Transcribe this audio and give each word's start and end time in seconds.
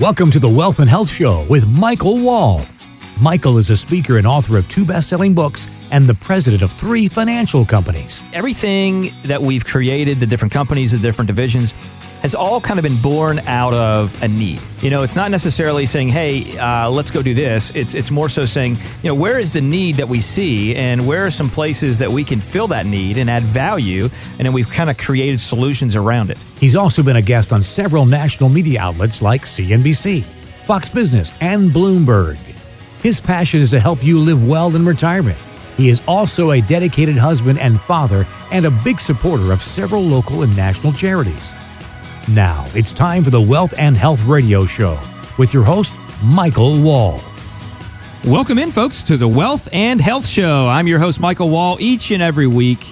Welcome 0.00 0.32
to 0.32 0.40
the 0.40 0.48
Wealth 0.48 0.80
and 0.80 0.90
Health 0.90 1.08
Show 1.08 1.46
with 1.48 1.68
Michael 1.68 2.18
Wall. 2.18 2.66
Michael 3.20 3.58
is 3.58 3.70
a 3.70 3.76
speaker 3.76 4.18
and 4.18 4.26
author 4.26 4.58
of 4.58 4.68
two 4.68 4.84
best 4.84 5.08
selling 5.08 5.34
books 5.34 5.68
and 5.92 6.08
the 6.08 6.14
president 6.14 6.62
of 6.62 6.72
three 6.72 7.06
financial 7.06 7.64
companies. 7.64 8.24
Everything 8.32 9.12
that 9.22 9.40
we've 9.40 9.64
created, 9.64 10.18
the 10.18 10.26
different 10.26 10.52
companies, 10.52 10.90
the 10.90 10.98
different 10.98 11.28
divisions, 11.28 11.74
has 12.24 12.34
all 12.34 12.58
kind 12.58 12.78
of 12.78 12.82
been 12.82 12.96
born 13.02 13.38
out 13.40 13.74
of 13.74 14.20
a 14.22 14.26
need. 14.26 14.58
You 14.80 14.88
know, 14.88 15.02
it's 15.02 15.14
not 15.14 15.30
necessarily 15.30 15.84
saying, 15.84 16.08
"Hey, 16.08 16.56
uh, 16.56 16.88
let's 16.88 17.10
go 17.10 17.20
do 17.20 17.34
this." 17.34 17.70
It's 17.74 17.94
it's 17.94 18.10
more 18.10 18.30
so 18.30 18.46
saying, 18.46 18.78
you 19.02 19.10
know, 19.10 19.14
where 19.14 19.38
is 19.38 19.52
the 19.52 19.60
need 19.60 19.96
that 19.96 20.08
we 20.08 20.22
see, 20.22 20.74
and 20.74 21.06
where 21.06 21.26
are 21.26 21.30
some 21.30 21.50
places 21.50 21.98
that 21.98 22.10
we 22.10 22.24
can 22.24 22.40
fill 22.40 22.66
that 22.68 22.86
need 22.86 23.18
and 23.18 23.28
add 23.28 23.42
value, 23.42 24.04
and 24.38 24.46
then 24.46 24.54
we've 24.54 24.70
kind 24.70 24.88
of 24.88 24.96
created 24.96 25.38
solutions 25.38 25.96
around 25.96 26.30
it. 26.30 26.38
He's 26.58 26.76
also 26.76 27.02
been 27.02 27.16
a 27.16 27.22
guest 27.22 27.52
on 27.52 27.62
several 27.62 28.06
national 28.06 28.48
media 28.48 28.80
outlets 28.80 29.20
like 29.20 29.42
CNBC, 29.42 30.24
Fox 30.64 30.88
Business, 30.88 31.34
and 31.42 31.72
Bloomberg. 31.72 32.38
His 33.02 33.20
passion 33.20 33.60
is 33.60 33.70
to 33.72 33.80
help 33.80 34.02
you 34.02 34.18
live 34.18 34.48
well 34.48 34.74
in 34.74 34.86
retirement. 34.86 35.36
He 35.76 35.90
is 35.90 36.00
also 36.08 36.52
a 36.52 36.62
dedicated 36.62 37.18
husband 37.18 37.58
and 37.58 37.78
father 37.78 38.26
and 38.50 38.64
a 38.64 38.70
big 38.70 38.98
supporter 38.98 39.52
of 39.52 39.60
several 39.60 40.02
local 40.02 40.42
and 40.42 40.56
national 40.56 40.94
charities. 40.94 41.52
Now, 42.28 42.64
it's 42.74 42.90
time 42.90 43.22
for 43.22 43.28
the 43.28 43.40
Wealth 43.40 43.74
and 43.76 43.94
Health 43.94 44.22
Radio 44.22 44.64
Show 44.64 44.98
with 45.36 45.52
your 45.52 45.62
host, 45.62 45.92
Michael 46.22 46.80
Wall. 46.80 47.20
Welcome 48.24 48.58
in, 48.58 48.70
folks, 48.70 49.02
to 49.04 49.18
the 49.18 49.28
Wealth 49.28 49.68
and 49.72 50.00
Health 50.00 50.26
Show. 50.26 50.66
I'm 50.66 50.86
your 50.86 50.98
host, 50.98 51.20
Michael 51.20 51.50
Wall, 51.50 51.76
each 51.80 52.12
and 52.12 52.22
every 52.22 52.46
week. 52.46 52.82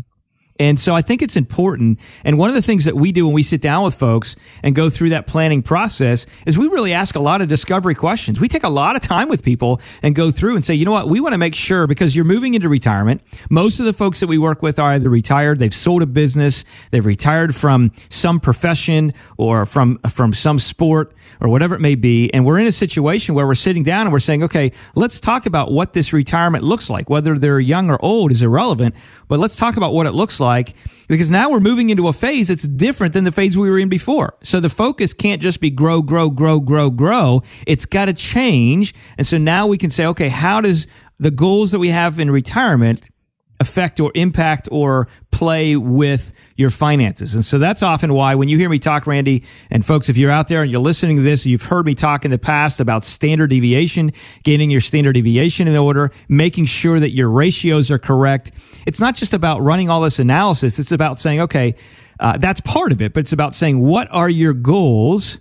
And 0.59 0.79
so 0.79 0.95
I 0.95 1.03
think 1.03 1.23
it's 1.23 1.37
important. 1.37 2.01
And 2.25 2.39
one 2.39 2.49
of 2.49 2.55
the 2.55 2.63
things 2.63 2.85
that 2.85 2.95
we 2.95 3.13
do 3.13 3.27
when 3.27 3.35
we 3.35 3.43
sit 3.43 3.61
down 3.61 3.85
with 3.85 3.95
folks 3.95 4.37
and 4.63 4.75
go 4.75 4.91
through 4.91 5.11
that 5.11 5.27
planning 5.27 5.63
process 5.63 6.27
is 6.47 6.57
we 6.57 6.67
really 6.69 6.93
ask 6.93 7.15
a 7.17 7.21
lot 7.21 7.43
of 7.43 7.49
discovery 7.49 7.95
questions. 7.95 8.41
We 8.41 8.49
take 8.49 8.65
a 8.65 8.69
lot 8.69 8.97
of 8.97 9.03
time 9.03 9.29
with 9.29 9.45
people 9.45 9.81
and 10.03 10.15
go 10.15 10.31
through 10.31 10.57
and 10.57 10.65
say, 10.65 10.75
you 10.75 10.85
know 10.85 10.93
what, 10.93 11.09
we 11.09 11.21
want 11.21 11.33
to 11.33 11.39
make 11.39 11.55
sure 11.55 11.87
because 11.87 12.17
you're 12.17 12.25
moving 12.25 12.55
into 12.55 12.69
retirement. 12.69 13.23
Most 13.51 13.81
of 13.81 13.87
the 13.87 13.93
folks 13.93 14.21
that 14.21 14.29
we 14.29 14.39
work 14.39 14.63
with 14.63 14.79
are 14.79 14.93
either 14.93 15.11
retired, 15.11 15.59
they've 15.59 15.75
sold 15.75 16.03
a 16.03 16.07
business, 16.07 16.65
they've 16.91 17.05
retired 17.05 17.55
from 17.55 17.93
some 18.09 18.41
profession 18.41 19.13
or 19.37 19.67
from, 19.67 19.99
from 20.11 20.33
some 20.33 20.59
sport 20.59 21.15
or 21.41 21.49
whatever 21.49 21.75
it 21.75 21.81
may 21.81 21.95
be. 21.95 22.33
And 22.33 22.45
we're 22.45 22.59
in 22.59 22.67
a 22.67 22.73
situation 22.73 23.35
where 23.35 23.47
we're 23.47 23.55
sitting 23.55 23.83
down 23.83 24.07
and 24.07 24.13
we're 24.13 24.19
saying, 24.19 24.43
okay, 24.45 24.73
let's 24.95 25.21
talk 25.21 25.47
about 25.47 25.73
what 25.73 25.93
this 25.93 26.13
retirement 26.13 26.65
looks 26.65 26.89
like. 26.89 27.11
Whether 27.11 27.39
they're 27.39 27.61
young 27.61 27.91
or 27.91 28.03
old 28.03 28.33
is 28.33 28.43
irrelevant, 28.43 28.95
but 29.29 29.39
let's 29.39 29.57
talk 29.57 29.77
about 29.77 29.93
what 29.93 30.07
it 30.07 30.13
looks 30.13 30.41
like 30.41 30.75
because 31.09 31.31
now 31.31 31.51
we're 31.51 31.61
moving 31.61 31.91
into 31.91 32.09
a 32.09 32.13
phase 32.13 32.49
that's 32.49 32.67
different 32.67 33.13
than 33.13 33.25
the 33.25 33.33
phase 33.33 33.57
we 33.57 33.71
were 33.71 33.79
in 33.79 33.89
before. 33.89 34.37
So 34.43 34.61
the 34.61 34.69
focus 34.69 35.13
can't 35.13 35.43
just 35.43 35.61
be 35.61 35.71
grow, 35.71 36.03
grow, 36.03 36.31
grow, 36.31 36.61
grow, 36.61 36.91
grow. 36.91 37.43
It's 37.67 37.87
got 37.87 38.07
to 38.07 38.13
change. 38.13 38.95
And 39.19 39.27
so 39.27 39.39
now 39.39 39.67
we 39.67 39.79
can 39.79 39.91
say, 39.91 40.07
okay, 40.07 40.29
how 40.29 40.61
does 40.61 40.87
the 41.19 41.31
goals 41.31 41.73
that 41.73 41.79
we 41.79 41.89
have 41.89 42.19
in 42.19 42.31
retirement 42.31 43.01
affect 43.61 44.01
or 44.01 44.13
impact 44.15 44.69
or 44.71 45.09
play 45.31 45.77
with 45.77 46.33
your 46.57 46.71
finances. 46.71 47.35
And 47.35 47.45
so 47.45 47.59
that's 47.59 47.83
often 47.83 48.15
why 48.15 48.35
when 48.35 48.49
you 48.49 48.57
hear 48.59 48.69
me 48.69 48.79
talk, 48.79 49.07
Randy, 49.07 49.45
and 49.71 49.85
folks, 49.85 50.09
if 50.09 50.17
you're 50.17 50.31
out 50.31 50.49
there 50.49 50.63
and 50.63 50.71
you're 50.71 50.81
listening 50.81 51.17
to 51.17 51.23
this, 51.23 51.45
you've 51.47 51.65
heard 51.65 51.87
me 51.87 51.95
talk 51.95 52.25
in 52.25 52.31
the 52.31 52.39
past 52.39 52.81
about 52.81 53.05
standard 53.05 53.51
deviation, 53.51 54.13
getting 54.45 54.71
your 54.71 54.81
standard 54.81 55.15
deviation 55.15 55.69
in 55.69 55.77
order, 55.77 56.11
making 56.29 56.65
sure 56.65 56.99
that 56.99 57.11
your 57.11 57.31
ratios 57.31 57.91
are 57.91 57.99
correct. 57.99 58.53
It's 58.87 59.01
not 59.01 59.15
just 59.15 59.35
about 59.35 59.61
running 59.61 59.91
all 59.91 60.01
this 60.01 60.19
analysis. 60.19 60.79
It's 60.79 60.93
about 60.93 61.19
saying, 61.19 61.41
okay, 61.43 61.75
uh, 62.19 62.39
that's 62.39 62.61
part 62.61 62.93
of 62.93 63.03
it, 63.03 63.13
but 63.13 63.21
it's 63.21 63.33
about 63.33 63.55
saying, 63.55 63.81
what 63.81 64.09
are 64.11 64.29
your 64.29 64.55
goals? 64.55 65.41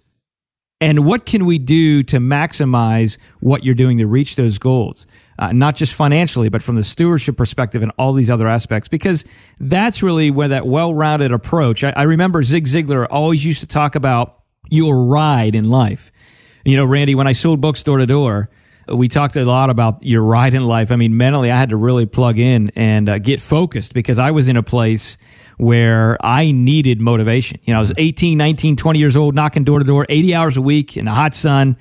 And 0.82 1.06
what 1.06 1.26
can 1.26 1.46
we 1.46 1.58
do 1.58 2.04
to 2.04 2.18
maximize 2.18 3.18
what 3.40 3.64
you're 3.64 3.76
doing 3.76 4.00
to 4.00 4.08
reach 4.08 4.36
those 4.36 4.60
goals? 4.60 5.08
Uh, 5.38 5.52
not 5.52 5.76
just 5.76 5.94
financially, 5.94 6.50
but 6.50 6.64
from 6.64 6.76
the 6.76 6.84
stewardship 6.84 7.38
perspective 7.38 7.84
and 7.84 7.92
all 7.98 8.14
these 8.14 8.30
other 8.30 8.48
aspects, 8.48 8.88
because 8.88 9.26
that's 9.60 10.02
really 10.02 10.32
where 10.32 10.50
that 10.50 10.66
well 10.66 10.94
rounded 10.94 11.32
approach. 11.32 11.84
I, 11.84 11.92
I, 11.92 12.04
remember 12.04 12.42
Zig 12.44 12.66
Ziglar 12.66 13.06
always 13.10 13.46
used 13.46 13.60
to 13.60 13.68
talk 13.68 13.96
about 13.96 14.42
your 14.70 15.06
ride 15.06 15.56
in 15.56 15.70
life. 15.70 16.12
You 16.64 16.78
know, 16.78 16.86
Randy, 16.86 17.16
when 17.16 17.28
I 17.28 17.34
sold 17.34 17.62
books 17.62 17.84
door 17.84 17.98
to 17.98 18.06
door, 18.06 18.50
we 18.88 19.08
talked 19.08 19.36
a 19.36 19.46
lot 19.46 19.70
about 19.70 20.04
your 20.04 20.24
ride 20.24 20.54
in 20.54 20.66
life. 20.66 20.92
I 20.92 20.96
mean, 20.96 21.18
mentally, 21.18 21.52
I 21.52 21.58
had 21.58 21.70
to 21.70 21.78
really 21.78 22.06
plug 22.06 22.40
in 22.40 22.72
and 22.76 23.10
uh, 23.10 23.20
get 23.20 23.42
focused 23.42 23.94
because 23.94 24.20
I 24.20 24.32
was 24.32 24.48
in 24.48 24.58
a 24.58 24.64
place 24.64 25.18
where 25.58 26.18
I 26.24 26.52
needed 26.52 27.02
motivation. 27.02 27.60
You 27.64 27.74
know, 27.74 27.80
I 27.80 27.82
was 27.82 27.94
18, 27.98 28.38
19, 28.38 28.76
20 28.76 29.00
years 29.00 29.16
old, 29.16 29.36
knocking 29.36 29.64
door 29.64 29.80
to 29.80 29.86
door, 29.86 30.06
80 30.08 30.36
hours 30.36 30.58
a 30.58 30.62
week 30.62 30.98
in 30.98 31.06
the 31.06 31.12
hot 31.12 31.34
sun 31.34 31.78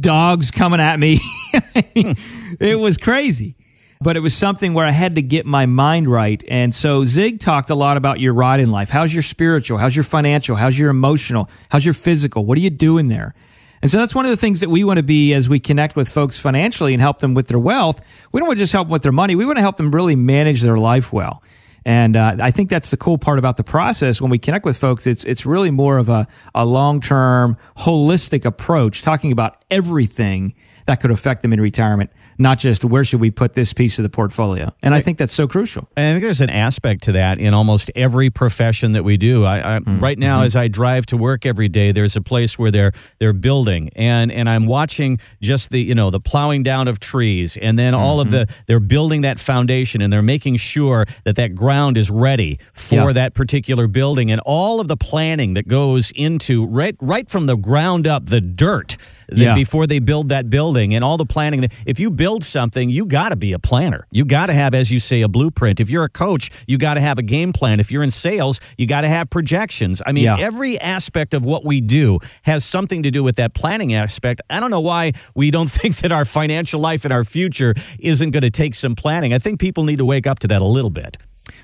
dogs 0.00 0.50
coming 0.50 0.80
at 0.80 0.98
me. 0.98 1.18
it 1.94 2.78
was 2.78 2.96
crazy. 2.96 3.56
But 4.02 4.16
it 4.16 4.20
was 4.20 4.34
something 4.34 4.72
where 4.72 4.86
I 4.86 4.92
had 4.92 5.16
to 5.16 5.22
get 5.22 5.44
my 5.44 5.66
mind 5.66 6.10
right. 6.10 6.42
And 6.48 6.74
so 6.74 7.04
Zig 7.04 7.38
talked 7.38 7.68
a 7.68 7.74
lot 7.74 7.98
about 7.98 8.18
your 8.18 8.32
ride 8.32 8.60
in 8.60 8.70
life. 8.70 8.88
How's 8.88 9.12
your 9.12 9.22
spiritual? 9.22 9.76
How's 9.76 9.94
your 9.94 10.04
financial? 10.04 10.56
How's 10.56 10.78
your 10.78 10.88
emotional? 10.88 11.50
How's 11.68 11.84
your 11.84 11.92
physical? 11.92 12.46
What 12.46 12.56
are 12.56 12.62
you 12.62 12.70
doing 12.70 13.08
there? 13.08 13.34
And 13.82 13.90
so 13.90 13.98
that's 13.98 14.14
one 14.14 14.24
of 14.24 14.30
the 14.30 14.38
things 14.38 14.60
that 14.60 14.70
we 14.70 14.84
want 14.84 14.98
to 14.98 15.02
be 15.02 15.34
as 15.34 15.48
we 15.48 15.60
connect 15.60 15.96
with 15.96 16.08
folks 16.08 16.38
financially 16.38 16.94
and 16.94 17.00
help 17.00 17.18
them 17.18 17.34
with 17.34 17.48
their 17.48 17.58
wealth. 17.58 18.02
We 18.32 18.40
don't 18.40 18.46
want 18.46 18.58
to 18.58 18.62
just 18.62 18.72
help 18.72 18.88
them 18.88 18.92
with 18.92 19.02
their 19.02 19.12
money. 19.12 19.36
We 19.36 19.44
want 19.44 19.56
to 19.56 19.62
help 19.62 19.76
them 19.76 19.90
really 19.90 20.16
manage 20.16 20.62
their 20.62 20.78
life 20.78 21.12
well. 21.12 21.42
And 21.84 22.16
uh, 22.16 22.36
I 22.40 22.50
think 22.50 22.68
that's 22.68 22.90
the 22.90 22.96
cool 22.96 23.18
part 23.18 23.38
about 23.38 23.56
the 23.56 23.64
process. 23.64 24.20
When 24.20 24.30
we 24.30 24.38
connect 24.38 24.64
with 24.64 24.76
folks, 24.76 25.06
it's 25.06 25.24
it's 25.24 25.46
really 25.46 25.70
more 25.70 25.98
of 25.98 26.08
a, 26.08 26.26
a 26.54 26.64
long 26.64 27.00
term, 27.00 27.56
holistic 27.78 28.44
approach, 28.44 29.02
talking 29.02 29.32
about 29.32 29.64
everything 29.70 30.54
that 30.86 31.00
could 31.00 31.10
affect 31.10 31.42
them 31.42 31.52
in 31.52 31.60
retirement 31.60 32.10
not 32.40 32.58
just 32.58 32.84
where 32.86 33.04
should 33.04 33.20
we 33.20 33.30
put 33.30 33.52
this 33.52 33.74
piece 33.74 33.98
of 33.98 34.02
the 34.02 34.08
portfolio. 34.08 34.74
And 34.82 34.94
I 34.94 35.02
think 35.02 35.18
that's 35.18 35.34
so 35.34 35.46
crucial. 35.46 35.86
And 35.94 36.06
I 36.06 36.12
think 36.12 36.24
there's 36.24 36.40
an 36.40 36.48
aspect 36.48 37.02
to 37.04 37.12
that 37.12 37.38
in 37.38 37.52
almost 37.52 37.90
every 37.94 38.30
profession 38.30 38.92
that 38.92 39.04
we 39.04 39.18
do. 39.18 39.44
I, 39.44 39.76
I 39.76 39.78
mm-hmm. 39.78 40.00
right 40.00 40.18
now, 40.18 40.38
mm-hmm. 40.38 40.46
as 40.46 40.56
I 40.56 40.68
drive 40.68 41.04
to 41.06 41.18
work 41.18 41.44
every 41.44 41.68
day, 41.68 41.92
there's 41.92 42.16
a 42.16 42.22
place 42.22 42.58
where 42.58 42.70
they're 42.70 42.92
they're 43.18 43.34
building, 43.34 43.90
and 43.94 44.32
and 44.32 44.48
I'm 44.48 44.64
watching 44.64 45.18
just 45.42 45.70
the 45.70 45.80
you 45.82 45.94
know 45.94 46.08
the 46.08 46.18
plowing 46.18 46.62
down 46.62 46.88
of 46.88 46.98
trees, 46.98 47.58
and 47.58 47.78
then 47.78 47.94
all 47.94 48.24
mm-hmm. 48.24 48.34
of 48.34 48.48
the 48.48 48.54
they're 48.66 48.80
building 48.80 49.20
that 49.20 49.38
foundation, 49.38 50.00
and 50.00 50.10
they're 50.10 50.22
making 50.22 50.56
sure 50.56 51.06
that 51.24 51.36
that 51.36 51.54
ground 51.54 51.98
is 51.98 52.10
ready 52.10 52.58
for 52.72 52.94
yeah. 52.94 53.12
that 53.12 53.34
particular 53.34 53.86
building, 53.86 54.30
and 54.32 54.40
all 54.46 54.80
of 54.80 54.88
the 54.88 54.96
planning 54.96 55.54
that 55.54 55.68
goes 55.68 56.10
into 56.14 56.66
right 56.66 56.96
right 57.02 57.28
from 57.28 57.44
the 57.44 57.56
ground 57.56 58.06
up, 58.06 58.26
the 58.26 58.40
dirt 58.40 58.96
yeah. 59.30 59.54
before 59.54 59.86
they 59.86 59.98
build 59.98 60.30
that 60.30 60.48
building, 60.48 60.94
and 60.94 61.04
all 61.04 61.18
the 61.18 61.26
planning. 61.26 61.60
That, 61.60 61.74
If 61.84 62.00
you 62.00 62.10
build 62.10 62.29
build 62.30 62.44
something, 62.44 62.88
you 62.88 63.06
got 63.06 63.30
to 63.30 63.36
be 63.36 63.52
a 63.52 63.58
planner. 63.58 64.06
You 64.12 64.24
got 64.24 64.46
to 64.46 64.52
have, 64.52 64.72
as 64.72 64.92
you 64.92 65.00
say, 65.00 65.22
a 65.22 65.26
blueprint. 65.28 65.80
If 65.80 65.90
you're 65.90 66.04
a 66.04 66.08
coach, 66.08 66.48
you 66.68 66.78
got 66.78 66.94
to 66.94 67.00
have 67.00 67.18
a 67.18 67.24
game 67.24 67.52
plan. 67.52 67.80
If 67.80 67.90
you're 67.90 68.04
in 68.04 68.12
sales, 68.12 68.60
you 68.78 68.86
got 68.86 69.00
to 69.00 69.08
have 69.08 69.30
projections. 69.30 70.00
I 70.06 70.12
mean, 70.12 70.24
yeah. 70.24 70.38
every 70.38 70.78
aspect 70.78 71.34
of 71.34 71.44
what 71.44 71.64
we 71.64 71.80
do 71.80 72.20
has 72.42 72.64
something 72.64 73.02
to 73.02 73.10
do 73.10 73.24
with 73.24 73.34
that 73.36 73.52
planning 73.52 73.94
aspect. 73.94 74.42
I 74.48 74.60
don't 74.60 74.70
know 74.70 74.80
why 74.80 75.14
we 75.34 75.50
don't 75.50 75.68
think 75.80 75.96
that 75.96 76.12
our 76.12 76.24
financial 76.24 76.78
life 76.78 77.04
and 77.04 77.12
our 77.12 77.24
future 77.24 77.74
isn't 77.98 78.30
going 78.30 78.44
to 78.44 78.50
take 78.50 78.76
some 78.76 78.94
planning. 78.94 79.34
I 79.34 79.40
think 79.40 79.58
people 79.58 79.82
need 79.82 79.98
to 79.98 80.04
wake 80.04 80.28
up 80.28 80.38
to 80.40 80.48
that 80.48 80.62
a 80.62 80.66
little 80.66 80.90
bit. 80.90 81.18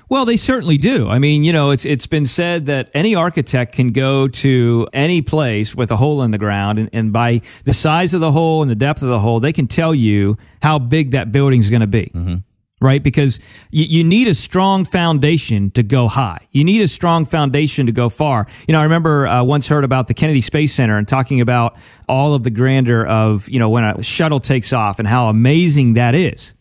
Well, 0.09 0.23
they 0.23 0.37
certainly 0.37 0.77
do. 0.77 1.09
I 1.09 1.19
mean, 1.19 1.43
you 1.43 1.51
know, 1.51 1.71
it's 1.71 1.83
it's 1.83 2.07
been 2.07 2.25
said 2.25 2.67
that 2.67 2.89
any 2.93 3.13
architect 3.13 3.73
can 3.73 3.91
go 3.91 4.27
to 4.29 4.87
any 4.93 5.21
place 5.21 5.75
with 5.75 5.91
a 5.91 5.97
hole 5.97 6.21
in 6.23 6.31
the 6.31 6.37
ground, 6.37 6.79
and, 6.79 6.89
and 6.93 7.11
by 7.11 7.41
the 7.65 7.73
size 7.73 8.13
of 8.13 8.21
the 8.21 8.31
hole 8.31 8.61
and 8.61 8.71
the 8.71 8.75
depth 8.75 9.01
of 9.01 9.09
the 9.09 9.19
hole, 9.19 9.41
they 9.41 9.51
can 9.51 9.67
tell 9.67 9.93
you 9.93 10.37
how 10.61 10.79
big 10.79 11.11
that 11.11 11.31
building 11.31 11.59
is 11.59 11.69
going 11.69 11.81
to 11.81 11.87
be. 11.87 12.11
Mm-hmm. 12.15 12.35
Right? 12.79 13.01
Because 13.01 13.39
you, 13.71 13.85
you 13.85 14.03
need 14.03 14.27
a 14.27 14.35
strong 14.35 14.85
foundation 14.85 15.71
to 15.71 15.81
go 15.81 16.07
high. 16.07 16.47
You 16.51 16.63
need 16.63 16.81
a 16.81 16.87
strong 16.87 17.25
foundation 17.25 17.87
to 17.87 17.91
go 17.91 18.07
far. 18.07 18.45
You 18.67 18.73
know, 18.73 18.79
I 18.79 18.83
remember 18.83 19.25
uh, 19.25 19.43
once 19.43 19.67
heard 19.67 19.83
about 19.83 20.07
the 20.07 20.13
Kennedy 20.13 20.41
Space 20.41 20.73
Center 20.73 20.95
and 20.95 21.07
talking 21.07 21.41
about 21.41 21.75
all 22.07 22.35
of 22.35 22.43
the 22.43 22.51
grandeur 22.51 23.03
of, 23.03 23.49
you 23.49 23.57
know, 23.57 23.69
when 23.69 23.83
a 23.83 24.03
shuttle 24.03 24.39
takes 24.39 24.73
off 24.73 24.99
and 24.99 25.07
how 25.07 25.27
amazing 25.27 25.93
that 25.93 26.13
is 26.13 26.53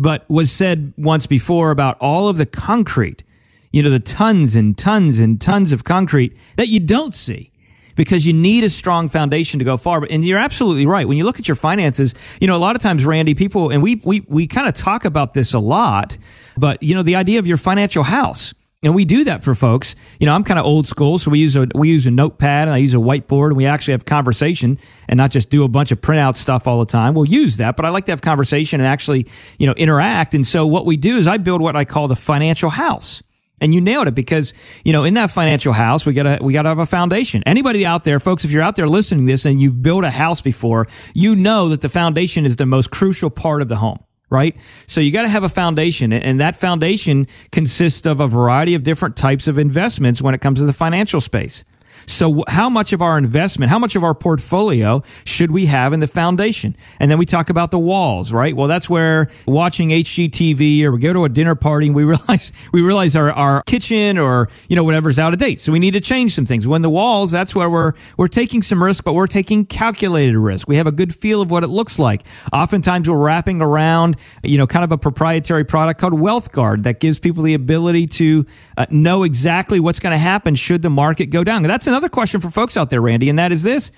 but 0.00 0.28
was 0.30 0.50
said 0.50 0.94
once 0.96 1.26
before 1.26 1.70
about 1.70 1.98
all 2.00 2.28
of 2.28 2.38
the 2.38 2.46
concrete, 2.46 3.22
you 3.70 3.82
know, 3.82 3.90
the 3.90 4.00
tons 4.00 4.56
and 4.56 4.76
tons 4.78 5.18
and 5.18 5.38
tons 5.38 5.74
of 5.74 5.84
concrete 5.84 6.34
that 6.56 6.68
you 6.68 6.80
don't 6.80 7.14
see 7.14 7.52
because 7.96 8.26
you 8.26 8.32
need 8.32 8.64
a 8.64 8.68
strong 8.70 9.10
foundation 9.10 9.58
to 9.58 9.64
go 9.64 9.76
far. 9.76 10.06
And 10.08 10.24
you're 10.24 10.38
absolutely 10.38 10.86
right. 10.86 11.06
When 11.06 11.18
you 11.18 11.24
look 11.24 11.38
at 11.38 11.46
your 11.46 11.54
finances, 11.54 12.14
you 12.40 12.46
know, 12.46 12.56
a 12.56 12.58
lot 12.58 12.74
of 12.76 12.80
times, 12.80 13.04
Randy, 13.04 13.34
people, 13.34 13.68
and 13.68 13.82
we, 13.82 14.00
we, 14.02 14.24
we 14.26 14.46
kind 14.46 14.66
of 14.66 14.72
talk 14.72 15.04
about 15.04 15.34
this 15.34 15.52
a 15.52 15.58
lot, 15.58 16.16
but, 16.56 16.82
you 16.82 16.94
know, 16.94 17.02
the 17.02 17.16
idea 17.16 17.38
of 17.38 17.46
your 17.46 17.58
financial 17.58 18.02
house. 18.02 18.54
And 18.82 18.94
we 18.94 19.04
do 19.04 19.24
that 19.24 19.44
for 19.44 19.54
folks. 19.54 19.94
You 20.18 20.26
know, 20.26 20.34
I'm 20.34 20.42
kind 20.42 20.58
of 20.58 20.64
old 20.64 20.86
school, 20.86 21.18
so 21.18 21.30
we 21.30 21.38
use 21.38 21.54
a 21.54 21.68
we 21.74 21.90
use 21.90 22.06
a 22.06 22.10
notepad 22.10 22.66
and 22.66 22.74
I 22.74 22.78
use 22.78 22.94
a 22.94 22.98
whiteboard 22.98 23.48
and 23.48 23.56
we 23.56 23.66
actually 23.66 23.92
have 23.92 24.06
conversation 24.06 24.78
and 25.06 25.18
not 25.18 25.30
just 25.30 25.50
do 25.50 25.64
a 25.64 25.68
bunch 25.68 25.92
of 25.92 26.00
printout 26.00 26.36
stuff 26.36 26.66
all 26.66 26.80
the 26.80 26.90
time. 26.90 27.12
We'll 27.12 27.26
use 27.26 27.58
that, 27.58 27.76
but 27.76 27.84
I 27.84 27.90
like 27.90 28.06
to 28.06 28.12
have 28.12 28.22
conversation 28.22 28.80
and 28.80 28.86
actually, 28.86 29.26
you 29.58 29.66
know, 29.66 29.74
interact. 29.74 30.32
And 30.32 30.46
so 30.46 30.66
what 30.66 30.86
we 30.86 30.96
do 30.96 31.18
is 31.18 31.26
I 31.26 31.36
build 31.36 31.60
what 31.60 31.76
I 31.76 31.84
call 31.84 32.08
the 32.08 32.16
financial 32.16 32.70
house. 32.70 33.22
And 33.62 33.74
you 33.74 33.82
nailed 33.82 34.08
it 34.08 34.14
because, 34.14 34.54
you 34.86 34.94
know, 34.94 35.04
in 35.04 35.12
that 35.12 35.30
financial 35.30 35.74
house, 35.74 36.06
we 36.06 36.14
gotta, 36.14 36.42
we 36.42 36.54
gotta 36.54 36.70
have 36.70 36.78
a 36.78 36.86
foundation. 36.86 37.42
Anybody 37.44 37.84
out 37.84 38.04
there, 38.04 38.18
folks, 38.18 38.46
if 38.46 38.50
you're 38.50 38.62
out 38.62 38.76
there 38.76 38.88
listening 38.88 39.26
to 39.26 39.32
this 39.32 39.44
and 39.44 39.60
you've 39.60 39.82
built 39.82 40.04
a 40.04 40.10
house 40.10 40.40
before, 40.40 40.86
you 41.12 41.36
know 41.36 41.68
that 41.68 41.82
the 41.82 41.90
foundation 41.90 42.46
is 42.46 42.56
the 42.56 42.64
most 42.64 42.90
crucial 42.90 43.28
part 43.28 43.60
of 43.60 43.68
the 43.68 43.76
home 43.76 44.02
right? 44.30 44.56
So 44.86 45.00
you 45.00 45.12
got 45.12 45.22
to 45.22 45.28
have 45.28 45.44
a 45.44 45.48
foundation, 45.48 46.12
and 46.12 46.40
that 46.40 46.56
foundation 46.56 47.26
consists 47.52 48.06
of 48.06 48.20
a 48.20 48.28
variety 48.28 48.74
of 48.74 48.82
different 48.82 49.16
types 49.16 49.48
of 49.48 49.58
investments 49.58 50.22
when 50.22 50.34
it 50.34 50.40
comes 50.40 50.60
to 50.60 50.66
the 50.66 50.72
financial 50.72 51.20
space. 51.20 51.64
So, 52.06 52.44
how 52.48 52.70
much 52.70 52.92
of 52.92 53.02
our 53.02 53.18
investment, 53.18 53.70
how 53.70 53.78
much 53.78 53.96
of 53.96 54.04
our 54.04 54.14
portfolio 54.14 55.02
should 55.24 55.50
we 55.50 55.66
have 55.66 55.92
in 55.92 56.00
the 56.00 56.06
foundation? 56.06 56.76
And 56.98 57.10
then 57.10 57.18
we 57.18 57.26
talk 57.26 57.50
about 57.50 57.70
the 57.70 57.78
walls, 57.78 58.32
right? 58.32 58.54
Well, 58.54 58.68
that's 58.68 58.88
where 58.90 59.28
watching 59.46 59.90
HGTV 59.90 60.82
or 60.82 60.92
we 60.92 60.98
go 60.98 61.12
to 61.12 61.24
a 61.24 61.28
dinner 61.28 61.54
party 61.54 61.86
and 61.86 61.96
we 61.96 62.04
realize 62.10 62.52
we 62.72 62.82
realize 62.82 63.16
our, 63.16 63.30
our 63.32 63.62
kitchen 63.64 64.18
or 64.18 64.48
you 64.68 64.76
know 64.76 64.84
whatever's 64.84 65.18
out 65.18 65.32
of 65.32 65.38
date. 65.38 65.60
So 65.60 65.72
we 65.72 65.78
need 65.78 65.92
to 65.92 66.00
change 66.00 66.34
some 66.34 66.46
things. 66.46 66.66
When 66.66 66.82
the 66.82 66.90
walls, 66.90 67.30
that's 67.30 67.54
where 67.54 67.70
we're 67.70 67.92
we're 68.16 68.28
taking 68.28 68.62
some 68.62 68.82
risk, 68.82 69.04
but 69.04 69.12
we're 69.12 69.26
taking 69.26 69.66
calculated 69.66 70.38
risk. 70.38 70.68
We 70.68 70.76
have 70.76 70.86
a 70.86 70.92
good 70.92 71.14
feel 71.14 71.42
of 71.42 71.50
what 71.50 71.64
it 71.64 71.68
looks 71.68 71.98
like. 71.98 72.24
Oftentimes, 72.52 73.08
we're 73.08 73.18
wrapping 73.18 73.60
around 73.62 74.16
you 74.42 74.58
know 74.58 74.66
kind 74.66 74.84
of 74.84 74.92
a 74.92 74.98
proprietary 74.98 75.64
product 75.64 76.00
called 76.00 76.18
Wealth 76.18 76.52
Guard 76.52 76.84
that 76.84 77.00
gives 77.00 77.18
people 77.20 77.42
the 77.42 77.54
ability 77.54 78.06
to 78.06 78.46
uh, 78.76 78.86
know 78.90 79.22
exactly 79.22 79.80
what's 79.80 80.00
going 80.00 80.14
to 80.14 80.18
happen 80.18 80.54
should 80.54 80.82
the 80.82 80.90
market 80.90 81.26
go 81.26 81.44
down. 81.44 81.62
That's 81.62 81.86
another 81.90 82.08
question 82.08 82.40
for 82.40 82.50
folks 82.50 82.76
out 82.76 82.88
there, 82.88 83.02
Randy, 83.02 83.28
and 83.28 83.38
that 83.38 83.52
is 83.52 83.62
this. 83.62 83.92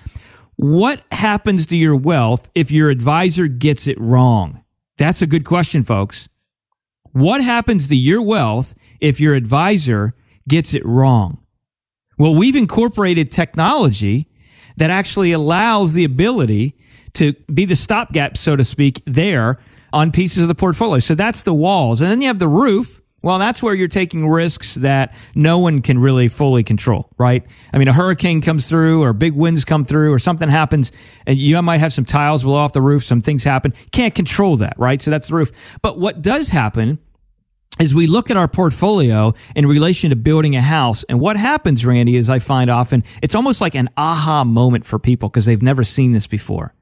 What 0.55 1.01
happens 1.11 1.65
to 1.67 1.77
your 1.77 1.95
wealth 1.95 2.49
if 2.53 2.71
your 2.71 2.89
advisor 2.89 3.47
gets 3.47 3.87
it 3.87 3.99
wrong? 3.99 4.63
That's 4.97 5.21
a 5.21 5.27
good 5.27 5.45
question, 5.45 5.83
folks. 5.83 6.27
What 7.13 7.41
happens 7.41 7.87
to 7.87 7.95
your 7.95 8.21
wealth 8.21 8.75
if 8.99 9.19
your 9.19 9.35
advisor 9.35 10.15
gets 10.47 10.73
it 10.73 10.85
wrong? 10.85 11.39
Well, 12.17 12.35
we've 12.35 12.55
incorporated 12.55 13.31
technology 13.31 14.27
that 14.77 14.89
actually 14.89 15.31
allows 15.31 15.93
the 15.93 16.03
ability 16.03 16.77
to 17.13 17.33
be 17.53 17.65
the 17.65 17.75
stopgap, 17.75 18.37
so 18.37 18.55
to 18.55 18.65
speak, 18.65 19.01
there 19.05 19.59
on 19.91 20.11
pieces 20.11 20.43
of 20.43 20.47
the 20.47 20.55
portfolio. 20.55 20.99
So 20.99 21.15
that's 21.15 21.43
the 21.43 21.53
walls. 21.53 22.01
And 22.01 22.11
then 22.11 22.21
you 22.21 22.27
have 22.27 22.39
the 22.39 22.47
roof, 22.47 23.01
well, 23.23 23.39
that's 23.39 23.63
where 23.63 23.73
you're 23.73 23.87
taking 23.87 24.27
risks 24.27 24.75
that 24.75 25.15
no 25.33 25.59
one 25.59 25.81
can 25.81 25.97
really 25.97 26.27
fully 26.27 26.61
control, 26.61 27.09
right? 27.17 27.43
I 27.71 27.77
mean, 27.77 27.87
a 27.87 27.93
hurricane 27.93 28.41
comes 28.41 28.67
through 28.67 29.01
or 29.01 29.13
big 29.13 29.33
winds 29.33 29.63
come 29.63 29.85
through 29.85 30.11
or 30.11 30.19
something 30.19 30.49
happens 30.49 30.91
and 31.25 31.39
you 31.39 31.59
might 31.61 31.77
have 31.77 31.93
some 31.93 32.03
tiles 32.03 32.43
blow 32.43 32.55
off 32.55 32.73
the 32.73 32.81
roof, 32.81 33.05
some 33.05 33.21
things 33.21 33.45
happen. 33.45 33.73
Can't 33.91 34.13
control 34.13 34.57
that, 34.57 34.75
right? 34.77 35.01
So 35.01 35.09
that's 35.09 35.29
the 35.29 35.35
roof. 35.35 35.79
But 35.81 35.97
what 35.97 36.21
does 36.21 36.49
happen 36.49 36.99
is 37.79 37.95
we 37.95 38.07
look 38.07 38.29
at 38.29 38.35
our 38.35 38.49
portfolio 38.49 39.33
in 39.55 39.65
relation 39.65 40.09
to 40.09 40.15
building 40.17 40.55
a 40.57 40.61
house. 40.61 41.03
And 41.05 41.19
what 41.19 41.37
happens, 41.37 41.85
Randy, 41.85 42.17
is 42.17 42.29
I 42.29 42.39
find 42.39 42.69
often 42.69 43.05
it's 43.21 43.35
almost 43.35 43.61
like 43.61 43.73
an 43.73 43.87
aha 43.95 44.43
moment 44.43 44.85
for 44.85 44.99
people 44.99 45.29
because 45.29 45.45
they've 45.45 45.61
never 45.61 45.85
seen 45.85 46.11
this 46.11 46.27
before. 46.27 46.75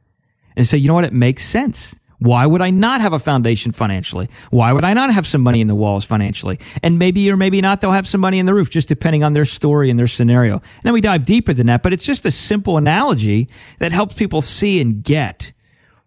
And 0.56 0.66
say, 0.66 0.78
you 0.78 0.88
know 0.88 0.96
what? 0.96 1.06
It 1.06 1.14
makes 1.14 1.44
sense. 1.44 1.96
Why 2.22 2.46
would 2.46 2.62
I 2.62 2.70
not 2.70 3.02
have 3.02 3.14
a 3.14 3.20
foundation 3.20 3.72
financially? 3.72 4.30
Why 4.52 4.72
would 4.74 4.84
I 4.84 4.94
not 4.94 5.12
have 5.12 5.26
some 5.26 5.42
money 5.42 5.60
in 5.60 5.68
the 5.68 5.74
walls 5.74 6.06
financially? 6.06 6.60
And 6.84 7.00
maybe 7.00 7.32
or 7.32 7.36
maybe 7.36 7.62
not, 7.62 7.82
they'll 7.82 7.90
have 7.90 8.06
some 8.06 8.22
money 8.22 8.38
in 8.38 8.46
the 8.46 8.54
roof, 8.54 8.70
just 8.70 8.88
depending 8.88 9.24
on 9.24 9.34
their 9.34 9.44
story 9.44 9.90
and 9.90 9.98
their 9.98 10.06
scenario. 10.06 10.58
And 10.58 10.84
then 10.84 10.94
we 10.94 11.02
dive 11.02 11.26
deeper 11.26 11.52
than 11.52 11.66
that, 11.66 11.82
but 11.82 11.94
it's 11.94 12.06
just 12.06 12.24
a 12.28 12.30
simple 12.30 12.78
analogy 12.78 13.50
that 13.80 13.92
helps 13.92 14.14
people 14.14 14.40
see 14.40 14.80
and 14.80 15.04
get 15.04 15.52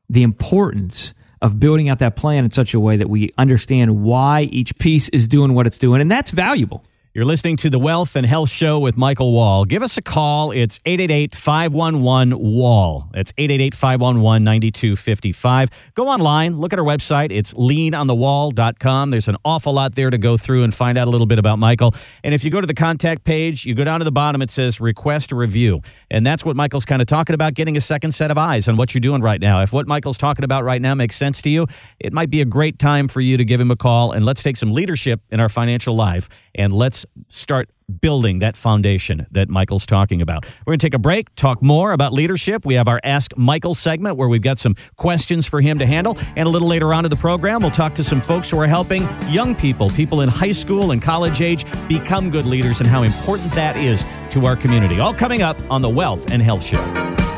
the 0.09 0.23
importance 0.23 1.15
of 1.43 1.59
building 1.59 1.89
out 1.89 1.99
that 1.99 2.15
plan 2.15 2.45
in 2.45 2.53
such 2.53 2.75
a 2.75 2.81
way 2.81 2.97
that 2.97 3.11
we 3.11 3.33
understand 3.37 4.05
why 4.05 4.43
each 4.53 4.79
piece 4.79 5.09
is 5.09 5.27
doing 5.27 5.53
what 5.53 5.67
it's 5.67 5.79
doing. 5.79 6.01
And 6.01 6.09
that's 6.09 6.31
valuable. 6.31 6.85
You're 7.17 7.25
listening 7.25 7.57
to 7.59 7.71
the 7.71 7.79
Wealth 7.79 8.17
and 8.17 8.27
Health 8.27 8.51
Show 8.51 8.81
with 8.81 8.97
Michael 8.97 9.33
Wall. 9.33 9.65
Give 9.65 9.85
us 9.85 9.97
a 9.97 10.03
call. 10.03 10.51
It's 10.51 10.81
888 10.85 11.33
511 11.37 12.37
Wall. 12.37 13.09
It's 13.15 13.33
888 13.39 13.73
511 13.77 14.43
9255. 14.43 15.71
Go 15.95 16.09
online, 16.09 16.57
look 16.57 16.73
at 16.73 16.81
our 16.81 16.85
website. 16.85 17.31
It's 17.31 17.55
leanonthewall.com. 17.55 19.11
There's 19.11 19.29
an 19.29 19.37
awful 19.45 19.75
lot 19.75 19.95
there 19.95 20.11
to 20.11 20.19
go 20.19 20.37
through 20.37 20.65
and 20.65 20.75
find 20.75 20.99
out 20.99 21.07
a 21.07 21.11
little 21.13 21.29
bit 21.29 21.39
about 21.39 21.61
Michael. 21.61 21.95
And 22.25 22.35
if 22.35 22.43
you 22.43 22.51
go 22.51 22.61
to 22.61 22.67
the 22.67 22.75
contact 22.75 23.23
page, 23.23 23.65
you 23.65 23.77
go 23.77 23.85
down 23.85 24.01
to 24.01 24.05
the 24.05 24.11
bottom, 24.11 24.43
it 24.43 24.51
says 24.51 24.81
request 24.81 25.31
a 25.31 25.37
review. 25.37 25.83
And 26.11 26.27
that's 26.27 26.45
what 26.45 26.57
Michael's 26.57 26.85
kind 26.85 27.01
of 27.01 27.07
talking 27.07 27.35
about 27.35 27.55
getting 27.55 27.77
a 27.77 27.81
second 27.81 28.11
set 28.11 28.33
of 28.33 28.39
eyes 28.39 28.67
on 28.67 28.77
what 28.77 28.93
you're 28.93 29.01
doing 29.01 29.23
right 29.23 29.41
now. 29.41 29.61
If 29.61 29.73
what 29.73 29.87
Michael's 29.87 30.19
talking 30.19 30.45
about 30.45 30.65
right 30.65 30.83
now 30.83 30.97
makes 30.97 31.15
sense 31.15 31.43
to 31.43 31.49
you, 31.49 31.69
it 32.01 32.13
might 32.13 32.31
be 32.31 32.41
a 32.41 32.45
great 32.45 32.81
time 32.81 33.07
for 33.07 33.21
you 33.21 33.37
to 33.37 33.45
give 33.45 33.61
him 33.61 33.71
a 33.71 33.77
call 33.77 34.11
and 34.11 34.27
let's 34.27 34.43
take 34.43 34.57
some 34.57 34.73
leadership 34.73 35.21
in 35.31 35.39
our 35.39 35.49
financial 35.49 35.95
life 35.95 36.29
and 36.57 36.75
let's 36.75 37.04
start 37.29 37.71
building 38.01 38.39
that 38.39 38.57
foundation 38.57 39.27
that 39.31 39.49
Michael's 39.49 39.87
talking 39.87 40.23
about. 40.23 40.45
We're 40.67 40.73
going 40.73 40.79
to 40.79 40.87
take 40.87 40.95
a 40.95 40.99
break, 40.99 41.35
talk 41.35 41.63
more 41.63 41.93
about 41.93 42.13
leadership. 42.13 42.65
We 42.65 42.75
have 42.75 42.89
our 42.89 43.01
Ask 43.05 43.37
Michael 43.37 43.75
segment 43.75 44.17
where 44.17 44.29
we've 44.29 44.43
got 44.43 44.59
some 44.59 44.75
questions 44.97 45.47
for 45.47 45.61
him 45.61 45.79
to 45.79 45.87
handle. 45.87 46.17
And 46.37 46.47
a 46.47 46.51
little 46.51 46.69
later 46.69 46.95
on 46.95 47.05
in 47.05 47.11
the 47.11 47.17
program, 47.17 47.61
we'll 47.61 47.71
talk 47.71 47.95
to 47.97 48.05
some 48.05 48.21
folks 48.21 48.51
who 48.51 48.59
are 48.59 48.67
helping 48.67 49.07
young 49.29 49.55
people, 49.55 49.91
people 49.91 50.23
in 50.23 50.29
high 50.29 50.53
school 50.53 50.93
and 50.93 51.03
college 51.03 51.41
age, 51.41 51.65
become 51.89 52.31
good 52.31 52.47
leaders 52.47 52.81
and 52.81 52.89
how 52.89 53.03
important 53.03 53.53
that 53.53 53.77
is 53.77 54.05
to 54.31 54.47
our 54.47 54.57
community. 54.57 55.01
All 55.01 55.15
coming 55.15 55.43
up 55.43 55.59
on 55.71 55.83
the 55.83 55.91
Wealth 55.91 56.31
and 56.31 56.41
Health 56.41 56.65
Show. 56.65 57.34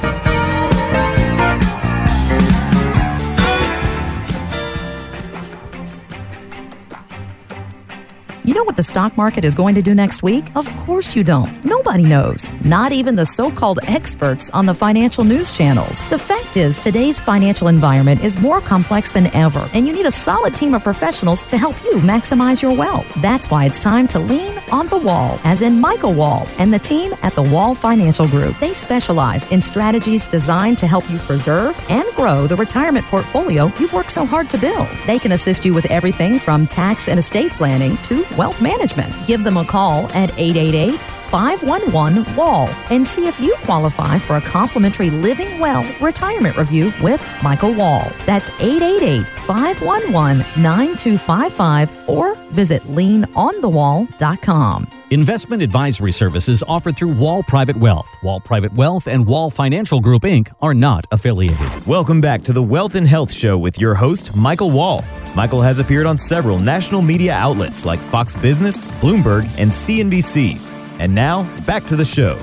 Know 8.57 8.65
what 8.65 8.77
the 8.77 8.83
stock 8.83 9.15
market 9.19 9.45
is 9.45 9.55
going 9.55 9.75
to 9.75 9.83
do 9.83 9.95
next 9.95 10.23
week? 10.23 10.45
Of 10.57 10.67
course 10.79 11.15
you 11.15 11.23
don't. 11.23 11.63
Nobody 11.63 12.05
knows. 12.05 12.53
Not 12.65 12.91
even 12.91 13.15
the 13.15 13.27
so 13.27 13.51
called 13.51 13.81
experts 13.83 14.49
on 14.51 14.65
the 14.65 14.73
financial 14.73 15.25
news 15.25 15.53
channels. 15.53 16.09
The 16.09 16.19
fact 16.19 16.57
is, 16.57 16.79
today's 16.79 17.21
financial 17.21 17.69
environment 17.69 18.25
is 18.25 18.39
more 18.39 18.63
complex 18.63 19.11
than 19.11 19.27
ever, 19.35 19.69
and 19.75 19.87
you 19.87 19.93
need 19.93 20.07
a 20.07 20.11
solid 20.11 20.55
team 20.55 20.73
of 20.73 20.83
professionals 20.83 21.43
to 21.45 21.59
help 21.59 21.77
you 21.85 21.97
maximize 21.97 22.63
your 22.63 22.75
wealth. 22.75 23.13
That's 23.21 23.51
why 23.51 23.67
it's 23.67 23.79
time 23.79 24.09
to 24.09 24.19
lean 24.19 24.59
on 24.73 24.89
the 24.89 24.97
wall, 24.97 25.39
as 25.45 25.61
in 25.61 25.79
Michael 25.79 26.15
Wall 26.15 26.49
and 26.59 26.73
the 26.73 26.79
team 26.79 27.15
at 27.23 27.35
the 27.35 27.43
Wall 27.43 27.75
Financial 27.75 28.27
Group. 28.27 28.59
They 28.59 28.73
specialize 28.73 29.45
in 29.53 29.61
strategies 29.61 30.29
designed 30.29 30.79
to 30.79 30.87
help 30.87 31.09
you 31.11 31.19
preserve 31.19 31.79
and 31.91 32.07
grow 32.15 32.47
the 32.47 32.57
retirement 32.57 33.05
portfolio 33.07 33.71
you've 33.79 33.93
worked 33.93 34.13
so 34.13 34.25
hard 34.25 34.49
to 34.49 34.57
build. 34.57 34.89
They 35.07 35.19
can 35.19 35.33
assist 35.33 35.67
you 35.67 35.75
with 35.75 35.85
everything 35.91 36.39
from 36.39 36.67
tax 36.67 37.09
and 37.09 37.19
estate 37.19 37.53
planning 37.53 37.99
to 38.05 38.25
wealth 38.39 38.46
management. 38.61 39.27
Give 39.27 39.45
them 39.45 39.57
a 39.57 39.65
call 39.65 40.07
at 40.13 40.31
888 40.39 40.99
511 41.31 42.37
Wall 42.37 42.69
and 42.91 43.07
see 43.07 43.27
if 43.27 43.41
you 43.41 43.55
qualify 43.65 44.19
for 44.19 44.37
a 44.37 44.41
complimentary 44.41 45.11
Living 45.11 45.59
Well 45.59 45.85
retirement 46.01 46.57
review 46.57 46.93
with 47.03 47.27
Michael 47.43 47.75
Wall. 47.75 48.11
That's 48.27 48.49
888 48.61 49.27
511 49.47 50.39
9255 50.63 52.09
or 52.09 52.37
visit 52.53 52.83
leanonthewall.com. 52.85 54.96
Investment 55.13 55.63
advisory 55.63 56.11
services 56.11 56.65
offered 56.67 56.97
through 56.97 57.13
Wall 57.13 57.41
Private 57.45 57.77
Wealth. 57.77 58.13
Wall 58.25 58.41
Private 58.41 58.73
Wealth 58.73 59.07
and 59.07 59.25
Wall 59.25 59.51
Financial 59.51 60.01
Group 60.01 60.23
Inc. 60.23 60.53
are 60.61 60.75
not 60.75 61.07
affiliated. 61.13 61.87
Welcome 61.87 62.21
back 62.21 62.43
to 62.43 62.53
the 62.53 62.63
Wealth 62.63 62.97
and 62.97 63.07
Health 63.07 63.33
Show 63.33 63.57
with 63.57 63.81
your 63.81 63.95
host, 63.95 64.35
Michael 64.35 64.73
Wall. 64.73 65.05
Michael 65.37 65.63
has 65.63 65.79
appeared 65.79 66.07
on 66.07 66.19
several 66.19 66.59
national 66.59 67.03
media 67.03 67.35
outlets 67.35 67.87
like 67.87 68.01
Fox 68.01 68.35
Business, 68.35 68.83
Bloomberg, 69.01 69.45
and 69.61 69.71
CNBC. 69.71 70.59
And 70.99 71.15
now, 71.15 71.45
back 71.67 71.85
to 71.85 71.95
the 71.95 72.05
show. 72.05 72.37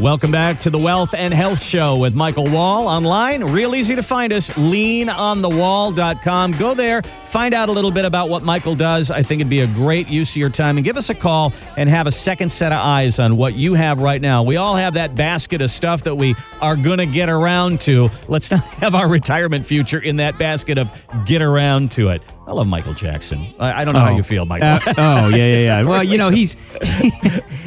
Welcome 0.00 0.30
back 0.30 0.58
to 0.60 0.70
the 0.70 0.78
Wealth 0.78 1.12
and 1.14 1.34
Health 1.34 1.62
Show 1.62 1.98
with 1.98 2.14
Michael 2.14 2.50
Wall. 2.50 2.88
Online, 2.88 3.44
real 3.44 3.74
easy 3.74 3.94
to 3.96 4.02
find 4.02 4.32
us, 4.32 4.48
leanonthewall.com. 4.50 6.52
Go 6.52 6.72
there, 6.72 7.02
find 7.02 7.52
out 7.52 7.68
a 7.68 7.72
little 7.72 7.90
bit 7.90 8.06
about 8.06 8.30
what 8.30 8.42
Michael 8.42 8.74
does. 8.74 9.10
I 9.10 9.20
think 9.22 9.40
it'd 9.42 9.50
be 9.50 9.60
a 9.60 9.66
great 9.66 10.08
use 10.08 10.30
of 10.30 10.36
your 10.36 10.48
time. 10.48 10.78
And 10.78 10.86
give 10.86 10.96
us 10.96 11.10
a 11.10 11.14
call 11.14 11.52
and 11.76 11.90
have 11.90 12.06
a 12.06 12.10
second 12.10 12.48
set 12.48 12.72
of 12.72 12.78
eyes 12.78 13.18
on 13.18 13.36
what 13.36 13.52
you 13.54 13.74
have 13.74 14.00
right 14.00 14.22
now. 14.22 14.42
We 14.42 14.56
all 14.56 14.74
have 14.74 14.94
that 14.94 15.16
basket 15.16 15.60
of 15.60 15.70
stuff 15.70 16.04
that 16.04 16.14
we 16.14 16.34
are 16.62 16.76
going 16.76 16.98
to 16.98 17.06
get 17.06 17.28
around 17.28 17.82
to. 17.82 18.08
Let's 18.26 18.50
not 18.50 18.64
have 18.80 18.94
our 18.94 19.06
retirement 19.06 19.66
future 19.66 19.98
in 19.98 20.16
that 20.16 20.38
basket 20.38 20.78
of 20.78 20.88
get 21.26 21.42
around 21.42 21.90
to 21.92 22.08
it. 22.08 22.22
I 22.46 22.52
love 22.52 22.66
Michael 22.68 22.94
Jackson. 22.94 23.44
I, 23.58 23.82
I 23.82 23.84
don't 23.84 23.92
know 23.92 24.00
Oh. 24.00 24.04
how 24.04 24.16
you 24.16 24.22
feel, 24.22 24.46
Michael. 24.46 24.68
Uh, 24.68 24.80
oh 24.96 25.28
yeah, 25.28 25.36
yeah, 25.36 25.58
yeah. 25.58 25.82
Well, 25.84 26.02
you 26.02 26.16
know 26.16 26.30
he's 26.30 26.56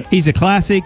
he's 0.10 0.28
a 0.28 0.34
classic. 0.34 0.84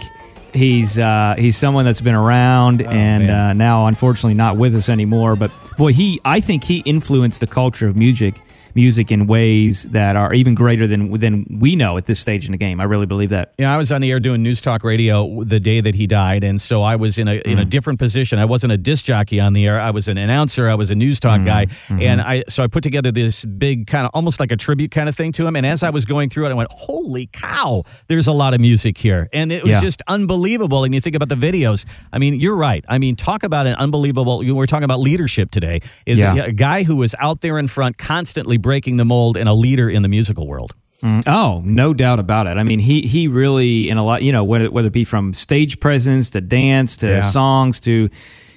He's 0.54 0.98
uh, 0.98 1.36
he's 1.38 1.58
someone 1.58 1.86
that's 1.86 2.01
been 2.01 2.16
around 2.16 2.82
and 2.82 3.30
uh, 3.30 3.54
now 3.54 3.88
unfortunately 3.88 4.34
not 4.34 4.58
with 4.58 4.75
us 4.75 4.89
anymore. 4.89 5.36
But 5.36 5.51
boy, 5.77 5.94
he 5.94 6.20
I 6.25 6.39
think 6.39 6.63
he 6.63 6.80
influenced 6.80 7.39
the 7.39 7.48
culture 7.48 7.88
of 7.88 7.96
music 7.96 8.36
music 8.77 9.12
in 9.12 9.25
ways 9.25 9.89
that 9.89 10.15
are 10.15 10.36
even 10.36 10.53
greater 10.53 10.86
than 10.86 11.12
than 11.17 11.48
we 11.50 11.75
know 11.75 11.98
at 11.98 12.05
this 12.05 12.19
stage 12.19 12.46
in 12.46 12.51
the 12.51 12.60
game. 12.60 12.79
I 12.79 12.84
really 12.84 13.07
believe 13.07 13.29
that. 13.29 13.53
Yeah, 13.57 13.74
I 13.74 13.77
was 13.77 13.91
on 13.91 14.01
the 14.01 14.12
air 14.12 14.19
doing 14.19 14.43
news 14.43 14.62
talk 14.62 14.84
radio 14.84 15.43
the 15.43 15.60
day 15.60 15.81
that 15.81 15.96
he 15.96 16.05
died, 16.05 16.43
and 16.43 16.62
so 16.62 16.84
I 16.84 16.96
was 16.96 17.17
in 17.17 17.27
a 17.27 17.41
in 17.43 17.57
a 17.57 17.65
mm. 17.65 17.69
different 17.69 17.98
position. 17.98 18.38
I 18.38 18.46
wasn't 18.46 18.74
a 18.74 18.77
disc 18.77 19.03
jockey 19.05 19.39
on 19.39 19.53
the 19.53 19.65
air. 19.65 19.79
I 19.81 19.89
was 19.89 20.07
an 20.07 20.19
announcer. 20.19 20.69
I 20.69 20.75
was 20.75 20.91
a 20.91 20.96
news 20.96 21.19
talk 21.19 21.38
mm-hmm. 21.38 21.46
guy, 21.46 21.65
mm-hmm. 21.65 22.01
and 22.01 22.22
I 22.22 22.43
so 22.50 22.63
I 22.63 22.67
put 22.67 22.84
together 22.84 23.12
this 23.12 23.43
big 23.46 23.88
kind 23.88 24.05
of 24.05 24.12
almost 24.13 24.39
like 24.39 24.51
a 24.51 24.57
tribute 24.57 24.91
kind 24.91 25.10
of 25.10 25.15
thing 25.15 25.31
to 25.34 25.48
him. 25.48 25.55
And 25.55 25.65
as 25.65 25.81
I 25.81 25.89
was 25.89 26.05
going 26.05 26.29
through 26.29 26.46
it, 26.46 26.51
I 26.51 26.53
went, 26.53 26.72
"Holy 26.72 27.25
cow! 27.34 27.84
There's 28.07 28.27
a 28.27 28.34
lot 28.34 28.53
of 28.53 28.62
music 28.62 28.98
here," 29.00 29.27
and 29.34 29.51
it 29.51 29.63
was 29.63 29.72
Yeah. 29.72 29.81
just 29.81 30.03
unbelievable. 30.07 30.84
And 30.84 30.93
you 30.93 31.01
think 31.01 31.15
about 31.15 31.29
the 31.29 31.36
videos. 31.36 31.84
I 32.13 32.19
mean, 32.19 32.39
you're 32.39 32.55
right. 32.55 32.86
I 32.88 33.00
mean, 33.00 33.15
talk 33.15 33.41
about 33.43 33.65
an 33.65 33.75
unbelievable. 33.75 34.43
We're 34.46 34.67
talking 34.67 34.84
about 34.84 35.00
leadership 35.00 35.50
today. 35.50 35.81
Is 36.05 36.22
Yeah. 36.22 36.36
a, 36.36 36.43
a 36.50 36.51
guy 36.51 36.84
who 36.84 36.96
was 36.96 37.15
out 37.17 37.41
there 37.41 37.57
in 37.57 37.67
front, 37.67 37.98
constantly 37.98 38.57
breaking 38.67 38.97
the 38.97 39.05
mold, 39.05 39.38
and 39.38 39.47
a 39.50 39.53
leader 39.53 39.89
in 39.89 40.01
the 40.03 40.09
musical 40.09 40.45
world. 40.45 40.71
Mm. 41.03 41.24
Oh, 41.27 41.62
no 41.63 41.93
doubt 41.93 42.19
about 42.19 42.47
it. 42.47 42.57
I 42.57 42.63
mean, 42.63 42.79
he 42.79 43.01
he 43.13 43.27
really 43.27 43.88
in 43.89 43.97
a 43.97 44.03
lot, 44.03 44.19
you 44.24 44.31
know, 44.31 44.43
whether 44.43 44.69
whether 44.75 44.88
it 44.89 44.93
be 44.93 45.05
from 45.05 45.33
stage 45.33 45.79
presence 45.79 46.29
to 46.31 46.41
dance 46.41 46.97
to 46.97 47.07
Yeah. 47.07 47.21
songs 47.21 47.79
to 47.81 48.09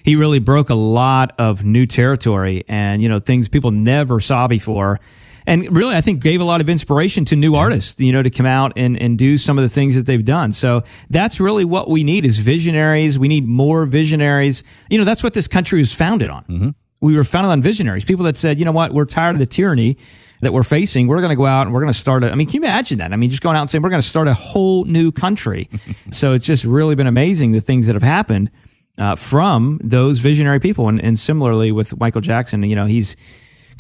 he 0.02 0.16
really 0.16 0.38
broke 0.40 0.70
a 0.70 0.74
lot 1.00 1.28
of 1.38 1.62
new 1.64 1.86
territory 1.86 2.64
and 2.68 3.02
you 3.02 3.08
know 3.10 3.20
things 3.20 3.48
people 3.48 3.70
never 3.70 4.20
saw 4.20 4.48
before. 4.48 4.98
And 5.46 5.58
really, 5.76 5.94
I 5.96 6.00
think 6.02 6.22
gave 6.22 6.40
a 6.40 6.44
lot 6.52 6.60
of 6.60 6.68
inspiration 6.68 7.24
to 7.26 7.34
new 7.36 7.54
artists, 7.56 8.00
you 8.00 8.12
know, 8.12 8.22
to 8.22 8.30
come 8.30 8.46
out 8.46 8.72
and, 8.76 8.96
and 9.02 9.18
do 9.18 9.36
some 9.38 9.58
of 9.58 9.62
the 9.62 9.68
things 9.78 9.94
that 9.96 10.06
they've 10.06 10.24
done. 10.38 10.52
So 10.52 10.82
that's 11.08 11.40
really 11.40 11.64
what 11.64 11.88
we 11.88 12.04
need 12.04 12.24
is 12.24 12.38
visionaries. 12.38 13.18
We 13.18 13.26
need 13.28 13.46
more 13.46 13.86
visionaries. 13.86 14.62
You 14.90 14.98
know, 14.98 15.04
that's 15.04 15.22
what 15.22 15.32
this 15.32 15.48
country 15.48 15.78
was 15.78 15.92
founded 15.92 16.30
on. 16.30 16.42
Mm-hmm. 16.44 16.70
We 17.00 17.16
were 17.16 17.24
founded 17.24 17.50
on 17.50 17.62
visionaries, 17.62 18.04
people 18.04 18.24
that 18.26 18.36
said, 18.36 18.58
you 18.58 18.64
know 18.64 18.72
what, 18.72 18.92
we're 18.92 19.06
tired 19.06 19.34
of 19.34 19.38
the 19.38 19.46
tyranny 19.46 19.96
that 20.40 20.52
we're 20.52 20.62
facing. 20.62 21.06
We're 21.06 21.18
going 21.18 21.30
to 21.30 21.36
go 21.36 21.46
out 21.46 21.66
and 21.66 21.74
we're 21.74 21.80
going 21.80 21.92
to 21.92 21.98
start 21.98 22.24
a, 22.24 22.30
I 22.30 22.34
mean, 22.34 22.46
can 22.46 22.62
you 22.62 22.68
imagine 22.68 22.98
that? 22.98 23.12
I 23.12 23.16
mean, 23.16 23.30
just 23.30 23.42
going 23.42 23.56
out 23.56 23.62
and 23.62 23.70
saying, 23.70 23.82
we're 23.82 23.90
going 23.90 24.02
to 24.02 24.08
start 24.08 24.28
a 24.28 24.34
whole 24.34 24.84
new 24.84 25.12
country. 25.12 25.68
so 26.10 26.32
it's 26.32 26.46
just 26.46 26.64
really 26.64 26.94
been 26.94 27.06
amazing 27.06 27.52
the 27.52 27.60
things 27.60 27.86
that 27.86 27.94
have 27.94 28.02
happened 28.02 28.50
uh, 28.98 29.16
from 29.16 29.80
those 29.82 30.18
visionary 30.18 30.60
people. 30.60 30.88
And, 30.88 31.02
and 31.02 31.18
similarly 31.18 31.72
with 31.72 31.98
Michael 31.98 32.20
Jackson, 32.20 32.62
you 32.62 32.76
know, 32.76 32.86
he's 32.86 33.16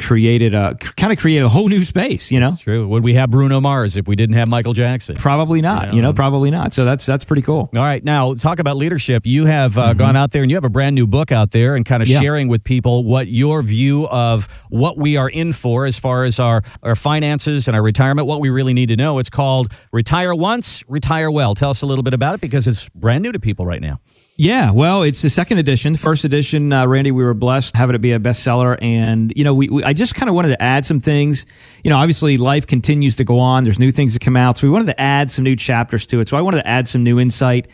created 0.00 0.54
a, 0.54 0.74
kind 0.74 1.12
of 1.12 1.18
created 1.18 1.44
a 1.44 1.48
whole 1.48 1.68
new 1.68 1.80
space, 1.82 2.30
you 2.32 2.40
know? 2.40 2.52
True. 2.58 2.86
Would 2.88 3.04
we 3.04 3.14
have 3.14 3.30
Bruno 3.30 3.60
Mars 3.60 3.96
if 3.96 4.08
we 4.08 4.16
didn't 4.16 4.34
have 4.36 4.48
Michael 4.48 4.72
Jackson? 4.72 5.14
Probably 5.16 5.60
not, 5.60 5.94
you 5.94 6.02
know, 6.02 6.12
probably 6.12 6.50
not. 6.50 6.72
So 6.74 6.84
that's, 6.84 7.06
that's 7.06 7.24
pretty 7.24 7.42
cool. 7.42 7.70
All 7.74 7.82
right, 7.82 8.02
now 8.02 8.34
talk 8.34 8.58
about 8.58 8.76
leadership. 8.76 9.26
You 9.26 9.46
have 9.46 9.78
uh, 9.78 9.94
gone 9.94 10.16
out 10.16 10.32
there 10.32 10.42
and 10.42 10.50
you 10.50 10.56
have 10.56 10.64
a 10.64 10.68
brand 10.70 10.94
new 10.94 11.06
book 11.06 11.30
out 11.32 11.52
there 11.52 11.76
and 11.76 11.84
kind 11.86 12.02
of 12.02 12.08
Mm-hmm. 12.08 12.14
Yeah. 12.14 12.20
sharing 12.20 12.48
with 12.48 12.64
people 12.64 13.04
what 13.04 13.28
your 13.28 13.62
view 13.62 14.08
of 14.08 14.48
what 14.70 14.96
we 14.98 15.16
are 15.16 15.28
in 15.28 15.52
for 15.52 15.84
as 15.84 15.98
far 15.98 16.24
as 16.24 16.40
our, 16.40 16.62
our 16.82 16.96
finances 16.96 17.68
and 17.68 17.76
our 17.76 17.82
retirement, 17.82 18.26
what 18.26 18.40
we 18.40 18.48
really 18.50 18.72
need 18.72 18.88
to 18.88 18.96
know. 18.96 19.18
It's 19.18 19.30
called 19.30 19.70
Retire 19.92 20.34
Once, 20.34 20.82
Retire 20.88 21.30
Well. 21.30 21.54
Tell 21.54 21.70
us 21.70 21.82
a 21.82 21.86
little 21.86 22.02
bit 22.02 22.14
about 22.14 22.34
it 22.34 22.40
because 22.40 22.66
it's 22.66 22.88
brand 22.88 23.22
new 23.22 23.32
to 23.32 23.38
people 23.38 23.66
right 23.66 23.80
now. 23.82 24.00
Yeah, 24.42 24.70
well, 24.70 25.02
it's 25.02 25.20
the 25.20 25.28
second 25.28 25.58
edition. 25.58 25.96
First 25.96 26.24
edition, 26.24 26.72
uh, 26.72 26.86
Randy, 26.86 27.10
we 27.10 27.22
were 27.22 27.34
blessed 27.34 27.76
having 27.76 27.94
it 27.94 27.98
be 27.98 28.12
a 28.12 28.18
bestseller, 28.18 28.78
and 28.80 29.30
you 29.36 29.44
know, 29.44 29.52
we, 29.52 29.68
we 29.68 29.84
I 29.84 29.92
just 29.92 30.14
kind 30.14 30.30
of 30.30 30.34
wanted 30.34 30.48
to 30.48 30.62
add 30.62 30.86
some 30.86 30.98
things. 30.98 31.44
You 31.84 31.90
know, 31.90 31.98
obviously, 31.98 32.38
life 32.38 32.66
continues 32.66 33.16
to 33.16 33.24
go 33.24 33.38
on. 33.38 33.64
There's 33.64 33.78
new 33.78 33.92
things 33.92 34.14
that 34.14 34.20
come 34.20 34.38
out, 34.38 34.56
so 34.56 34.66
we 34.66 34.70
wanted 34.70 34.86
to 34.86 34.98
add 34.98 35.30
some 35.30 35.44
new 35.44 35.56
chapters 35.56 36.06
to 36.06 36.20
it. 36.20 36.28
So 36.30 36.38
I 36.38 36.40
wanted 36.40 36.62
to 36.62 36.66
add 36.66 36.88
some 36.88 37.04
new 37.04 37.20
insight, 37.20 37.68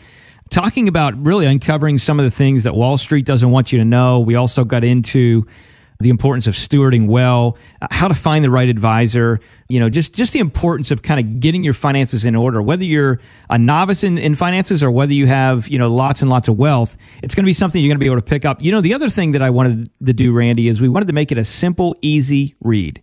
talking 0.49 0.89
about 0.89 1.13
really 1.25 1.45
uncovering 1.45 1.99
some 1.99 2.19
of 2.19 2.25
the 2.25 2.31
things 2.31 2.65
that 2.65 2.75
Wall 2.75 2.97
Street 2.97 3.25
doesn't 3.25 3.49
want 3.49 3.71
you 3.71 3.79
to 3.79 3.85
know. 3.85 4.19
We 4.19 4.35
also 4.35 4.65
got 4.65 4.83
into 4.83 5.47
the 5.99 6.09
importance 6.09 6.47
of 6.47 6.53
stewarding 6.53 7.07
well, 7.07 7.57
uh, 7.81 7.87
how 7.91 8.07
to 8.07 8.13
find 8.13 8.45
the 8.45 8.51
right 8.51 8.69
advisor, 8.69 9.39
you 9.67 9.79
know, 9.79 9.89
just 9.89 10.13
just 10.13 10.33
the 10.33 10.39
importance 10.39 10.91
of 10.91 11.01
kind 11.01 11.19
of 11.19 11.39
getting 11.39 11.63
your 11.63 11.73
finances 11.73 12.25
in 12.25 12.35
order. 12.35 12.61
Whether 12.61 12.85
you're 12.85 13.19
a 13.49 13.57
novice 13.57 14.03
in, 14.03 14.17
in 14.17 14.35
finances 14.35 14.83
or 14.83 14.91
whether 14.91 15.13
you 15.13 15.27
have, 15.27 15.67
you 15.67 15.79
know, 15.79 15.93
lots 15.93 16.21
and 16.21 16.29
lots 16.29 16.47
of 16.47 16.57
wealth, 16.57 16.97
it's 17.23 17.33
going 17.33 17.43
to 17.43 17.47
be 17.47 17.53
something 17.53 17.81
you're 17.81 17.89
going 17.89 17.99
to 17.99 18.03
be 18.03 18.05
able 18.05 18.17
to 18.17 18.21
pick 18.21 18.45
up. 18.45 18.61
You 18.61 18.71
know, 18.71 18.81
the 18.81 18.93
other 18.93 19.09
thing 19.09 19.31
that 19.31 19.41
I 19.41 19.49
wanted 19.49 19.89
to 20.05 20.13
do, 20.13 20.33
Randy, 20.33 20.67
is 20.67 20.81
we 20.81 20.89
wanted 20.89 21.07
to 21.07 21.13
make 21.13 21.31
it 21.31 21.37
a 21.37 21.45
simple, 21.45 21.95
easy 22.01 22.55
read. 22.61 23.01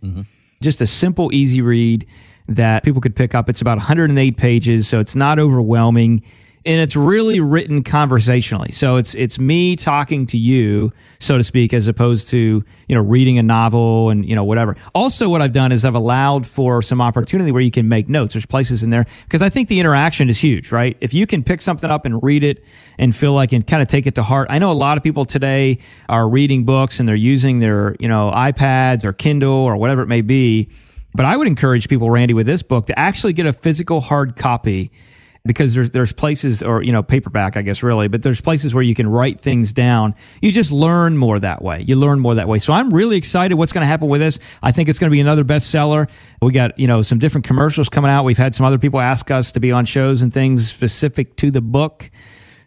Just 0.61 0.81
a 0.81 0.87
simple, 0.87 1.33
easy 1.33 1.61
read 1.61 2.07
that 2.47 2.83
people 2.83 3.01
could 3.01 3.15
pick 3.15 3.35
up. 3.35 3.49
It's 3.49 3.61
about 3.61 3.77
108 3.77 4.37
pages, 4.37 4.87
so 4.87 4.99
it's 4.99 5.15
not 5.15 5.39
overwhelming 5.39 6.23
and 6.65 6.81
it's 6.81 6.95
really 6.95 7.39
written 7.39 7.83
conversationally. 7.83 8.71
So 8.71 8.95
it's 8.95 9.13
it's 9.13 9.37
me 9.37 9.75
talking 9.75 10.25
to 10.27 10.37
you, 10.37 10.91
so 11.19 11.37
to 11.37 11.43
speak, 11.43 11.73
as 11.73 11.87
opposed 11.87 12.29
to 12.29 12.63
you 12.87 12.95
know 12.95 13.01
reading 13.01 13.37
a 13.37 13.43
novel 13.43 14.09
and 14.09 14.27
you 14.27 14.35
know 14.35 14.43
whatever. 14.43 14.75
Also, 14.95 15.29
what 15.29 15.41
I've 15.41 15.51
done 15.51 15.71
is 15.71 15.85
I've 15.85 15.95
allowed 15.95 16.47
for 16.47 16.81
some 16.81 17.01
opportunity 17.01 17.51
where 17.51 17.61
you 17.61 17.71
can 17.71 17.87
make 17.87 18.09
notes. 18.09 18.33
There's 18.33 18.47
places 18.47 18.83
in 18.83 18.89
there 18.89 19.05
because 19.25 19.43
I 19.43 19.49
think 19.49 19.69
the 19.69 19.79
interaction 19.79 20.27
is 20.27 20.39
huge, 20.39 20.71
right? 20.71 20.97
If 21.01 21.13
you 21.13 21.27
can 21.27 21.43
pick 21.43 21.61
something 21.61 21.89
up 21.89 22.05
and 22.05 22.21
read 22.23 22.43
it 22.43 22.63
and 22.97 23.15
feel 23.15 23.33
like 23.33 23.51
and 23.51 23.65
kind 23.65 23.81
of 23.81 23.87
take 23.87 24.07
it 24.07 24.15
to 24.15 24.23
heart. 24.23 24.47
I 24.49 24.57
know 24.57 24.71
a 24.71 24.73
lot 24.73 24.97
of 24.97 25.03
people 25.03 25.25
today 25.25 25.79
are 26.09 26.27
reading 26.27 26.65
books 26.65 26.99
and 26.99 27.07
they're 27.07 27.15
using 27.15 27.59
their 27.59 27.95
you 27.99 28.07
know 28.07 28.31
iPads 28.33 29.05
or 29.05 29.13
Kindle 29.13 29.51
or 29.51 29.77
whatever 29.77 30.01
it 30.01 30.07
may 30.07 30.21
be. 30.21 30.69
But 31.13 31.25
I 31.25 31.37
would 31.37 31.47
encourage 31.47 31.87
people, 31.87 32.09
Randy, 32.09 32.33
with 32.33 32.45
this 32.45 32.61
book 32.61 32.87
to 32.87 32.99
actually 32.99 33.31
get 33.31 33.45
a 33.45 33.53
physical 33.53 34.01
hard 34.01 34.35
copy 34.35 34.91
because 35.45 35.75
there's 35.75 35.91
there's 35.91 36.11
places 36.11 36.63
or 36.63 36.81
you 36.81 36.91
know 36.91 37.03
paperback 37.03 37.55
I 37.55 37.61
guess 37.61 37.83
really 37.83 38.07
but 38.07 38.23
there's 38.23 38.41
places 38.41 38.73
where 38.73 38.83
you 38.83 38.95
can 38.95 39.07
write 39.07 39.39
things 39.39 39.73
down. 39.73 40.15
You 40.41 40.51
just 40.51 40.71
learn 40.71 41.17
more 41.17 41.39
that 41.39 41.61
way. 41.61 41.81
You 41.81 41.95
learn 41.95 42.19
more 42.19 42.35
that 42.35 42.47
way. 42.47 42.59
So 42.59 42.73
I'm 42.73 42.93
really 42.93 43.17
excited 43.17 43.55
what's 43.55 43.71
going 43.71 43.83
to 43.83 43.87
happen 43.87 44.07
with 44.07 44.21
this. 44.21 44.39
I 44.61 44.71
think 44.71 44.89
it's 44.89 44.99
going 44.99 45.09
to 45.09 45.13
be 45.13 45.21
another 45.21 45.43
bestseller. 45.43 46.09
We 46.41 46.51
got 46.51 46.77
you 46.79 46.87
know 46.87 47.01
some 47.01 47.19
different 47.19 47.45
commercials 47.45 47.89
coming 47.89 48.11
out. 48.11 48.25
We've 48.25 48.37
had 48.37 48.55
some 48.55 48.65
other 48.65 48.79
people 48.79 48.99
ask 48.99 49.31
us 49.31 49.51
to 49.53 49.59
be 49.59 49.71
on 49.71 49.85
shows 49.85 50.21
and 50.21 50.33
things 50.33 50.71
specific 50.71 51.35
to 51.37 51.51
the 51.51 51.61
book. 51.61 52.09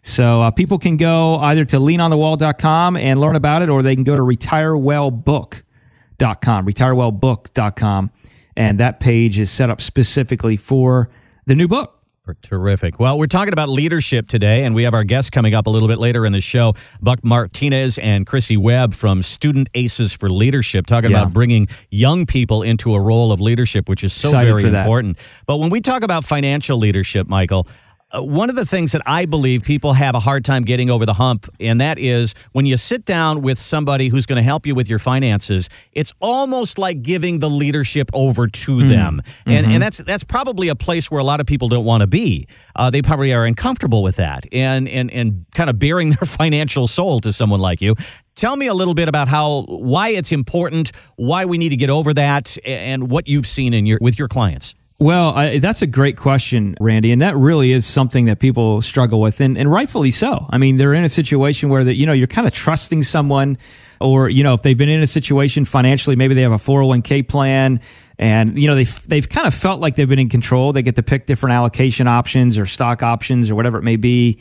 So 0.01 0.41
uh, 0.41 0.51
people 0.51 0.79
can 0.79 0.95
go 0.95 1.35
either 1.37 1.65
to 1.65 1.77
leanonthewall.com 1.77 2.95
and 2.95 3.19
learn 3.19 3.35
about 3.35 3.61
it 3.61 3.69
or 3.69 3.83
they 3.83 3.95
can 3.95 4.05
go 4.05 4.15
to 4.15 4.21
retirewellbook.com 4.21 6.65
retirewellbook.com 6.65 8.11
and 8.57 8.79
that 8.79 8.99
page 8.99 9.39
is 9.39 9.51
set 9.51 9.69
up 9.69 9.81
specifically 9.81 10.57
for 10.57 11.09
the 11.45 11.55
new 11.55 11.67
book 11.67 11.98
Terrific. 12.41 12.99
Well, 12.99 13.17
we're 13.17 13.27
talking 13.27 13.53
about 13.53 13.69
leadership 13.69 14.27
today, 14.27 14.63
and 14.65 14.75
we 14.75 14.83
have 14.83 14.93
our 14.93 15.03
guests 15.03 15.29
coming 15.29 15.53
up 15.53 15.67
a 15.67 15.69
little 15.69 15.87
bit 15.87 15.97
later 15.99 16.25
in 16.25 16.31
the 16.33 16.41
show 16.41 16.73
Buck 17.01 17.23
Martinez 17.23 17.97
and 17.97 18.25
Krissy 18.25 18.57
Webb 18.57 18.93
from 18.93 19.21
Student 19.23 19.69
Aces 19.73 20.13
for 20.13 20.29
Leadership, 20.29 20.85
talking 20.85 21.11
Yeah. 21.11 21.21
about 21.21 21.33
bringing 21.33 21.67
young 21.89 22.25
people 22.25 22.63
into 22.63 22.93
a 22.95 22.99
role 23.01 23.31
of 23.31 23.39
leadership, 23.39 23.87
which 23.89 24.03
is 24.03 24.13
so 24.13 24.29
Excited 24.29 24.55
very 24.55 24.75
important. 24.75 25.17
But 25.45 25.57
when 25.57 25.69
we 25.69 25.81
talk 25.81 26.03
about 26.03 26.23
financial 26.23 26.77
leadership, 26.77 27.27
Michael, 27.27 27.67
uh, 28.11 28.23
one 28.23 28.49
of 28.49 28.55
the 28.55 28.65
things 28.65 28.91
that 28.93 29.01
I 29.05 29.25
believe 29.25 29.63
people 29.63 29.93
have 29.93 30.15
a 30.15 30.19
hard 30.19 30.43
time 30.43 30.63
getting 30.63 30.89
over 30.89 31.05
the 31.05 31.13
hump, 31.13 31.47
and 31.59 31.79
that 31.79 31.99
is 31.99 32.33
when 32.53 32.65
you 32.65 32.75
sit 32.75 33.05
down 33.05 33.41
with 33.41 33.59
somebody 33.59 34.07
who's 34.07 34.25
going 34.25 34.37
to 34.37 34.43
help 34.43 34.65
you 34.65 34.73
with 34.73 34.89
your 34.89 34.97
finances, 34.97 35.69
it's 35.93 36.13
almost 36.19 36.79
like 36.79 37.03
giving 37.03 37.39
the 37.39 37.49
leadership 37.49 38.09
over 38.13 38.47
to 38.47 38.87
them, 38.87 39.21
and 39.45 39.67
and 39.67 39.81
that's 39.81 39.99
that's 39.99 40.23
probably 40.23 40.69
a 40.69 40.75
place 40.75 41.11
where 41.11 41.19
a 41.19 41.23
lot 41.23 41.39
of 41.39 41.45
people 41.45 41.67
don't 41.67 41.85
want 41.85 42.01
to 42.01 42.07
be. 42.07 42.47
Uh, 42.75 42.89
they 42.89 43.01
probably 43.01 43.33
are 43.33 43.45
uncomfortable 43.45 44.01
with 44.01 44.15
that, 44.15 44.45
and 44.51 44.89
and 44.89 45.11
and 45.11 45.45
kind 45.53 45.69
of 45.69 45.77
bearing 45.77 46.09
their 46.19 46.27
financial 46.27 46.87
soul 46.87 47.19
to 47.19 47.31
someone 47.31 47.59
like 47.59 47.79
you. 47.79 47.95
Tell 48.35 48.55
me 48.55 48.67
a 48.67 48.73
little 48.73 48.93
bit 48.93 49.07
about 49.07 49.27
how 49.27 49.65
why 49.67 50.09
it's 50.09 50.31
important, 50.31 50.93
why 51.15 51.45
we 51.45 51.57
need 51.57 51.69
to 51.69 51.77
get 51.77 51.89
over 51.89 52.13
that, 52.13 52.57
and 52.65 53.11
what 53.11 53.27
you've 53.27 53.47
seen 53.47 53.73
in 53.73 53.85
your 53.85 53.99
with 54.01 54.17
your 54.17 54.27
clients. 54.27 54.75
Well, 54.99 55.29
I, 55.33 55.59
that's 55.59 55.81
a 55.81 55.87
great 55.87 56.17
question, 56.17 56.75
Randy, 56.81 57.13
and 57.13 57.21
that 57.21 57.37
really 57.37 57.71
is 57.71 57.85
something 57.85 58.25
that 58.25 58.39
people 58.39 58.81
struggle 58.81 59.21
with, 59.21 59.39
and, 59.39 59.57
and 59.57 59.71
rightfully 59.71 60.11
so. 60.11 60.45
I 60.49 60.57
mean, 60.57 60.75
they're 60.75 60.93
in 60.93 61.05
a 61.05 61.09
situation 61.09 61.69
where 61.69 61.85
that 61.85 61.95
you 61.95 62.05
know 62.05 62.11
you're 62.11 62.27
kind 62.27 62.45
of 62.45 62.53
trusting 62.53 63.03
someone, 63.03 63.57
or 64.01 64.27
you 64.27 64.43
know 64.43 64.53
if 64.55 64.61
they've 64.61 64.77
been 64.77 64.89
in 64.89 65.01
a 65.01 65.07
situation 65.07 65.63
financially, 65.63 66.17
maybe 66.17 66.33
they 66.33 66.41
have 66.41 66.51
a 66.51 66.57
401k 66.57 67.25
plan, 67.29 67.79
and 68.17 68.59
you 68.59 68.67
know 68.67 68.75
they've 68.75 69.07
they've 69.07 69.29
kind 69.29 69.47
of 69.47 69.53
felt 69.53 69.79
like 69.79 69.95
they've 69.95 70.09
been 70.09 70.19
in 70.19 70.27
control. 70.27 70.73
They 70.73 70.81
get 70.81 70.97
to 70.97 71.03
pick 71.03 71.25
different 71.25 71.53
allocation 71.53 72.09
options 72.09 72.57
or 72.57 72.65
stock 72.65 73.01
options 73.01 73.49
or 73.49 73.55
whatever 73.55 73.77
it 73.77 73.83
may 73.83 73.95
be. 73.95 74.39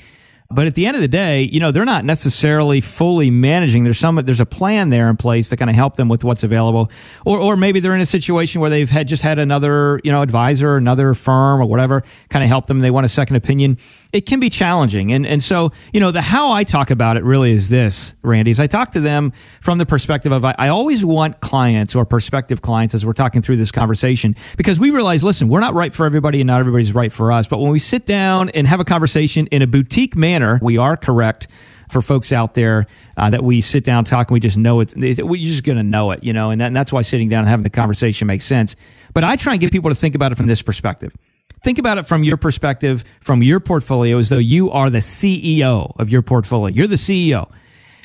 But 0.51 0.67
at 0.67 0.75
the 0.75 0.87
end 0.87 0.97
of 0.97 1.03
the 1.03 1.09
day, 1.09 1.43
you 1.43 1.61
know, 1.61 1.73
they're 1.73 1.85
not 1.85 2.07
necessarily 2.07 2.81
fully 2.81 3.31
managing. 3.31 3.85
There's 3.85 3.99
some, 3.99 4.17
there's 4.17 4.41
a 4.41 4.47
plan 4.47 4.89
there 4.89 5.11
in 5.11 5.19
place 5.19 5.51
to 5.51 5.59
kind 5.59 5.69
of 5.69 5.77
help 5.77 5.97
them 5.97 6.09
with 6.09 6.25
what's 6.25 6.43
available. 6.43 6.91
Or, 7.27 7.39
or 7.39 7.59
maybe 7.59 7.81
they're 7.81 7.95
in 7.95 8.01
a 8.01 8.07
situation 8.07 8.63
where 8.63 8.71
they've 8.71 8.89
had 8.89 9.09
just 9.09 9.21
had 9.21 9.39
another, 9.39 10.01
you 10.05 10.11
know, 10.11 10.23
advisor, 10.23 10.79
another 10.79 11.13
firm 11.13 11.61
or 11.61 11.67
whatever 11.67 12.03
kind 12.31 12.43
of 12.43 12.49
help 12.49 12.67
them. 12.67 12.81
They 12.81 12.91
want 12.91 13.05
a 13.05 13.11
second 13.11 13.37
opinion. 13.37 13.77
It 14.11 14.25
can 14.25 14.41
be 14.41 14.49
challenging. 14.49 15.13
And, 15.13 15.27
and 15.27 15.43
so, 15.43 15.71
you 15.93 16.01
know, 16.01 16.13
the 16.13 16.23
how 16.23 16.51
I 16.51 16.65
talk 16.65 16.91
about 16.91 17.19
it 17.19 17.25
really 17.25 17.51
is 17.51 17.69
this, 17.69 18.17
Randy, 18.23 18.51
is 18.51 18.59
I 18.59 18.69
talk 18.69 18.93
to 18.93 19.03
them 19.03 19.33
from 19.61 19.77
the 19.77 19.85
perspective 19.85 20.33
of 20.33 20.47
I, 20.47 20.55
I 20.59 20.69
always 20.69 21.05
want 21.05 21.41
clients 21.41 21.95
or 21.95 22.07
prospective 22.07 22.63
clients 22.63 22.95
as 22.95 23.05
we're 23.05 23.13
talking 23.13 23.43
through 23.43 23.57
this 23.57 23.71
conversation 23.71 24.35
because 24.57 24.81
we 24.81 24.93
realize, 24.93 25.23
listen, 25.23 25.51
we're 25.51 25.61
not 25.61 25.75
right 25.75 25.93
for 25.93 26.07
everybody 26.07 26.41
and 26.41 26.47
not 26.47 26.61
everybody's 26.61 26.95
right 26.95 27.13
for 27.13 27.33
us. 27.33 27.47
But 27.47 27.59
when 27.59 27.71
we 27.71 27.79
sit 27.79 28.07
down 28.07 28.49
and 28.49 28.67
have 28.67 28.81
a 28.81 28.85
conversation 28.85 29.47
in 29.49 29.61
a 29.61 29.67
boutique 29.67 30.17
manner, 30.17 30.38
manner. 30.39 30.59
We 30.63 30.79
are 30.79 30.97
correct 30.97 31.49
for 31.89 32.03
folks 32.03 32.33
out 32.33 32.55
there 32.55 32.87
uh, 33.17 33.31
that 33.31 33.43
we 33.43 33.61
sit 33.61 33.85
down 33.85 34.05
talk 34.05 34.29
and 34.29 34.35
we 34.35 34.41
just 34.41 34.59
know 34.59 34.81
it. 34.81 34.95
We're 34.97 35.43
just 35.43 35.65
going 35.65 35.79
to 35.79 35.83
know 35.83 36.11
it, 36.11 36.23
you 36.23 36.33
know, 36.33 36.51
and, 36.51 36.61
that, 36.61 36.67
and 36.67 36.77
that's 36.77 36.93
why 36.93 37.01
sitting 37.01 37.29
down 37.29 37.41
and 37.41 37.49
having 37.49 37.63
the 37.63 37.71
conversation 37.71 38.27
makes 38.27 38.45
sense. 38.45 38.77
But 39.15 39.25
I 39.25 39.37
try 39.37 39.55
and 39.55 39.61
get 39.61 39.73
people 39.73 39.91
to 39.91 39.95
think 39.95 40.15
about 40.15 40.33
it 40.33 40.35
from 40.35 40.47
this 40.47 40.63
perspective. 40.63 41.17
Think 41.65 41.79
about 41.79 41.99
it 41.99 42.07
from 42.07 42.23
your 42.23 42.37
perspective, 42.37 43.05
from 43.21 43.43
your 43.43 43.59
portfolio, 43.59 44.19
as 44.19 44.29
though 44.29 44.39
you 44.39 44.71
are 44.71 44.91
the 44.91 44.99
CEO 44.99 45.99
of 45.99 46.11
your 46.11 46.23
portfolio. 46.23 46.75
You're 46.75 46.87
the 46.87 46.97
CEO. 46.97 47.51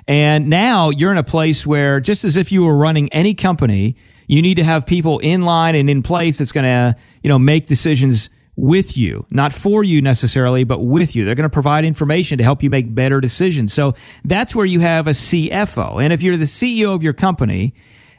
And 0.08 0.50
now 0.50 0.90
you're 0.90 1.12
in 1.12 1.18
a 1.18 1.24
place 1.24 1.68
where, 1.68 2.00
just 2.00 2.24
as 2.24 2.36
if 2.36 2.52
you 2.52 2.64
were 2.64 2.76
running 2.76 3.12
any 3.14 3.34
company, 3.36 3.96
you 4.28 4.42
need 4.42 4.56
to 4.56 4.64
have 4.64 4.86
people 4.86 5.20
in 5.20 5.44
line 5.44 5.76
and 5.76 5.90
in 5.90 6.02
place 6.02 6.40
that's 6.40 6.52
going 6.52 6.64
to, 6.64 6.98
you 7.22 7.30
know, 7.30 7.38
make 7.38 7.68
decisions 7.68 8.30
with 8.56 8.98
you, 8.98 9.26
not 9.32 9.54
for 9.54 9.84
you 9.84 10.02
necessarily, 10.02 10.64
but 10.64 10.80
with 10.80 11.16
you. 11.16 11.26
They're 11.26 11.36
going 11.36 11.50
to 11.50 11.54
provide 11.54 11.86
information 11.86 12.38
to 12.38 12.44
help 12.44 12.62
you 12.62 12.70
make 12.70 12.94
better 12.94 13.20
decisions. 13.20 13.74
So 13.74 13.94
that's 14.24 14.56
where 14.56 14.66
you 14.66 14.80
have 14.80 15.08
a 15.08 15.12
CFO. 15.12 16.04
And 16.04 16.14
if 16.14 16.22
you're 16.22 16.38
the 16.38 16.46
CEO 16.46 16.94
of 16.94 17.02
your 17.02 17.14
company 17.14 17.74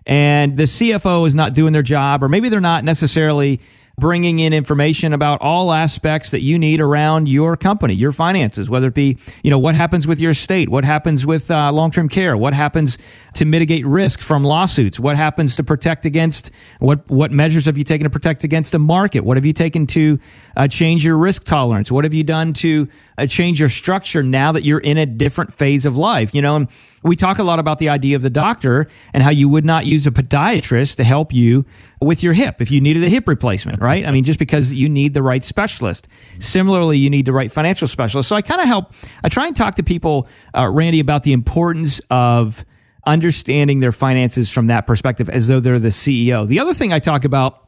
and 0.07 0.57
the 0.57 0.65
CFO 0.65 1.27
is 1.27 1.35
not 1.35 1.55
doing 1.55 1.73
their 1.73 1.83
job, 1.83 2.23
or 2.23 2.29
maybe 2.29 2.49
they're 2.49 2.61
not 2.61 2.85
necessarily 2.85 3.61
bringing 3.97 4.41
in 4.41 4.53
information 4.53 5.13
about 5.13 5.41
all 5.41 5.73
aspects 5.73 6.33
that 6.33 6.41
you 6.41 6.59
need 6.59 6.81
around 6.81 7.29
your 7.29 7.57
company, 7.57 7.95
your 7.95 8.13
finances, 8.13 8.69
whether 8.69 8.89
it 8.89 8.95
be, 8.95 9.17
you 9.43 9.51
know, 9.51 9.59
what 9.59 9.75
happens 9.75 10.07
with 10.07 10.21
your 10.21 10.33
estate, 10.33 10.69
what 10.69 10.85
happens 10.85 11.25
with 11.25 11.51
uh, 11.51 11.71
long-term 11.71 12.09
care, 12.09 12.37
what 12.37 12.55
happens 12.55 12.99
to 13.35 13.45
mitigate 13.45 13.87
risk 13.87 14.21
from 14.21 14.43
lawsuits, 14.43 14.99
what 14.99 15.17
happens 15.17 15.57
to 15.57 15.65
protect 15.65 16.07
against, 16.07 16.51
what, 16.81 17.09
what 17.09 17.31
measures 17.31 17.67
have 17.67 17.79
you 17.79 17.85
taken 17.85 18.05
to 18.05 18.11
protect 18.11 18.43
against 18.43 18.73
the 18.73 18.79
market? 18.79 19.21
What 19.21 19.37
have 19.37 19.45
you 19.45 19.53
taken 19.53 19.87
to 19.89 20.19
uh, 20.57 20.67
change 20.67 21.05
your 21.05 21.17
risk 21.17 21.45
tolerance? 21.45 21.91
What 21.91 22.05
have 22.05 22.15
you 22.15 22.25
done 22.25 22.53
to 22.55 22.89
uh, 23.17 23.27
change 23.27 23.61
your 23.61 23.69
structure 23.69 24.23
now 24.23 24.53
that 24.53 24.65
you're 24.65 24.81
in 24.81 24.99
a 24.99 25.07
different 25.07 25.53
phase 25.53 25.87
of 25.87 25.97
life? 25.97 26.35
You 26.35 26.43
know, 26.43 26.57
and 26.57 26.69
we 27.05 27.17
talk 27.17 27.39
a 27.39 27.43
lot 27.43 27.59
about 27.59 27.79
the 27.79 27.91
idea 27.91 28.17
of 28.17 28.23
the 28.23 28.31
doctor 28.31 28.87
and 29.13 29.23
how 29.23 29.31
you 29.31 29.49
would 29.49 29.65
not 29.65 29.85
use 29.85 30.07
a 30.07 30.11
podiatrist 30.11 30.97
to 30.97 31.05
help 31.05 31.33
you 31.33 31.67
with 32.01 32.23
your 32.23 32.33
hip 32.33 32.61
if 32.63 32.71
you 32.71 32.81
needed 32.81 33.05
a 33.05 33.09
hip 33.09 33.29
replacement, 33.29 33.81
right? 33.81 34.07
I 34.07 34.11
mean, 34.11 34.25
just 34.25 34.39
because 34.39 34.73
you 34.73 34.89
need 34.89 35.13
the 35.13 35.23
right 35.23 35.45
specialist. 35.45 36.09
Similarly, 36.41 36.99
you 36.99 37.11
need 37.11 37.27
the 37.27 37.33
right 37.33 37.53
financial 37.53 37.87
specialist. 37.87 38.29
So 38.29 38.37
I 38.37 38.43
kind 38.43 38.61
of 38.61 38.67
help, 38.67 38.93
I 39.23 39.29
try 39.29 39.47
and 39.47 39.55
talk 39.55 39.75
to 39.77 39.83
people, 39.83 40.29
uh, 40.57 40.69
Randy, 40.69 41.01
about 41.01 41.23
the 41.25 41.35
importance 41.35 42.01
of 42.11 42.65
understanding 43.07 43.81
their 43.81 43.93
finances 43.93 44.51
from 44.51 44.67
that 44.67 44.87
perspective 44.87 45.29
as 45.29 45.47
though 45.47 45.61
they're 45.61 45.79
the 45.79 45.89
CEO. 45.89 46.47
The 46.47 46.61
other 46.61 46.73
thing 46.73 46.93
I 46.93 47.01
talk 47.01 47.27
about 47.27 47.61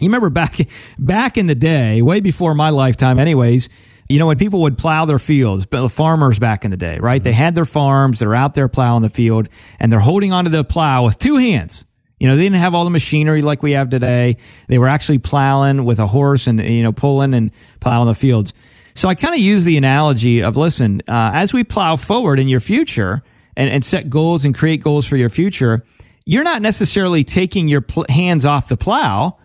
you 0.00 0.08
remember 0.08 0.30
back 0.30 0.58
back 0.98 1.38
in 1.38 1.46
the 1.46 1.54
day, 1.54 2.02
way 2.02 2.20
before 2.20 2.54
my 2.54 2.70
lifetime, 2.70 3.18
anyways. 3.20 3.68
You 4.08 4.18
know, 4.18 4.26
when 4.26 4.36
people 4.36 4.60
would 4.62 4.76
plow 4.76 5.06
their 5.06 5.18
fields, 5.18 5.66
the 5.66 5.88
farmers 5.88 6.38
back 6.38 6.64
in 6.64 6.70
the 6.70 6.76
day, 6.76 6.98
right? 6.98 7.22
They 7.22 7.32
had 7.32 7.54
their 7.54 7.64
farms, 7.64 8.18
they're 8.18 8.34
out 8.34 8.54
there 8.54 8.68
plowing 8.68 9.02
the 9.02 9.08
field, 9.08 9.48
and 9.80 9.90
they're 9.90 10.00
holding 10.00 10.32
onto 10.32 10.50
the 10.50 10.62
plow 10.62 11.04
with 11.04 11.18
two 11.18 11.36
hands. 11.36 11.84
You 12.20 12.28
know, 12.28 12.36
they 12.36 12.42
didn't 12.42 12.56
have 12.56 12.74
all 12.74 12.84
the 12.84 12.90
machinery 12.90 13.42
like 13.42 13.62
we 13.62 13.72
have 13.72 13.90
today. 13.90 14.36
They 14.68 14.78
were 14.78 14.88
actually 14.88 15.18
plowing 15.18 15.84
with 15.84 15.98
a 15.98 16.06
horse 16.06 16.46
and, 16.46 16.62
you 16.62 16.82
know, 16.82 16.92
pulling 16.92 17.34
and 17.34 17.50
plowing 17.80 18.06
the 18.06 18.14
fields. 18.14 18.54
So 18.94 19.08
I 19.08 19.14
kind 19.14 19.34
of 19.34 19.40
use 19.40 19.64
the 19.64 19.76
analogy 19.76 20.42
of 20.42 20.56
listen, 20.56 21.02
uh, 21.08 21.32
as 21.34 21.52
we 21.52 21.64
plow 21.64 21.96
forward 21.96 22.38
in 22.38 22.46
your 22.46 22.60
future 22.60 23.22
and, 23.56 23.68
and 23.68 23.84
set 23.84 24.08
goals 24.08 24.44
and 24.44 24.54
create 24.54 24.82
goals 24.82 25.06
for 25.06 25.16
your 25.16 25.28
future, 25.28 25.84
you're 26.24 26.44
not 26.44 26.62
necessarily 26.62 27.24
taking 27.24 27.68
your 27.68 27.80
pl- 27.80 28.06
hands 28.08 28.44
off 28.44 28.68
the 28.68 28.76
plow 28.76 29.36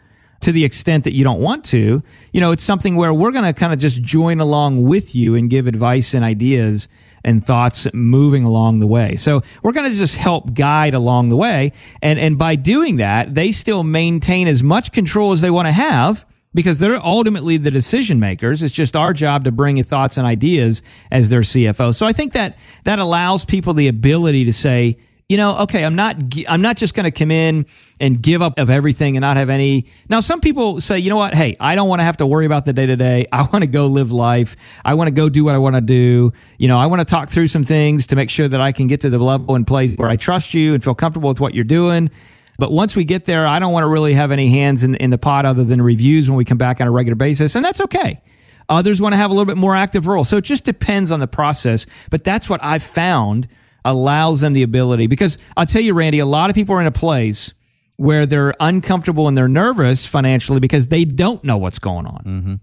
to 0.42 0.52
the 0.52 0.64
extent 0.64 1.04
that 1.04 1.14
you 1.14 1.24
don't 1.24 1.42
want 1.42 1.66
to. 1.66 2.02
You 2.32 2.42
know, 2.42 2.52
it's 2.52 2.64
something 2.64 2.96
where 2.96 3.14
we're 3.14 3.32
going 3.32 3.46
to 3.46 3.54
kind 3.54 3.74
of 3.74 3.80
just 3.80 4.02
join 4.02 4.40
along 4.40 4.84
with 4.84 5.16
you 5.16 5.36
and 5.36 5.50
give 5.50 5.68
advice 5.68 6.14
and 6.14 6.24
ideas 6.24 6.88
and 7.24 7.46
thoughts 7.46 7.88
moving 7.94 8.44
along 8.46 8.80
the 8.80 8.88
way. 8.88 9.16
So 9.16 9.42
we're 9.62 9.74
going 9.74 9.90
to 9.92 9.98
just 9.98 10.16
help 10.16 10.54
guide 10.54 10.94
along 10.94 11.30
the 11.30 11.36
way. 11.36 11.74
And, 12.02 12.18
and 12.18 12.38
by 12.38 12.56
doing 12.56 12.98
that, 12.98 13.36
they 13.36 13.52
still 13.52 13.84
maintain 13.84 14.48
as 14.48 14.64
much 14.64 14.92
control 14.92 15.32
as 15.32 15.42
they 15.42 15.52
want 15.52 15.68
to 15.68 15.72
have 15.72 16.26
because 16.54 16.80
they're 16.80 17.04
ultimately 17.06 17.58
the 17.58 17.72
decision 17.72 18.20
makers. 18.20 18.64
It's 18.64 18.74
just 18.74 18.96
our 18.96 19.14
job 19.14 19.44
to 19.44 19.52
bring 19.52 19.82
thoughts 19.84 20.18
and 20.18 20.26
ideas 20.26 20.82
as 21.12 21.30
their 21.30 21.42
CFO. 21.42 21.94
So 21.94 22.06
I 22.06 22.14
think 22.14 22.34
that 22.34 22.58
that 22.86 23.00
allows 23.00 23.46
people 23.46 23.74
the 23.74 23.88
ability 23.88 24.46
to 24.46 24.54
say, 24.54 24.98
you 25.30 25.38
know, 25.38 25.60
okay, 25.60 25.86
I'm 25.86 25.96
not, 25.96 26.18
I'm 26.48 26.62
not 26.62 26.76
just 26.76 26.96
going 26.96 27.04
to 27.04 27.12
come 27.12 27.30
in 27.30 27.68
and 28.02 28.20
give 28.20 28.42
up 28.42 28.58
of 28.58 28.72
everything 28.72 29.16
and 29.16 29.22
not 29.22 29.38
have 29.38 29.52
any. 29.52 29.86
Now, 30.10 30.22
some 30.22 30.42
people 30.42 30.82
say, 30.82 30.98
you 30.98 31.12
know 31.12 31.18
what? 31.18 31.36
Hey, 31.36 31.54
I 31.60 31.76
don't 31.76 31.88
want 31.88 32.00
to 32.00 32.04
have 32.04 32.18
to 32.18 32.26
worry 32.26 32.48
about 32.48 32.66
the 32.66 32.74
day 32.74 32.88
to 32.88 32.96
day. 32.96 33.28
I 33.32 33.44
want 33.44 33.64
to 33.64 33.70
go 33.70 33.86
live 33.86 34.12
life. 34.12 34.56
I 34.84 34.96
want 34.96 35.08
to 35.08 35.14
go 35.14 35.30
do 35.30 35.46
what 35.46 35.54
I 35.54 35.60
want 35.60 35.76
to 35.76 35.82
do. 35.82 36.34
You 36.58 36.68
know, 36.68 36.80
I 36.80 36.88
want 36.88 37.02
to 37.02 37.06
talk 37.06 37.30
through 37.30 37.46
some 37.46 37.64
things 37.64 38.08
to 38.08 38.16
make 38.16 38.32
sure 38.32 38.48
that 38.48 38.60
I 38.60 38.72
can 38.72 38.88
get 38.88 39.02
to 39.02 39.12
the 39.12 39.20
level 39.20 39.54
and 39.54 39.68
place 39.68 39.96
where 39.98 40.10
I 40.10 40.16
trust 40.16 40.56
you 40.56 40.74
and 40.74 40.84
feel 40.84 40.96
comfortable 40.96 41.30
with 41.30 41.40
what 41.40 41.54
you're 41.54 41.64
doing. 41.64 42.10
But 42.58 42.72
once 42.72 42.96
we 42.96 43.06
get 43.06 43.26
there, 43.26 43.46
I 43.46 43.60
don't 43.60 43.72
want 43.72 43.84
to 43.84 43.88
really 43.88 44.14
have 44.14 44.32
any 44.32 44.50
hands 44.50 44.84
in, 44.84 44.96
in 44.96 45.12
the 45.12 45.20
pot 45.20 45.46
other 45.46 45.64
than 45.64 45.80
reviews 45.80 46.28
when 46.28 46.38
we 46.38 46.44
come 46.44 46.58
back 46.58 46.82
on 46.82 46.88
a 46.88 46.92
regular 46.92 47.16
basis. 47.16 47.56
And 47.56 47.64
that's 47.64 47.82
okay. 47.82 48.20
Others 48.68 49.00
want 49.00 49.14
to 49.14 49.18
have 49.18 49.30
a 49.30 49.34
little 49.34 49.46
bit 49.46 49.58
more 49.58 49.76
active 49.76 50.08
role. 50.08 50.26
So 50.26 50.38
it 50.38 50.44
just 50.44 50.64
depends 50.64 51.12
on 51.12 51.20
the 51.20 51.28
process. 51.28 51.86
But 52.10 52.24
that's 52.24 52.50
what 52.50 52.64
I've 52.64 52.84
found 52.84 53.48
allows 53.86 54.42
them 54.42 54.54
the 54.54 54.64
ability. 54.64 55.08
Because 55.08 55.38
I'll 55.56 55.66
tell 55.66 55.82
you, 55.82 55.94
Randy, 55.94 56.20
a 56.20 56.26
lot 56.26 56.50
of 56.50 56.56
people 56.56 56.76
are 56.76 56.82
in 56.82 56.88
a 56.88 56.92
place 56.92 57.54
where 57.98 58.26
they're 58.26 58.54
uncomfortable 58.60 59.28
and 59.28 59.36
they're 59.36 59.48
nervous 59.48 60.06
financially 60.06 60.60
because 60.60 60.88
they 60.88 61.04
don't 61.06 61.44
know 61.44 61.58
what's 61.58 61.80
going 61.80 62.06
on. 62.06 62.24
Mm-hmm. 62.26 62.56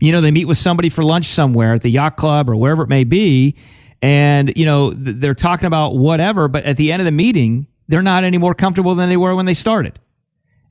You 0.00 0.12
know, 0.12 0.20
they 0.20 0.30
meet 0.30 0.46
with 0.46 0.58
somebody 0.58 0.88
for 0.88 1.02
lunch 1.04 1.26
somewhere 1.26 1.74
at 1.74 1.82
the 1.82 1.88
yacht 1.88 2.16
club 2.16 2.50
or 2.50 2.56
wherever 2.56 2.82
it 2.82 2.88
may 2.88 3.04
be, 3.04 3.56
and, 4.02 4.52
you 4.56 4.66
know, 4.66 4.90
they're 4.90 5.34
talking 5.34 5.66
about 5.66 5.94
whatever, 5.94 6.48
but 6.48 6.64
at 6.64 6.76
the 6.76 6.90
end 6.90 7.00
of 7.00 7.06
the 7.06 7.12
meeting, 7.12 7.68
they're 7.86 8.02
not 8.02 8.24
any 8.24 8.36
more 8.36 8.52
comfortable 8.52 8.96
than 8.96 9.08
they 9.08 9.16
were 9.16 9.34
when 9.34 9.46
they 9.46 9.54
started. 9.54 9.98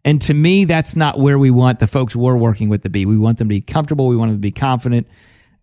And 0.03 0.21
to 0.23 0.33
me, 0.33 0.65
that's 0.65 0.95
not 0.95 1.17
where 1.17 1.39
we 1.39 1.49
want 1.49 1.79
the 1.79 1.87
folks 1.87 2.15
we're 2.15 2.35
working 2.35 2.67
with 2.67 2.83
to 2.83 2.89
be. 2.89 3.05
We 3.05 3.17
want 3.17 3.37
them 3.37 3.47
to 3.47 3.53
be 3.53 3.61
comfortable. 3.61 4.07
We 4.07 4.17
want 4.17 4.31
them 4.31 4.37
to 4.37 4.41
be 4.41 4.51
confident. 4.51 5.07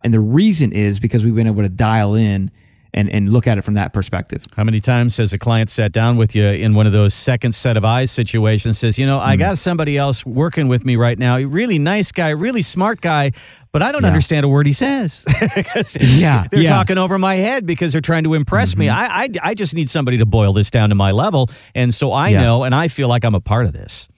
And 0.03 0.15
the 0.15 0.21
reason 0.21 0.73
is 0.73 0.99
because 0.99 1.25
we've 1.25 1.35
been 1.35 1.47
able 1.47 1.63
to 1.63 1.69
dial 1.69 2.15
in 2.15 2.51
and, 2.95 3.11
and 3.11 3.31
look 3.33 3.47
at 3.47 3.59
it 3.59 3.63
from 3.63 3.75
that 3.75 3.93
perspective. 3.93 4.45
How 4.57 4.65
many 4.65 4.81
times 4.81 5.17
has 5.19 5.33
a 5.33 5.39
client 5.39 5.71
sat 5.71 5.93
down 5.93 6.17
with 6.17 6.35
you 6.35 6.45
in 6.47 6.75
one 6.75 6.87
of 6.87 6.93
those 6.93 7.15
second 7.15 7.53
set 7.53 7.77
of 7.77 7.85
eyes 7.85 8.11
situations, 8.11 8.79
says, 8.79 8.99
you 8.99 9.07
know, 9.07 9.21
I 9.21 9.37
mm. 9.37 9.41
got 9.41 9.59
somebody 9.59 9.97
else 9.97 10.25
working 10.25 10.69
with 10.69 10.85
me 10.85 10.97
right 10.97 11.19
now, 11.19 11.39
really 11.39 11.79
nice 11.79 12.13
guy, 12.13 12.31
really 12.31 12.63
smart 12.63 13.01
guy, 13.01 13.33
but 13.73 13.83
I 13.83 13.93
don't 13.93 14.03
yeah. 14.03 14.09
understand 14.09 14.45
a 14.45 14.49
word 14.49 14.67
he 14.67 14.73
says. 14.73 15.25
yeah, 16.01 16.47
they're 16.51 16.63
yeah. 16.63 16.71
talking 16.71 16.99
over 16.99 17.19
my 17.19 17.37
head 17.37 17.67
because 17.67 17.93
they're 17.93 18.01
trying 18.01 18.25
to 18.25 18.35
impress 18.35 18.73
mm-hmm. 18.73 18.81
me. 18.81 18.89
I, 18.89 19.25
I, 19.25 19.29
I 19.43 19.55
just 19.55 19.75
need 19.75 19.91
somebody 19.91 20.19
to 20.19 20.27
boil 20.27 20.53
this 20.53 20.71
down 20.71 20.89
to 20.89 20.95
my 20.95 21.13
level, 21.13 21.49
and 21.75 21.93
so 21.93 22.13
I 22.13 22.31
yeah. 22.31 22.41
know 22.41 22.65
and 22.65 22.75
I 22.75 22.89
feel 22.89 23.09
like 23.09 23.25
I'm 23.25 23.35
a 23.35 23.41
part 23.41 23.67
of 23.67 23.73
this. 23.73 24.09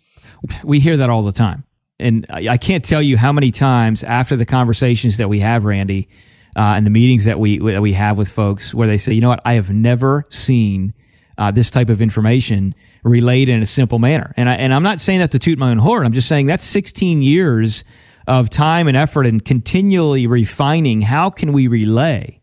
We 0.64 0.80
hear 0.80 0.96
that 0.96 1.10
all 1.10 1.22
the 1.22 1.32
time, 1.32 1.64
and 1.98 2.24
I 2.30 2.56
can't 2.56 2.84
tell 2.84 3.02
you 3.02 3.18
how 3.18 3.32
many 3.32 3.50
times 3.50 4.04
after 4.04 4.36
the 4.36 4.46
conversations 4.46 5.18
that 5.18 5.28
we 5.28 5.40
have, 5.40 5.64
Randy 5.64 6.08
uh, 6.56 6.74
and 6.76 6.84
the 6.84 6.90
meetings 6.90 7.24
that 7.24 7.38
we 7.38 7.58
that 7.58 7.82
we 7.82 7.92
have 7.92 8.18
with 8.18 8.28
folks 8.28 8.74
where 8.74 8.88
they 8.88 8.96
say, 8.96 9.12
you 9.12 9.20
know 9.20 9.28
what, 9.28 9.40
I 9.44 9.54
have 9.54 9.70
never 9.70 10.26
seen 10.28 10.94
uh, 11.38 11.50
this 11.50 11.70
type 11.70 11.88
of 11.88 12.02
information 12.02 12.74
relayed 13.02 13.48
in 13.48 13.62
a 13.62 13.66
simple 13.66 13.98
manner. 13.98 14.34
And 14.36 14.48
I, 14.48 14.54
and 14.54 14.74
I'm 14.74 14.82
not 14.82 15.00
saying 15.00 15.20
that 15.20 15.30
to 15.32 15.38
toot 15.38 15.58
my 15.58 15.70
own 15.70 15.78
horn. 15.78 16.04
I'm 16.04 16.12
just 16.12 16.28
saying 16.28 16.46
that's 16.46 16.64
16 16.64 17.22
years 17.22 17.84
of 18.26 18.50
time 18.50 18.88
and 18.88 18.96
effort 18.96 19.26
and 19.26 19.42
continually 19.42 20.26
refining 20.26 21.00
how 21.00 21.30
can 21.30 21.52
we 21.52 21.66
relay 21.66 22.40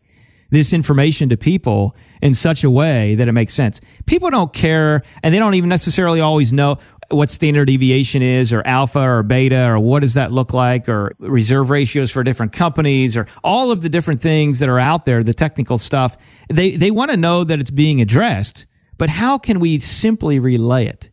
this 0.50 0.72
information 0.72 1.28
to 1.28 1.36
people 1.36 1.94
in 2.22 2.34
such 2.34 2.64
a 2.64 2.70
way 2.70 3.14
that 3.14 3.28
it 3.28 3.32
makes 3.32 3.52
sense. 3.52 3.80
People 4.06 4.30
don't 4.30 4.52
care 4.52 5.02
and 5.22 5.32
they 5.32 5.38
don't 5.38 5.54
even 5.54 5.68
necessarily 5.68 6.20
always 6.20 6.52
know 6.52 6.78
what 7.10 7.30
standard 7.30 7.66
deviation 7.66 8.20
is 8.20 8.52
or 8.52 8.62
alpha 8.66 9.00
or 9.00 9.22
beta 9.22 9.66
or 9.66 9.78
what 9.78 10.00
does 10.00 10.14
that 10.14 10.30
look 10.30 10.52
like 10.52 10.88
or 10.88 11.12
reserve 11.18 11.70
ratios 11.70 12.10
for 12.10 12.22
different 12.22 12.52
companies 12.52 13.16
or 13.16 13.26
all 13.42 13.70
of 13.70 13.80
the 13.80 13.88
different 13.88 14.20
things 14.20 14.58
that 14.58 14.68
are 14.68 14.78
out 14.78 15.06
there, 15.06 15.24
the 15.24 15.32
technical 15.32 15.78
stuff. 15.78 16.18
They, 16.50 16.76
they 16.76 16.90
want 16.90 17.10
to 17.10 17.16
know 17.16 17.44
that 17.44 17.60
it's 17.60 17.70
being 17.70 18.00
addressed, 18.00 18.66
but 18.98 19.08
how 19.08 19.38
can 19.38 19.58
we 19.58 19.78
simply 19.78 20.38
relay 20.38 20.86
it? 20.86 21.10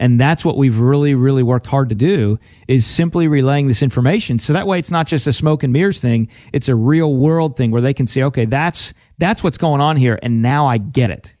And 0.00 0.20
that's 0.20 0.44
what 0.44 0.56
we've 0.56 0.78
really, 0.78 1.14
really 1.14 1.42
worked 1.42 1.66
hard 1.66 1.88
to 1.88 1.94
do 1.94 2.38
is 2.68 2.86
simply 2.86 3.26
relaying 3.26 3.66
this 3.66 3.82
information. 3.82 4.38
So 4.38 4.52
that 4.52 4.66
way 4.66 4.78
it's 4.78 4.90
not 4.90 5.06
just 5.06 5.26
a 5.26 5.32
smoke 5.32 5.62
and 5.62 5.72
mirrors 5.72 6.00
thing. 6.00 6.28
It's 6.52 6.68
a 6.68 6.76
real 6.76 7.14
world 7.14 7.56
thing 7.56 7.70
where 7.70 7.82
they 7.82 7.94
can 7.94 8.06
say, 8.06 8.22
okay, 8.24 8.44
that's, 8.44 8.94
that's 9.18 9.42
what's 9.42 9.58
going 9.58 9.80
on 9.80 9.96
here. 9.96 10.18
And 10.22 10.40
now 10.40 10.66
I 10.66 10.78
get 10.78 11.10
it. 11.10 11.34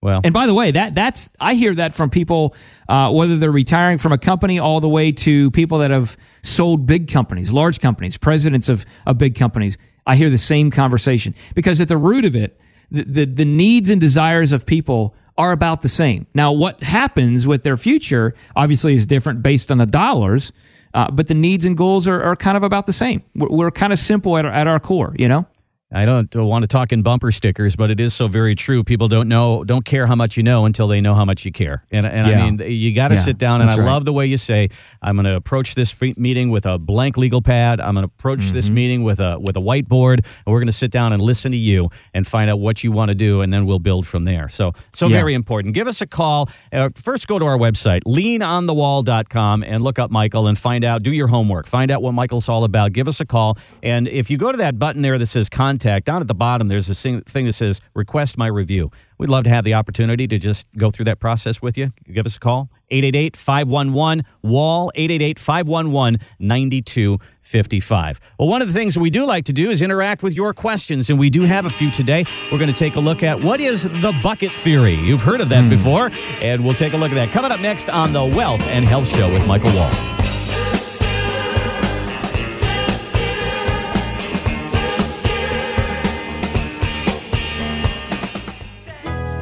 Well, 0.00 0.20
And 0.22 0.32
by 0.32 0.46
the 0.46 0.54
way, 0.54 0.70
that 0.70 0.94
that's 0.94 1.28
I 1.40 1.54
hear 1.54 1.74
that 1.74 1.92
from 1.92 2.10
people, 2.10 2.54
uh, 2.88 3.10
whether 3.10 3.36
they're 3.36 3.50
retiring 3.50 3.98
from 3.98 4.12
a 4.12 4.18
company 4.18 4.60
all 4.60 4.80
the 4.80 4.88
way 4.88 5.10
to 5.10 5.50
people 5.50 5.78
that 5.78 5.90
have 5.90 6.16
sold 6.42 6.86
big 6.86 7.08
companies, 7.08 7.52
large 7.52 7.80
companies, 7.80 8.16
presidents 8.16 8.68
of, 8.68 8.84
of 9.06 9.18
big 9.18 9.34
companies. 9.34 9.76
I 10.06 10.14
hear 10.14 10.30
the 10.30 10.38
same 10.38 10.70
conversation 10.70 11.34
because 11.54 11.80
at 11.80 11.88
the 11.88 11.96
root 11.96 12.24
of 12.24 12.36
it, 12.36 12.60
the, 12.90 13.04
the, 13.04 13.24
the 13.26 13.44
needs 13.44 13.90
and 13.90 14.00
desires 14.00 14.52
of 14.52 14.66
people 14.66 15.14
are 15.36 15.52
about 15.52 15.82
the 15.82 15.88
same. 15.88 16.26
Now, 16.32 16.52
what 16.52 16.82
happens 16.82 17.46
with 17.46 17.62
their 17.62 17.76
future 17.76 18.34
obviously 18.56 18.94
is 18.94 19.04
different 19.04 19.42
based 19.42 19.70
on 19.70 19.78
the 19.78 19.86
dollars, 19.86 20.52
uh, 20.94 21.10
but 21.10 21.26
the 21.26 21.34
needs 21.34 21.64
and 21.64 21.76
goals 21.76 22.08
are, 22.08 22.22
are 22.22 22.36
kind 22.36 22.56
of 22.56 22.62
about 22.62 22.86
the 22.86 22.92
same. 22.92 23.22
We're, 23.34 23.48
we're 23.48 23.70
kind 23.70 23.92
of 23.92 23.98
simple 23.98 24.36
at 24.38 24.44
our, 24.44 24.52
at 24.52 24.66
our 24.66 24.80
core, 24.80 25.14
you 25.18 25.28
know? 25.28 25.46
I 25.90 26.04
don't 26.04 26.34
want 26.34 26.64
to 26.64 26.66
talk 26.66 26.92
in 26.92 27.00
bumper 27.00 27.32
stickers, 27.32 27.74
but 27.74 27.90
it 27.90 27.98
is 27.98 28.12
so 28.12 28.28
very 28.28 28.54
true. 28.54 28.84
People 28.84 29.08
don't 29.08 29.26
know, 29.26 29.64
don't 29.64 29.86
care 29.86 30.06
how 30.06 30.14
much 30.14 30.36
you 30.36 30.42
know 30.42 30.66
until 30.66 30.86
they 30.86 31.00
know 31.00 31.14
how 31.14 31.24
much 31.24 31.46
you 31.46 31.50
care. 31.50 31.82
And, 31.90 32.04
and 32.04 32.26
Yeah. 32.26 32.44
I 32.44 32.50
mean, 32.50 32.70
you 32.70 32.94
got 32.94 33.08
to 33.08 33.14
Yeah, 33.14 33.20
sit 33.22 33.38
down. 33.38 33.62
And 33.62 33.70
I 33.70 33.76
right. 33.78 33.86
love 33.86 34.04
the 34.04 34.12
way 34.12 34.26
you 34.26 34.36
say, 34.36 34.68
"I'm 35.00 35.16
going 35.16 35.24
to 35.24 35.34
approach 35.34 35.74
this 35.74 35.98
meeting 36.18 36.50
with 36.50 36.66
a 36.66 36.76
blank 36.78 37.16
legal 37.16 37.40
pad. 37.40 37.80
I'm 37.80 37.94
going 37.94 38.06
to 38.06 38.12
approach 38.14 38.40
Mm-hmm. 38.40 38.52
this 38.54 38.68
meeting 38.68 39.02
with 39.02 39.18
a 39.18 39.38
with 39.40 39.56
a 39.56 39.60
whiteboard, 39.60 40.18
and 40.18 40.46
we're 40.46 40.58
going 40.60 40.66
to 40.66 40.72
sit 40.72 40.90
down 40.90 41.14
and 41.14 41.22
listen 41.22 41.52
to 41.52 41.58
you 41.58 41.88
and 42.12 42.26
find 42.26 42.50
out 42.50 42.60
what 42.60 42.84
you 42.84 42.92
want 42.92 43.08
to 43.08 43.14
do, 43.14 43.40
and 43.40 43.50
then 43.50 43.64
we'll 43.64 43.78
build 43.78 44.06
from 44.06 44.24
there." 44.24 44.50
So, 44.50 44.74
so 44.92 45.06
Yeah. 45.06 45.16
very 45.16 45.32
important. 45.32 45.72
Give 45.72 45.88
us 45.88 46.02
a 46.02 46.06
call. 46.06 46.50
Uh, 46.70 46.90
first, 46.96 47.26
go 47.26 47.38
to 47.38 47.46
our 47.46 47.56
website, 47.56 48.02
leanonthewall.com, 48.04 49.62
and 49.62 49.82
look 49.82 49.98
up 49.98 50.10
Michael 50.10 50.48
and 50.48 50.58
find 50.58 50.84
out. 50.84 51.02
Do 51.02 51.12
your 51.14 51.28
homework. 51.28 51.66
Find 51.66 51.90
out 51.90 52.02
what 52.02 52.12
Michael's 52.12 52.46
all 52.50 52.64
about. 52.64 52.92
Give 52.92 53.08
us 53.08 53.20
a 53.20 53.24
call. 53.24 53.56
And 53.82 54.06
if 54.06 54.28
you 54.30 54.36
go 54.36 54.52
to 54.52 54.58
that 54.58 54.78
button 54.78 55.00
there 55.00 55.16
that 55.16 55.26
says 55.26 55.48
contact, 55.48 55.77
down 55.78 56.20
at 56.20 56.28
the 56.28 56.34
bottom, 56.34 56.68
there's 56.68 56.88
a 56.88 56.94
thing 56.94 57.22
thing 57.22 57.46
that 57.46 57.54
says 57.54 57.80
request 57.94 58.38
my 58.38 58.46
review. 58.46 58.90
We'd 59.18 59.30
love 59.30 59.44
to 59.44 59.50
have 59.50 59.64
the 59.64 59.74
opportunity 59.74 60.28
to 60.28 60.38
just 60.38 60.66
go 60.76 60.90
through 60.90 61.06
that 61.06 61.18
process 61.18 61.60
with 61.60 61.76
you. 61.76 61.92
Give 62.12 62.24
us 62.24 62.36
a 62.36 62.40
call, 62.40 62.70
888 62.90 63.36
511 63.36 64.24
WALL, 64.42 64.92
888 64.94 65.38
511 65.38 66.20
9255. 66.38 68.20
Well, 68.38 68.48
one 68.48 68.62
of 68.62 68.68
the 68.68 68.74
things 68.74 68.98
we 68.98 69.10
do 69.10 69.26
like 69.26 69.44
to 69.46 69.52
do 69.52 69.70
is 69.70 69.82
interact 69.82 70.22
with 70.22 70.34
your 70.34 70.54
questions, 70.54 71.10
and 71.10 71.18
we 71.18 71.30
do 71.30 71.42
have 71.42 71.66
a 71.66 71.70
few 71.70 71.90
today. 71.90 72.24
We're 72.52 72.58
going 72.58 72.72
to 72.72 72.76
take 72.76 72.96
a 72.96 73.00
look 73.00 73.22
at 73.22 73.42
what 73.42 73.60
is 73.60 73.84
the 73.84 74.18
bucket 74.22 74.52
theory. 74.52 74.94
You've 74.94 75.22
heard 75.22 75.40
of 75.40 75.48
that 75.48 75.64
hmm. 75.64 75.70
before, 75.70 76.10
and 76.40 76.64
we'll 76.64 76.74
take 76.74 76.92
a 76.92 76.96
look 76.96 77.10
at 77.10 77.16
that. 77.16 77.30
Coming 77.30 77.50
up 77.50 77.60
next 77.60 77.90
on 77.90 78.12
the 78.12 78.24
Wealth 78.24 78.62
and 78.68 78.84
Health 78.84 79.08
Show 79.08 79.32
with 79.32 79.46
Michael 79.46 79.74
Wall. 79.74 80.17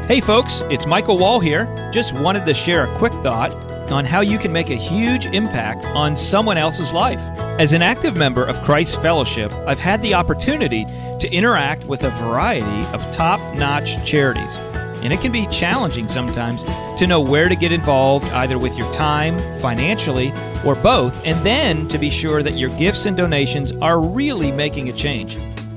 Hey 0.08 0.20
folks, 0.20 0.60
it's 0.70 0.86
Michael 0.86 1.18
Wall 1.18 1.40
here. 1.40 1.90
Just 1.92 2.14
wanted 2.14 2.46
to 2.46 2.54
share 2.54 2.84
a 2.84 2.96
quick 2.96 3.12
thought 3.24 3.52
on 3.90 4.04
how 4.04 4.20
you 4.20 4.38
can 4.38 4.52
make 4.52 4.70
a 4.70 4.76
huge 4.76 5.26
impact 5.26 5.84
on 5.86 6.16
someone 6.16 6.56
else's 6.56 6.92
life. 6.92 7.18
As 7.58 7.72
an 7.72 7.82
active 7.82 8.14
member 8.14 8.44
of 8.44 8.62
Christ 8.62 9.02
Fellowship, 9.02 9.52
I've 9.66 9.80
had 9.80 10.00
the 10.02 10.14
opportunity 10.14 10.84
to 10.84 11.28
interact 11.32 11.88
with 11.88 12.04
a 12.04 12.10
variety 12.10 12.86
of 12.94 13.02
top 13.16 13.40
notch 13.56 14.06
charities. 14.06 14.56
And 15.02 15.12
it 15.12 15.20
can 15.20 15.32
be 15.32 15.48
challenging 15.48 16.08
sometimes 16.08 16.62
to 17.00 17.06
know 17.08 17.20
where 17.20 17.48
to 17.48 17.56
get 17.56 17.72
involved, 17.72 18.26
either 18.26 18.58
with 18.60 18.76
your 18.76 18.92
time, 18.94 19.36
financially, 19.58 20.32
or 20.64 20.76
both, 20.76 21.20
and 21.24 21.44
then 21.44 21.88
to 21.88 21.98
be 21.98 22.10
sure 22.10 22.44
that 22.44 22.52
your 22.52 22.70
gifts 22.78 23.06
and 23.06 23.16
donations 23.16 23.72
are 23.82 24.00
really 24.00 24.52
making 24.52 24.88
a 24.88 24.92
change. 24.92 25.36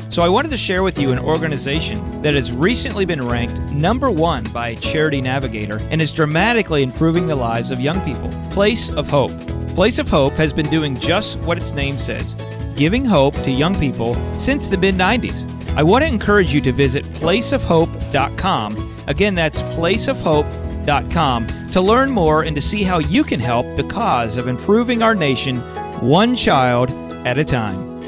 So 0.10 0.24
I 0.24 0.30
wanted 0.30 0.50
to 0.50 0.58
share 0.58 0.82
with 0.82 0.98
you 0.98 1.12
an 1.12 1.20
organization 1.20 2.24
that 2.24 2.34
has 2.34 2.52
recently 2.52 3.06
been 3.06 3.22
ranked 3.22 3.72
number 3.72 4.10
one 4.10 4.44
by 4.46 4.74
Charity 4.76 5.22
Navigator 5.22 5.80
and 5.92 6.02
is 6.02 6.12
dramatically 6.12 6.82
improving 6.82 7.28
the 7.28 7.36
lives 7.36 7.70
of 7.70 7.80
young 7.80 8.02
people. 8.02 8.30
Place 8.50 8.90
of 8.90 9.08
Hope. 9.08 9.32
Place 9.76 10.00
of 10.00 10.10
Hope 10.10 10.34
has 10.34 10.52
been 10.52 10.68
doing 10.70 10.96
just 10.96 11.38
what 11.40 11.60
its 11.60 11.74
name 11.74 12.00
says, 12.00 12.34
giving 12.76 13.06
hope 13.06 13.36
to 13.44 13.52
young 13.52 13.76
people 13.80 14.16
since 14.40 14.68
the 14.68 14.78
mid 14.78 14.96
90s. 14.96 15.46
I 15.76 15.84
want 15.84 16.04
to 16.04 16.08
encourage 16.08 16.52
you 16.54 16.62
to 16.62 16.72
visit 16.72 17.06
placeofhope.com. 17.06 18.96
Again, 19.08 19.36
that's 19.36 19.62
placeofhope.com 19.62 21.48
to 21.72 21.82
learn 21.82 22.10
more 22.10 22.42
and 22.44 22.56
to 22.56 22.62
see 22.62 22.82
how 22.82 22.98
you 22.98 23.24
can 23.24 23.40
help 23.40 23.66
the 23.78 23.84
cause 23.84 24.38
of 24.38 24.48
improving 24.48 25.04
our 25.04 25.14
nation 25.14 25.60
one 26.02 26.36
child 26.36 26.90
at 27.28 27.38
a 27.38 27.46
time. 27.46 27.99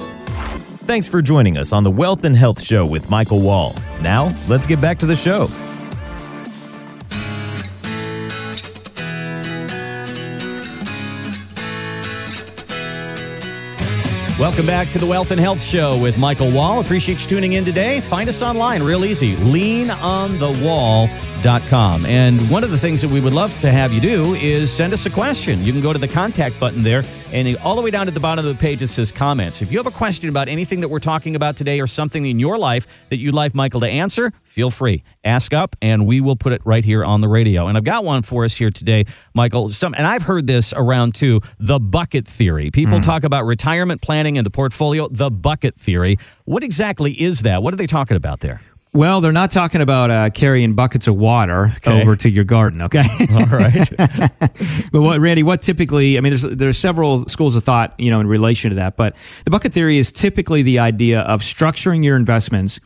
Thanks 0.83 1.07
for 1.07 1.21
joining 1.21 1.57
us 1.57 1.73
on 1.73 1.83
the 1.83 1.91
Wealth 1.91 2.23
and 2.23 2.35
Health 2.35 2.61
Show 2.61 2.87
with 2.87 3.07
Michael 3.07 3.39
Wall. 3.39 3.75
Now, 4.01 4.35
let's 4.49 4.65
get 4.65 4.81
back 4.81 4.97
to 4.97 5.05
the 5.05 5.15
show. 5.15 5.47
Welcome 14.51 14.67
back 14.67 14.89
to 14.89 14.99
the 14.99 15.07
Wealth 15.07 15.31
and 15.31 15.39
Health 15.39 15.61
Show 15.61 15.97
with 15.97 16.17
Michael 16.17 16.51
Wall. 16.51 16.81
Appreciate 16.81 17.21
you 17.21 17.27
tuning 17.27 17.53
in 17.53 17.63
today. 17.63 18.01
Find 18.01 18.27
us 18.27 18.41
online, 18.41 18.83
real 18.83 19.05
easy. 19.05 19.37
Leanonthewall.com. 19.37 22.05
And 22.05 22.37
one 22.51 22.65
of 22.65 22.69
the 22.69 22.77
things 22.77 23.01
that 23.01 23.09
we 23.09 23.21
would 23.21 23.31
love 23.31 23.57
to 23.61 23.71
have 23.71 23.93
you 23.93 24.01
do 24.01 24.33
is 24.33 24.69
send 24.69 24.91
us 24.91 25.05
a 25.05 25.09
question. 25.09 25.63
You 25.63 25.71
can 25.71 25.81
go 25.81 25.93
to 25.93 25.99
the 25.99 26.07
contact 26.09 26.59
button 26.59 26.83
there, 26.83 27.05
and 27.31 27.55
all 27.59 27.77
the 27.77 27.81
way 27.81 27.91
down 27.91 28.09
at 28.09 28.13
the 28.13 28.19
bottom 28.19 28.45
of 28.45 28.53
the 28.53 28.59
page 28.59 28.81
it 28.81 28.87
says 28.87 29.09
comments. 29.09 29.61
If 29.61 29.71
you 29.71 29.77
have 29.77 29.87
a 29.87 29.91
question 29.91 30.27
about 30.27 30.49
anything 30.49 30.81
that 30.81 30.89
we're 30.89 30.99
talking 30.99 31.37
about 31.37 31.55
today 31.55 31.79
or 31.79 31.87
something 31.87 32.25
in 32.25 32.37
your 32.37 32.57
life 32.57 33.05
that 33.07 33.19
you'd 33.19 33.33
like 33.33 33.55
Michael 33.55 33.79
to 33.79 33.87
answer, 33.87 34.33
feel 34.51 34.69
free. 34.69 35.03
Ask 35.23 35.53
up, 35.53 35.75
and 35.81 36.05
we 36.05 36.19
will 36.21 36.35
put 36.35 36.51
it 36.53 36.61
right 36.65 36.83
here 36.83 37.03
on 37.05 37.21
the 37.21 37.27
radio. 37.27 37.67
And 37.67 37.77
I've 37.77 37.83
got 37.83 38.03
one 38.03 38.21
for 38.21 38.43
us 38.43 38.55
here 38.55 38.69
today, 38.69 39.05
Michael. 39.33 39.69
Some, 39.69 39.93
and 39.95 40.05
I've 40.05 40.23
heard 40.23 40.45
this 40.45 40.73
around 40.75 41.15
too 41.15 41.41
the 41.59 41.79
bucket 41.79 42.27
theory. 42.27 42.69
People 42.71 42.99
talk 42.99 43.23
about 43.23 43.45
retirement 43.45 44.01
planning 44.01 44.37
and 44.37 44.45
the 44.45 44.51
portfolio, 44.51 45.07
the 45.09 45.31
bucket 45.31 45.75
theory. 45.75 46.17
What 46.45 46.63
exactly 46.63 47.11
is 47.13 47.41
that? 47.41 47.63
What 47.63 47.73
are 47.73 47.77
they 47.77 47.87
talking 47.87 48.17
about 48.17 48.41
there? 48.41 48.61
Well, 48.93 49.21
they're 49.21 49.31
not 49.31 49.51
talking 49.51 49.79
about 49.79 50.11
uh, 50.11 50.29
carrying 50.31 50.73
buckets 50.75 51.07
of 51.07 51.15
water 51.15 51.71
Okay. 51.77 52.01
over 52.01 52.17
to 52.17 52.29
your 52.29 52.43
garden, 52.43 52.83
okay? 52.83 53.03
All 53.33 53.45
right. 53.45 53.89
but 54.91 55.01
what, 55.01 55.19
Randy, 55.21 55.43
what 55.43 55.61
typically? 55.61 56.17
I 56.17 56.21
mean, 56.21 56.31
there's 56.31 56.41
there's 56.41 56.77
several 56.77 57.25
schools 57.27 57.55
of 57.55 57.63
thought, 57.63 57.97
you 57.97 58.11
know, 58.11 58.19
in 58.19 58.27
relation 58.27 58.71
to 58.71 58.75
that. 58.75 58.97
But 58.97 59.15
the 59.45 59.49
bucket 59.51 59.71
theory 59.71 59.97
is 59.97 60.11
typically 60.11 60.61
the 60.61 60.79
idea 60.79 61.21
of 61.21 61.39
structuring 61.39 62.03
your 62.03 62.17
investments 62.17 62.81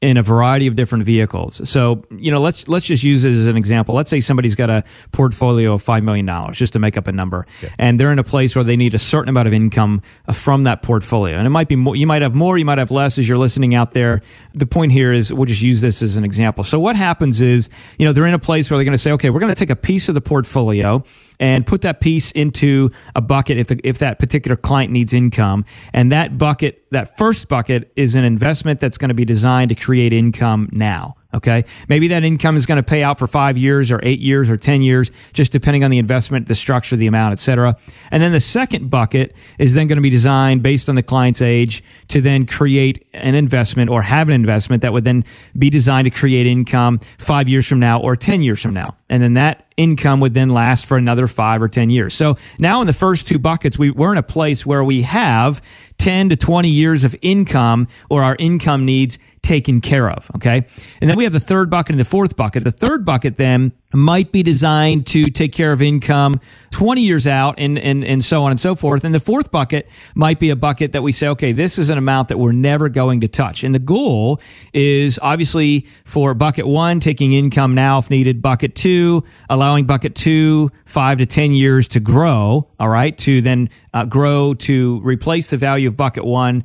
in 0.00 0.16
a 0.16 0.22
variety 0.22 0.66
of 0.66 0.76
different 0.76 1.04
vehicles. 1.04 1.68
So, 1.68 2.04
you 2.10 2.30
know, 2.30 2.40
let's 2.40 2.68
let's 2.68 2.86
just 2.86 3.02
use 3.02 3.24
it 3.24 3.30
as 3.30 3.46
an 3.46 3.56
example. 3.56 3.94
Let's 3.94 4.10
say 4.10 4.20
somebody's 4.20 4.54
got 4.54 4.70
a 4.70 4.84
portfolio 5.12 5.74
of 5.74 5.82
five 5.82 6.02
million 6.02 6.26
dollars, 6.26 6.58
just 6.58 6.72
to 6.74 6.78
make 6.78 6.96
up 6.96 7.06
a 7.06 7.12
number, 7.12 7.46
and 7.78 7.98
they're 7.98 8.12
in 8.12 8.18
a 8.18 8.24
place 8.24 8.54
where 8.54 8.64
they 8.64 8.76
need 8.76 8.94
a 8.94 8.98
certain 8.98 9.28
amount 9.28 9.48
of 9.48 9.54
income 9.54 10.02
uh, 10.28 10.32
from 10.32 10.64
that 10.64 10.82
portfolio. 10.82 11.36
And 11.36 11.46
it 11.46 11.50
might 11.50 11.68
be 11.68 11.76
more. 11.76 11.96
You 11.96 12.06
might 12.06 12.22
have 12.22 12.34
more. 12.34 12.58
You 12.58 12.64
might 12.64 12.78
have 12.78 12.90
less. 12.90 13.18
As 13.18 13.28
you're 13.28 13.38
listening 13.38 13.74
out 13.74 13.92
there, 13.92 14.20
the 14.52 14.66
point 14.66 14.92
here 14.92 15.12
is 15.12 15.32
we'll 15.32 15.46
just 15.46 15.62
use 15.62 15.80
this 15.80 16.02
as 16.02 16.16
an 16.16 16.24
example. 16.24 16.64
So, 16.64 16.78
what 16.78 16.96
happens 16.96 17.40
is, 17.40 17.70
you 17.98 18.06
know, 18.06 18.12
they're 18.12 18.26
in 18.26 18.34
a 18.34 18.38
place 18.38 18.70
where 18.70 18.78
they're 18.78 18.84
going 18.84 18.96
to 18.96 19.02
say, 19.02 19.12
okay, 19.12 19.30
we're 19.30 19.40
going 19.40 19.54
to 19.54 19.58
take 19.58 19.70
a 19.70 19.76
piece 19.76 20.08
of 20.08 20.14
the 20.14 20.20
portfolio 20.20 21.02
and 21.40 21.66
put 21.66 21.82
that 21.82 22.00
piece 22.00 22.30
into 22.32 22.90
a 23.14 23.20
bucket 23.20 23.58
if 23.58 23.68
the, 23.68 23.80
if 23.84 23.98
that 23.98 24.18
particular 24.18 24.56
client 24.56 24.92
needs 24.92 25.12
income 25.12 25.64
and 25.92 26.12
that 26.12 26.38
bucket 26.38 26.84
that 26.90 27.18
first 27.18 27.48
bucket 27.48 27.92
is 27.96 28.14
an 28.14 28.24
investment 28.24 28.80
that's 28.80 28.98
going 28.98 29.08
to 29.08 29.14
be 29.14 29.24
designed 29.24 29.68
to 29.68 29.74
create 29.84 30.12
income 30.12 30.68
now 30.72 31.16
okay? 31.34 31.64
Maybe 31.88 32.08
that 32.08 32.22
income 32.22 32.56
is 32.56 32.64
going 32.64 32.76
to 32.76 32.82
pay 32.82 33.02
out 33.02 33.18
for 33.18 33.26
5 33.26 33.58
years 33.58 33.90
or 33.90 34.00
8 34.02 34.20
years 34.20 34.48
or 34.48 34.56
10 34.56 34.82
years 34.82 35.10
just 35.32 35.52
depending 35.52 35.84
on 35.84 35.90
the 35.90 35.98
investment 35.98 36.46
the 36.46 36.54
structure 36.54 36.96
the 36.96 37.06
amount 37.06 37.32
etc 37.32 37.76
and 38.10 38.22
then 38.22 38.32
the 38.32 38.40
second 38.40 38.88
bucket 38.88 39.34
is 39.58 39.74
then 39.74 39.86
going 39.86 39.96
to 39.96 40.02
be 40.02 40.10
designed 40.10 40.62
based 40.62 40.88
on 40.88 40.94
the 40.94 41.02
client's 41.02 41.42
age 41.42 41.82
to 42.08 42.20
then 42.20 42.46
create 42.46 43.06
an 43.12 43.34
investment 43.34 43.90
or 43.90 44.02
have 44.02 44.28
an 44.28 44.34
investment 44.34 44.82
that 44.82 44.92
would 44.92 45.04
then 45.04 45.24
be 45.58 45.68
designed 45.68 46.04
to 46.04 46.10
create 46.10 46.46
income 46.46 47.00
5 47.18 47.48
years 47.48 47.66
from 47.66 47.80
now 47.80 48.00
or 48.00 48.16
10 48.16 48.42
years 48.42 48.62
from 48.62 48.74
now. 48.74 48.96
And 49.08 49.22
then 49.22 49.34
that 49.34 49.63
income 49.76 50.20
would 50.20 50.34
then 50.34 50.50
last 50.50 50.86
for 50.86 50.96
another 50.96 51.26
five 51.26 51.62
or 51.62 51.68
10 51.68 51.90
years. 51.90 52.14
So 52.14 52.36
now 52.58 52.80
in 52.80 52.86
the 52.86 52.92
first 52.92 53.26
two 53.26 53.38
buckets, 53.38 53.78
we, 53.78 53.90
we're 53.90 54.12
in 54.12 54.18
a 54.18 54.22
place 54.22 54.64
where 54.64 54.84
we 54.84 55.02
have 55.02 55.60
10 55.98 56.30
to 56.30 56.36
20 56.36 56.68
years 56.68 57.04
of 57.04 57.14
income 57.22 57.88
or 58.10 58.22
our 58.22 58.36
income 58.38 58.84
needs 58.84 59.18
taken 59.42 59.80
care 59.80 60.10
of. 60.10 60.30
Okay. 60.36 60.66
And 61.00 61.10
then 61.10 61.16
we 61.16 61.24
have 61.24 61.32
the 61.32 61.40
third 61.40 61.70
bucket 61.70 61.90
and 61.92 62.00
the 62.00 62.04
fourth 62.04 62.36
bucket. 62.36 62.64
The 62.64 62.72
third 62.72 63.04
bucket 63.04 63.36
then 63.36 63.72
might 63.92 64.32
be 64.32 64.42
designed 64.42 65.06
to 65.06 65.26
take 65.26 65.52
care 65.52 65.72
of 65.72 65.80
income 65.80 66.40
20 66.72 67.02
years 67.02 67.26
out 67.26 67.54
and, 67.58 67.78
and, 67.78 68.04
and 68.04 68.24
so 68.24 68.42
on 68.42 68.50
and 68.50 68.58
so 68.58 68.74
forth. 68.74 69.04
And 69.04 69.14
the 69.14 69.20
fourth 69.20 69.52
bucket 69.52 69.88
might 70.14 70.40
be 70.40 70.50
a 70.50 70.56
bucket 70.56 70.92
that 70.92 71.02
we 71.02 71.12
say, 71.12 71.28
okay, 71.28 71.52
this 71.52 71.78
is 71.78 71.90
an 71.90 71.98
amount 71.98 72.28
that 72.28 72.38
we're 72.38 72.52
never 72.52 72.88
going 72.88 73.20
to 73.20 73.28
touch. 73.28 73.62
And 73.62 73.74
the 73.74 73.78
goal 73.78 74.40
is 74.72 75.20
obviously 75.22 75.86
for 76.04 76.34
bucket 76.34 76.66
one, 76.66 76.98
taking 76.98 77.34
income 77.34 77.74
now 77.74 77.98
if 77.98 78.10
needed, 78.10 78.42
bucket 78.42 78.74
two, 78.74 79.22
allowing 79.48 79.63
bucket 79.86 80.14
two 80.14 80.70
five 80.84 81.18
to 81.18 81.26
10 81.26 81.52
years 81.52 81.88
to 81.88 82.00
grow. 82.00 82.68
All 82.78 82.88
right. 82.88 83.16
To 83.18 83.40
then 83.40 83.70
uh, 83.92 84.04
grow 84.04 84.54
to 84.54 85.00
replace 85.02 85.50
the 85.50 85.56
value 85.56 85.88
of 85.88 85.96
bucket 85.96 86.24
one 86.24 86.64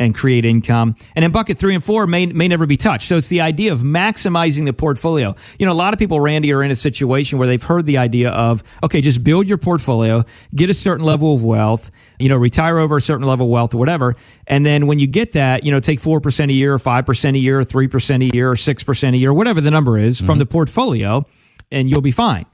and 0.00 0.14
create 0.14 0.46
income. 0.46 0.96
And 1.14 1.22
then 1.22 1.30
bucket 1.30 1.58
three 1.58 1.74
and 1.74 1.84
four 1.84 2.06
may, 2.06 2.26
may 2.26 2.48
never 2.48 2.66
be 2.66 2.78
touched. 2.78 3.06
So 3.06 3.18
it's 3.18 3.28
the 3.28 3.42
idea 3.42 3.72
of 3.72 3.80
maximizing 3.80 4.64
the 4.64 4.72
portfolio. 4.72 5.36
You 5.58 5.66
know, 5.66 5.72
a 5.72 5.74
lot 5.74 5.92
of 5.92 5.98
people, 5.98 6.18
Randy, 6.18 6.52
are 6.52 6.62
in 6.62 6.70
a 6.70 6.76
situation 6.76 7.38
where 7.38 7.46
they've 7.46 7.62
heard 7.62 7.84
the 7.84 7.98
idea 7.98 8.30
of, 8.30 8.64
okay, 8.82 9.02
just 9.02 9.22
build 9.22 9.46
your 9.46 9.58
portfolio, 9.58 10.24
get 10.54 10.70
a 10.70 10.74
certain 10.74 11.04
level 11.04 11.34
of 11.34 11.44
wealth, 11.44 11.90
you 12.18 12.30
know, 12.30 12.36
retire 12.36 12.78
over 12.78 12.96
a 12.96 13.00
certain 13.00 13.26
level 13.26 13.46
of 13.46 13.50
wealth 13.52 13.74
or 13.74 13.78
whatever. 13.78 14.16
And 14.46 14.64
then 14.64 14.86
when 14.86 14.98
you 14.98 15.06
get 15.06 15.32
that, 15.32 15.64
you 15.64 15.70
know, 15.70 15.80
take 15.80 16.00
4% 16.00 16.48
a 16.48 16.52
year 16.52 16.74
or 16.74 16.78
5% 16.78 17.34
a 17.34 17.38
year 17.38 17.60
or 17.60 17.64
3% 17.64 18.30
a 18.30 18.34
year 18.34 18.50
or 18.50 18.54
6% 18.54 19.12
a 19.12 19.16
year, 19.18 19.34
whatever 19.34 19.60
the 19.60 19.70
number 19.70 19.98
is 19.98 20.16
mm-hmm. 20.16 20.26
from 20.26 20.38
the 20.38 20.46
portfolio, 20.46 21.26
and 21.70 21.90
you'll 21.90 22.00
be 22.00 22.10
fine. 22.10 22.46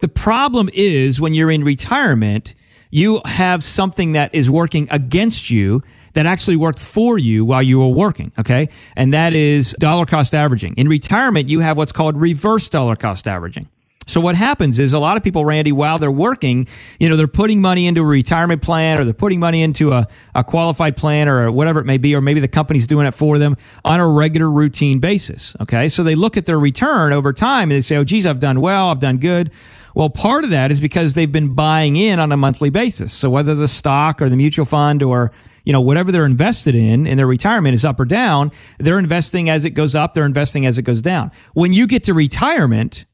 The 0.00 0.08
problem 0.08 0.68
is 0.72 1.20
when 1.20 1.34
you're 1.34 1.50
in 1.50 1.64
retirement, 1.64 2.54
you 2.90 3.20
have 3.24 3.62
something 3.62 4.12
that 4.12 4.34
is 4.34 4.50
working 4.50 4.88
against 4.90 5.50
you 5.50 5.82
that 6.14 6.26
actually 6.26 6.56
worked 6.56 6.78
for 6.78 7.18
you 7.18 7.44
while 7.44 7.62
you 7.62 7.78
were 7.78 7.88
working. 7.88 8.32
Okay. 8.38 8.68
And 8.96 9.14
that 9.14 9.32
is 9.32 9.74
dollar 9.78 10.04
cost 10.04 10.34
averaging. 10.34 10.74
In 10.76 10.88
retirement, 10.88 11.48
you 11.48 11.60
have 11.60 11.76
what's 11.76 11.92
called 11.92 12.16
reverse 12.16 12.68
dollar 12.68 12.96
cost 12.96 13.26
averaging. 13.26 13.68
So 14.06 14.20
what 14.20 14.34
happens 14.34 14.78
is 14.78 14.92
a 14.92 14.98
lot 14.98 15.16
of 15.16 15.22
people, 15.22 15.44
Randy, 15.44 15.72
while 15.72 15.98
they're 15.98 16.10
working, 16.10 16.66
you 16.98 17.08
know, 17.08 17.16
they're 17.16 17.28
putting 17.28 17.60
money 17.60 17.86
into 17.86 18.02
a 18.02 18.06
retirement 18.06 18.62
plan 18.62 19.00
or 19.00 19.04
they're 19.04 19.14
putting 19.14 19.40
money 19.40 19.62
into 19.62 19.92
a, 19.92 20.06
a 20.34 20.44
qualified 20.44 20.96
plan 20.96 21.28
or 21.28 21.50
whatever 21.50 21.80
it 21.80 21.86
may 21.86 21.98
be, 21.98 22.14
or 22.14 22.20
maybe 22.20 22.40
the 22.40 22.48
company's 22.48 22.86
doing 22.86 23.06
it 23.06 23.14
for 23.14 23.38
them 23.38 23.56
on 23.84 24.00
a 24.00 24.08
regular 24.08 24.50
routine 24.50 24.98
basis. 24.98 25.56
Okay. 25.60 25.88
So 25.88 26.02
they 26.02 26.14
look 26.14 26.36
at 26.36 26.46
their 26.46 26.58
return 26.58 27.12
over 27.12 27.32
time 27.32 27.70
and 27.70 27.72
they 27.72 27.80
say, 27.80 27.96
oh, 27.96 28.04
geez, 28.04 28.26
I've 28.26 28.40
done 28.40 28.60
well. 28.60 28.88
I've 28.88 29.00
done 29.00 29.18
good. 29.18 29.52
Well, 29.94 30.10
part 30.10 30.44
of 30.44 30.50
that 30.50 30.70
is 30.70 30.80
because 30.80 31.14
they've 31.14 31.30
been 31.30 31.54
buying 31.54 31.96
in 31.96 32.18
on 32.18 32.32
a 32.32 32.36
monthly 32.36 32.70
basis. 32.70 33.12
So 33.12 33.28
whether 33.28 33.54
the 33.54 33.68
stock 33.68 34.22
or 34.22 34.28
the 34.28 34.36
mutual 34.36 34.64
fund 34.64 35.02
or 35.02 35.32
you 35.64 35.72
know, 35.72 35.80
whatever 35.80 36.10
they're 36.10 36.26
invested 36.26 36.74
in 36.74 37.06
in 37.06 37.16
their 37.16 37.26
retirement 37.26 37.74
is 37.74 37.84
up 37.84 38.00
or 38.00 38.04
down. 38.04 38.50
They're 38.78 38.98
investing 38.98 39.48
as 39.48 39.64
it 39.64 39.70
goes 39.70 39.94
up. 39.94 40.12
They're 40.14 40.26
investing 40.26 40.66
as 40.66 40.76
it 40.76 40.82
goes 40.82 41.02
down. 41.02 41.30
When 41.54 41.72
you 41.72 41.86
get 41.86 42.04
to 42.04 42.14
retirement 42.14 43.06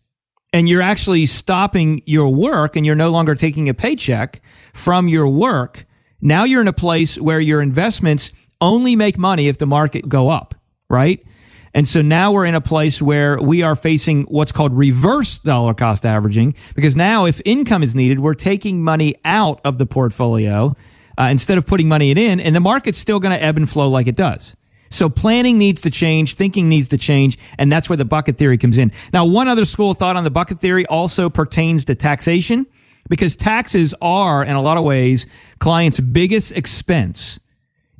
and 0.53 0.69
you're 0.69 0.83
actually 0.83 1.27
stopping 1.27 2.03
your 2.07 2.33
work 2.33 2.77
and 2.77 2.87
you're 2.87 2.95
no 2.95 3.11
longer 3.11 3.35
taking 3.35 3.69
a 3.69 3.75
paycheck 3.75 4.41
from 4.73 5.09
your 5.09 5.29
work, 5.29 5.87
now 6.21 6.45
you're 6.45 6.61
in 6.61 6.69
a 6.69 6.73
place 6.73 7.21
where 7.21 7.41
your 7.41 7.61
investments 7.61 8.33
only 8.61 8.97
make 8.97 9.19
money 9.19 9.49
if 9.49 9.59
the 9.59 9.67
market 9.67 10.09
go 10.09 10.29
up, 10.29 10.55
right? 10.89 11.25
And 11.75 11.87
so 11.87 12.03
now 12.03 12.33
we're 12.33 12.47
in 12.47 12.55
a 12.55 12.61
place 12.61 13.01
where 13.01 13.41
we 13.41 13.63
are 13.63 13.77
facing 13.77 14.25
what's 14.25 14.53
called 14.53 14.73
reverse 14.73 15.39
dollar 15.39 15.75
cost 15.75 16.07
averaging 16.07 16.55
because 16.75 16.97
now 16.97 17.27
if 17.27 17.41
income 17.45 17.83
is 17.83 17.95
needed, 17.95 18.21
we're 18.21 18.35
taking 18.35 18.83
money 18.83 19.17
out 19.25 19.61
of 19.65 19.79
the 19.79 19.87
portfolio 19.87 20.75
uh, 21.19 21.25
instead 21.25 21.59
of 21.59 21.67
putting 21.67 21.89
money 21.89 22.11
in, 22.11 22.41
and 22.41 22.55
the 22.55 22.61
market's 22.61 22.97
still 22.97 23.21
going 23.21 23.37
to 23.37 23.43
ebb 23.43 23.57
and 23.57 23.69
flow 23.69 23.89
like 23.89 24.07
it 24.07 24.17
does. 24.17 24.57
So 24.91 25.09
planning 25.09 25.59
needs 25.59 25.81
to 25.83 25.91
change, 25.91 26.35
thinking 26.35 26.69
needs 26.69 26.89
to 26.89 26.99
change, 26.99 27.39
and 27.59 27.71
that's 27.71 27.89
where 27.89 27.97
the 27.97 28.05
bucket 28.05 28.39
theory 28.39 28.59
comes 28.59 28.79
in. 28.79 28.93
Now, 29.13 29.25
one 29.25 29.49
other 29.49 29.65
school 29.65 29.93
of 29.93 29.99
thought 29.99 30.17
on 30.17 30.25
the 30.25 30.31
bucket 30.31 30.61
theory 30.61 30.87
also 30.87 31.29
pertains 31.29 31.85
to 31.87 31.95
taxation 31.95 32.67
because 33.09 33.37
taxes 33.37 33.95
are, 34.01 34.45
in 34.45 34.55
a 34.55 34.63
lot 34.63 34.77
of 34.77 34.85
ways, 34.85 35.27
clients' 35.59 36.01
biggest 36.01 36.53
expense 36.53 37.39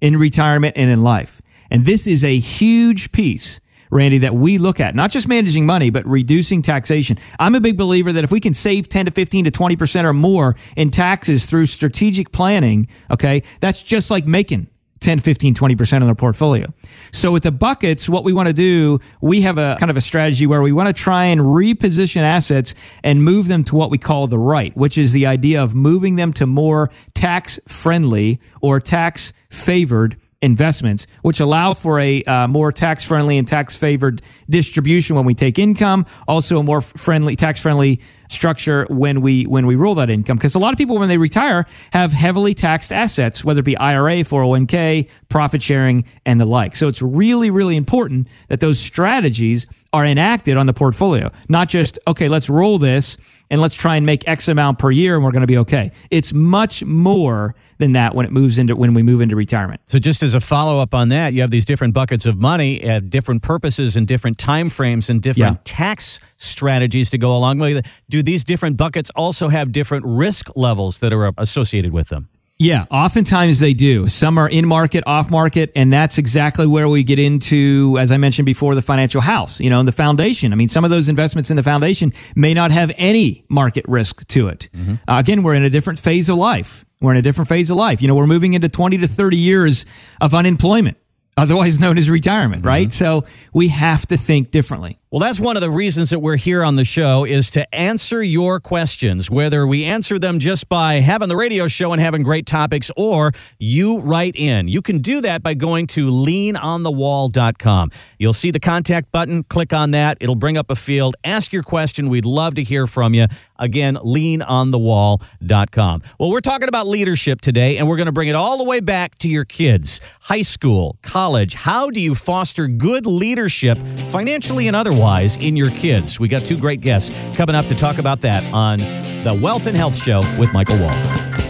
in 0.01 0.17
retirement 0.17 0.77
and 0.77 0.91
in 0.91 1.03
life. 1.03 1.41
And 1.71 1.85
this 1.85 2.07
is 2.07 2.25
a 2.25 2.39
huge 2.39 3.13
piece 3.13 3.61
Randy, 3.91 4.19
that 4.19 4.35
we 4.35 4.59
look 4.59 4.81
at, 4.81 4.95
not 4.95 5.11
just 5.11 5.29
managing 5.29 5.67
money, 5.67 5.91
but 5.91 6.07
reducing 6.07 6.63
taxation. 6.63 7.17
I'm 7.39 7.55
a 7.55 7.61
big 7.61 7.77
believer 7.77 8.13
that 8.13 8.25
if 8.25 8.31
we 8.31 8.41
can 8.41 8.55
save 8.55 8.89
10 8.89 9.07
to 9.07 9.11
15 9.11 9.47
to 9.47 9.51
20% 9.51 10.05
or 10.05 10.13
more 10.13 10.57
in 10.77 10.91
taxes 10.91 11.47
through 11.47 11.67
strategic 11.67 12.33
planning, 12.33 12.89
okay, 13.11 13.43
that's 13.61 13.83
just 13.83 14.11
like 14.11 14.27
making 14.27 14.69
10, 15.01 15.21
15, 15.21 15.55
20% 15.55 16.01
on 16.01 16.07
their 16.07 16.15
portfolio. 16.15 16.73
So 17.13 17.33
with 17.33 17.45
the 17.45 17.53
buckets, 17.53 18.09
what 18.09 18.25
we 18.25 18.33
want 18.33 18.49
to 18.49 18.55
do, 18.55 18.99
we 19.21 19.43
have 19.43 19.59
a 19.59 19.77
kind 19.79 19.91
of 19.91 19.97
a 19.97 20.01
strategy 20.01 20.47
where 20.47 20.63
we 20.63 20.73
want 20.73 20.89
to 20.89 20.93
try 20.93 21.25
and 21.25 21.41
reposition 21.41 22.23
assets 22.23 22.75
and 23.05 23.23
move 23.23 23.49
them 23.49 23.65
to 23.65 23.77
what 23.77 23.91
we 23.91 23.99
call 23.99 24.27
the 24.27 24.39
right, 24.39 24.77
which 24.77 24.99
is 24.99 25.13
the 25.13 25.27
idea 25.27 25.63
of 25.63 25.75
moving 25.75 26.17
them 26.17 26.33
to 26.35 26.47
more 26.47 26.91
tax 27.15 27.61
friendly 27.69 28.41
or 28.61 28.81
tax 28.81 29.33
favored 29.51 30.17
investments, 30.41 31.07
which 31.23 31.41
allow 31.41 31.75
for 31.75 31.99
a 31.99 32.23
uh, 32.25 32.47
more 32.47 32.71
tax 32.73 33.05
friendly 33.05 33.39
and 33.39 33.49
tax 33.49 33.75
favored 33.75 34.23
distribution 34.49 35.17
when 35.17 35.25
we 35.25 35.35
take 35.35 35.59
income. 35.59 36.07
Also, 36.27 36.61
a 36.61 36.63
more 36.63 36.81
friendly, 36.81 37.35
tax 37.37 37.61
friendly 37.61 38.01
structure 38.29 38.87
when 38.91 39.21
we 39.21 39.45
when 39.45 39.67
we 39.67 39.75
roll 39.75 39.95
that 39.97 40.11
income. 40.11 40.37
Because 40.37 40.55
a 40.55 40.59
lot 40.59 40.73
of 40.73 40.79
people, 40.79 40.99
when 40.99 41.09
they 41.09 41.19
retire, 41.19 41.67
have 41.93 42.13
heavily 42.13 42.55
taxed 42.55 42.93
assets, 42.93 43.45
whether 43.45 43.61
it 43.61 43.65
be 43.65 43.77
IRA, 43.77 44.19
401k, 44.19 45.09
profit 45.29 45.63
sharing, 45.63 46.05
and 46.25 46.41
the 46.41 46.45
like. 46.45 46.77
So 46.77 46.89
it's 46.89 47.03
really, 47.03 47.51
really 47.51 47.77
important 47.77 48.29
that 48.49 48.61
those 48.61 48.79
strategies 48.79 49.67
are 49.93 50.05
enacted 50.05 50.57
on 50.57 50.67
the 50.67 50.75
portfolio, 50.75 51.31
not 51.49 51.69
just 51.69 51.99
okay, 52.07 52.29
let's 52.29 52.51
roll 52.51 52.79
this 52.79 53.17
and 53.51 53.61
let's 53.61 53.75
try 53.75 53.97
and 53.97 54.05
make 54.05 54.29
X 54.29 54.49
amount 54.49 54.79
per 54.79 54.91
year 54.91 55.15
and 55.15 55.25
we're 55.25 55.33
going 55.33 55.41
to 55.41 55.47
be 55.47 55.59
okay. 55.59 55.93
It's 56.11 56.33
much 56.33 56.85
more 56.85 57.55
than 57.79 57.93
that 57.93 58.15
when 58.15 58.27
it 58.27 58.33
moves 58.33 58.59
into 58.59 58.77
when 58.77 58.95
we 58.95 59.03
move 59.03 59.21
into 59.21 59.37
retirement. 59.37 59.81
So 59.87 59.99
just 59.99 60.23
as 60.23 60.35
a 60.35 60.41
follow 60.41 60.81
up 60.81 60.95
on 60.95 61.09
that, 61.09 61.33
you 61.33 61.41
have 61.41 61.51
these 61.51 61.65
different 61.65 61.95
buckets 61.95 62.27
of 62.27 62.37
money 62.37 62.83
at 62.83 63.11
different 63.11 63.43
purposes 63.43 63.97
and 63.97 64.07
different 64.07 64.39
time 64.39 64.69
frames 64.69 65.09
and 65.09 65.23
different 65.23 65.57
yeah. 65.57 65.63
tax 65.65 66.21
strategies 66.37 67.11
to 67.11 67.19
go 67.19 67.37
along 67.37 67.59
with 67.59 67.79
it. 67.79 67.87
Do 68.09 68.23
these 68.23 68.45
different 68.45 68.77
buckets 68.77 69.11
also 69.17 69.49
have 69.49 69.73
different 69.73 70.05
risk 70.07 70.57
levels 70.57 70.99
that 71.01 71.13
are 71.13 71.33
associated 71.39 71.93
with 71.93 72.09
them? 72.09 72.29
Yeah, 72.61 72.87
oftentimes 72.91 73.61
they 73.61 73.73
do. 73.73 74.09
Some 74.09 74.37
are 74.37 74.49
in 74.49 74.67
market, 74.67 75.05
off 75.07 75.31
market, 75.31 75.71
and 75.77 75.93
that's 75.93 76.19
exactly 76.19 76.67
where 76.67 76.89
we 76.89 77.05
get 77.05 77.21
into, 77.21 77.97
as 78.01 78.11
I 78.11 78.17
mentioned 78.17 78.47
before, 78.47 78.75
the 78.75 78.83
financial 78.83 79.21
house, 79.21 79.61
you 79.61 79.71
know, 79.71 79.79
and 79.79 79.87
the 79.87 79.93
foundation. 79.93 80.53
I 80.53 80.57
mean, 80.57 80.67
some 80.67 80.83
of 80.83 80.91
those 80.91 81.09
investments 81.09 81.51
in 81.51 81.57
the 81.57 81.63
foundation 81.63 82.13
may 82.35 82.55
not 82.55 82.73
have 82.73 82.91
any 82.99 83.45
market 83.49 83.85
risk 83.87 84.27
to 84.29 84.49
it. 84.49 84.69
Mm-hmm. 84.75 84.95
Uh, 85.07 85.21
again, 85.21 85.45
we're 85.45 85.55
in 85.55 85.63
a 85.63 85.71
different 85.71 86.01
phase 86.01 86.29
of 86.29 86.37
life. 86.37 86.85
We're 87.01 87.13
in 87.13 87.19
a 87.19 87.23
different 87.23 87.49
phase 87.49 87.71
of 87.71 87.77
life. 87.77 88.03
You 88.03 88.09
know, 88.09 88.15
we're 88.15 88.27
moving 88.27 88.55
into 88.55 88.69
20 88.69 88.99
to 88.99 89.07
30 89.07 89.37
years 89.37 89.87
of 90.21 90.35
unemployment, 90.35 90.97
otherwise 91.37 91.79
known 91.79 91.99
as 91.99 92.11
retirement, 92.11 92.61
mm-hmm. 92.61 92.69
right? 92.69 92.93
So 92.93 93.25
we 93.53 93.69
have 93.69 94.07
to 94.07 94.17
think 94.17 94.51
differently. 94.51 94.98
Well, 95.11 95.21
that's 95.21 95.41
one 95.41 95.57
of 95.57 95.63
the 95.63 95.71
reasons 95.71 96.11
that 96.11 96.19
we're 96.19 96.37
here 96.37 96.63
on 96.63 96.77
the 96.77 96.85
show 96.85 97.25
is 97.25 97.51
to 97.53 97.75
answer 97.75 98.23
your 98.23 98.61
questions, 98.61 99.31
whether 99.31 99.67
we 99.67 99.87
answer 99.87 100.19
them 100.19 100.39
just 100.39 100.69
by 100.69 100.97
having 100.97 101.31
the 101.31 101.37
radio 101.37 101.67
show 101.67 101.95
and 101.95 102.03
having 102.03 102.23
great 102.23 102.45
topics 102.45 102.91
or 102.95 103.33
you 103.59 104.01
write 104.01 104.37
in. 104.37 104.69
You 104.69 104.83
can 104.83 104.99
do 104.99 105.23
that 105.23 105.43
by 105.43 105.55
going 105.55 105.87
to 105.87 106.11
leanonthewall.com. 106.11 107.91
You'll 108.19 108.35
see 108.35 108.51
the 108.51 108.61
contact 108.61 109.11
button, 109.11 109.45
click 109.45 109.73
on 109.73 109.93
that. 109.93 110.19
It'll 110.21 110.35
bring 110.35 110.59
up 110.59 110.71
a 110.71 110.77
field. 110.77 111.17
Ask 111.25 111.55
your 111.55 111.63
question. 111.63 112.11
We'd 112.11 112.27
love 112.27 112.57
to 112.57 112.63
hear 112.63 112.87
from 112.87 113.15
you. 113.15 113.29
Again, 113.59 113.95
leanonthewall.com. 113.95 116.03
Well, 116.21 116.31
we're 116.31 116.41
talking 116.41 116.69
about 116.69 116.87
leadership 116.87 117.41
today 117.41 117.79
and 117.79 117.89
we're 117.89 117.97
going 117.97 118.07
to 118.07 118.13
bring 118.13 118.29
it 118.29 118.35
all 118.35 118.59
the 118.59 118.65
way 118.65 118.81
back 118.81 119.17
to 119.21 119.29
your 119.31 119.47
kids. 119.47 120.03
High 120.21 120.43
school, 120.43 120.99
college. 121.01 121.55
How 121.55 121.89
do 121.89 121.99
you 121.99 122.15
foster 122.15 122.69
good 122.69 123.07
leadership 123.07 123.79
financially 124.09 124.69
and 124.69 124.77
otherwise? 124.77 124.98
Wise 124.99 125.37
in 125.37 125.57
your 125.57 125.71
kids. 125.71 126.19
We 126.21 126.29
got 126.29 126.45
two 126.45 126.57
great 126.57 126.81
guests 126.81 127.11
coming 127.37 127.55
up 127.55 127.67
to 127.69 127.75
talk 127.75 127.99
about 127.99 128.21
that 128.23 128.45
on 128.53 128.81
the 129.25 129.39
Wealth 129.41 129.67
and 129.67 129.77
Health 129.77 129.97
Show 129.97 130.21
with 130.39 130.53
Michael 130.53 130.79
Wall. 130.79 131.48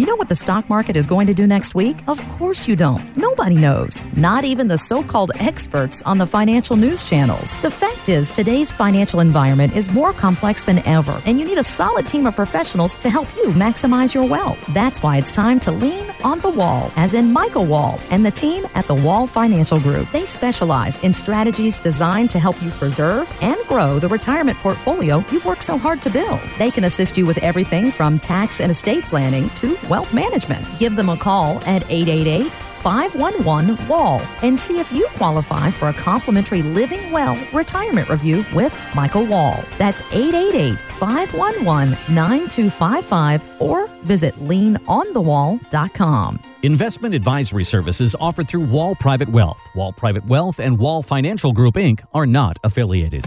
You 0.00 0.06
know 0.06 0.16
what 0.16 0.30
the 0.30 0.34
stock 0.34 0.66
market 0.70 0.96
is 0.96 1.04
going 1.04 1.26
to 1.26 1.34
do 1.34 1.46
next 1.46 1.74
week? 1.74 1.98
Of 2.08 2.26
course 2.30 2.66
you 2.66 2.74
don't. 2.74 3.14
Nobody 3.18 3.56
knows. 3.56 4.02
Not 4.16 4.46
even 4.46 4.66
the 4.66 4.78
so 4.78 5.02
called 5.02 5.30
experts 5.34 6.00
on 6.06 6.16
the 6.16 6.24
financial 6.24 6.74
news 6.74 7.04
channels. 7.04 7.60
The 7.60 7.70
fact 7.70 8.08
is, 8.08 8.32
today's 8.32 8.72
financial 8.72 9.20
environment 9.20 9.76
is 9.76 9.90
more 9.90 10.14
complex 10.14 10.64
than 10.64 10.78
ever, 10.88 11.20
and 11.26 11.38
you 11.38 11.44
need 11.44 11.58
a 11.58 11.62
solid 11.62 12.06
team 12.06 12.24
of 12.24 12.34
professionals 12.34 12.94
to 12.94 13.10
help 13.10 13.28
you 13.36 13.48
maximize 13.48 14.14
your 14.14 14.26
wealth. 14.26 14.64
That's 14.72 15.02
why 15.02 15.18
it's 15.18 15.30
time 15.30 15.60
to 15.60 15.70
lean 15.70 16.10
on 16.24 16.40
the 16.40 16.48
wall, 16.48 16.90
as 16.96 17.12
in 17.12 17.30
Michael 17.30 17.66
Wall 17.66 18.00
and 18.08 18.24
the 18.24 18.30
team 18.30 18.66
at 18.74 18.86
the 18.86 18.94
Wall 18.94 19.26
Financial 19.26 19.78
Group. 19.80 20.10
They 20.12 20.24
specialize 20.24 20.96
in 21.04 21.12
strategies 21.12 21.78
designed 21.78 22.30
to 22.30 22.38
help 22.38 22.62
you 22.62 22.70
preserve 22.70 23.30
and 23.42 23.58
grow 23.68 23.98
the 23.98 24.08
retirement 24.08 24.56
portfolio 24.60 25.22
you've 25.30 25.44
worked 25.44 25.64
so 25.64 25.76
hard 25.76 26.00
to 26.00 26.08
build. 26.08 26.40
They 26.58 26.70
can 26.70 26.84
assist 26.84 27.18
you 27.18 27.26
with 27.26 27.36
everything 27.42 27.92
from 27.92 28.18
tax 28.18 28.62
and 28.62 28.70
estate 28.70 29.04
planning 29.04 29.50
to 29.56 29.76
wealth 29.90 30.14
management. 30.14 30.64
Give 30.78 30.96
them 30.96 31.10
a 31.10 31.16
call 31.16 31.58
at 31.66 31.84
888 31.90 32.50
511 32.82 33.88
Wall 33.88 34.22
and 34.42 34.58
see 34.58 34.80
if 34.80 34.90
you 34.90 35.06
qualify 35.16 35.70
for 35.70 35.88
a 35.88 35.92
complimentary 35.92 36.62
Living 36.62 37.12
Well 37.12 37.36
retirement 37.52 38.08
review 38.08 38.44
with 38.54 38.78
Michael 38.94 39.26
Wall. 39.26 39.62
That's 39.76 40.00
888 40.12 40.78
511 40.98 41.90
9255 42.14 43.60
or 43.60 43.88
visit 44.02 44.34
leanonthewall.com. 44.36 46.40
Investment 46.62 47.14
advisory 47.14 47.64
services 47.64 48.14
offered 48.20 48.48
through 48.48 48.66
Wall 48.66 48.94
Private 48.94 49.28
Wealth. 49.28 49.66
Wall 49.74 49.92
Private 49.92 50.26
Wealth 50.26 50.60
and 50.60 50.78
Wall 50.78 51.02
Financial 51.02 51.52
Group 51.52 51.74
Inc. 51.74 52.04
are 52.14 52.26
not 52.26 52.58
affiliated. 52.64 53.26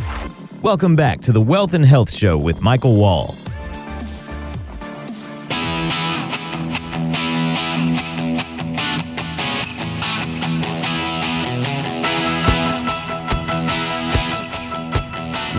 Welcome 0.61 0.95
back 0.95 1.19
to 1.21 1.31
the 1.31 1.41
Wealth 1.41 1.73
and 1.73 1.85
Health 1.85 2.11
Show 2.11 2.37
with 2.37 2.61
Michael 2.61 2.95
Wall. 2.95 3.35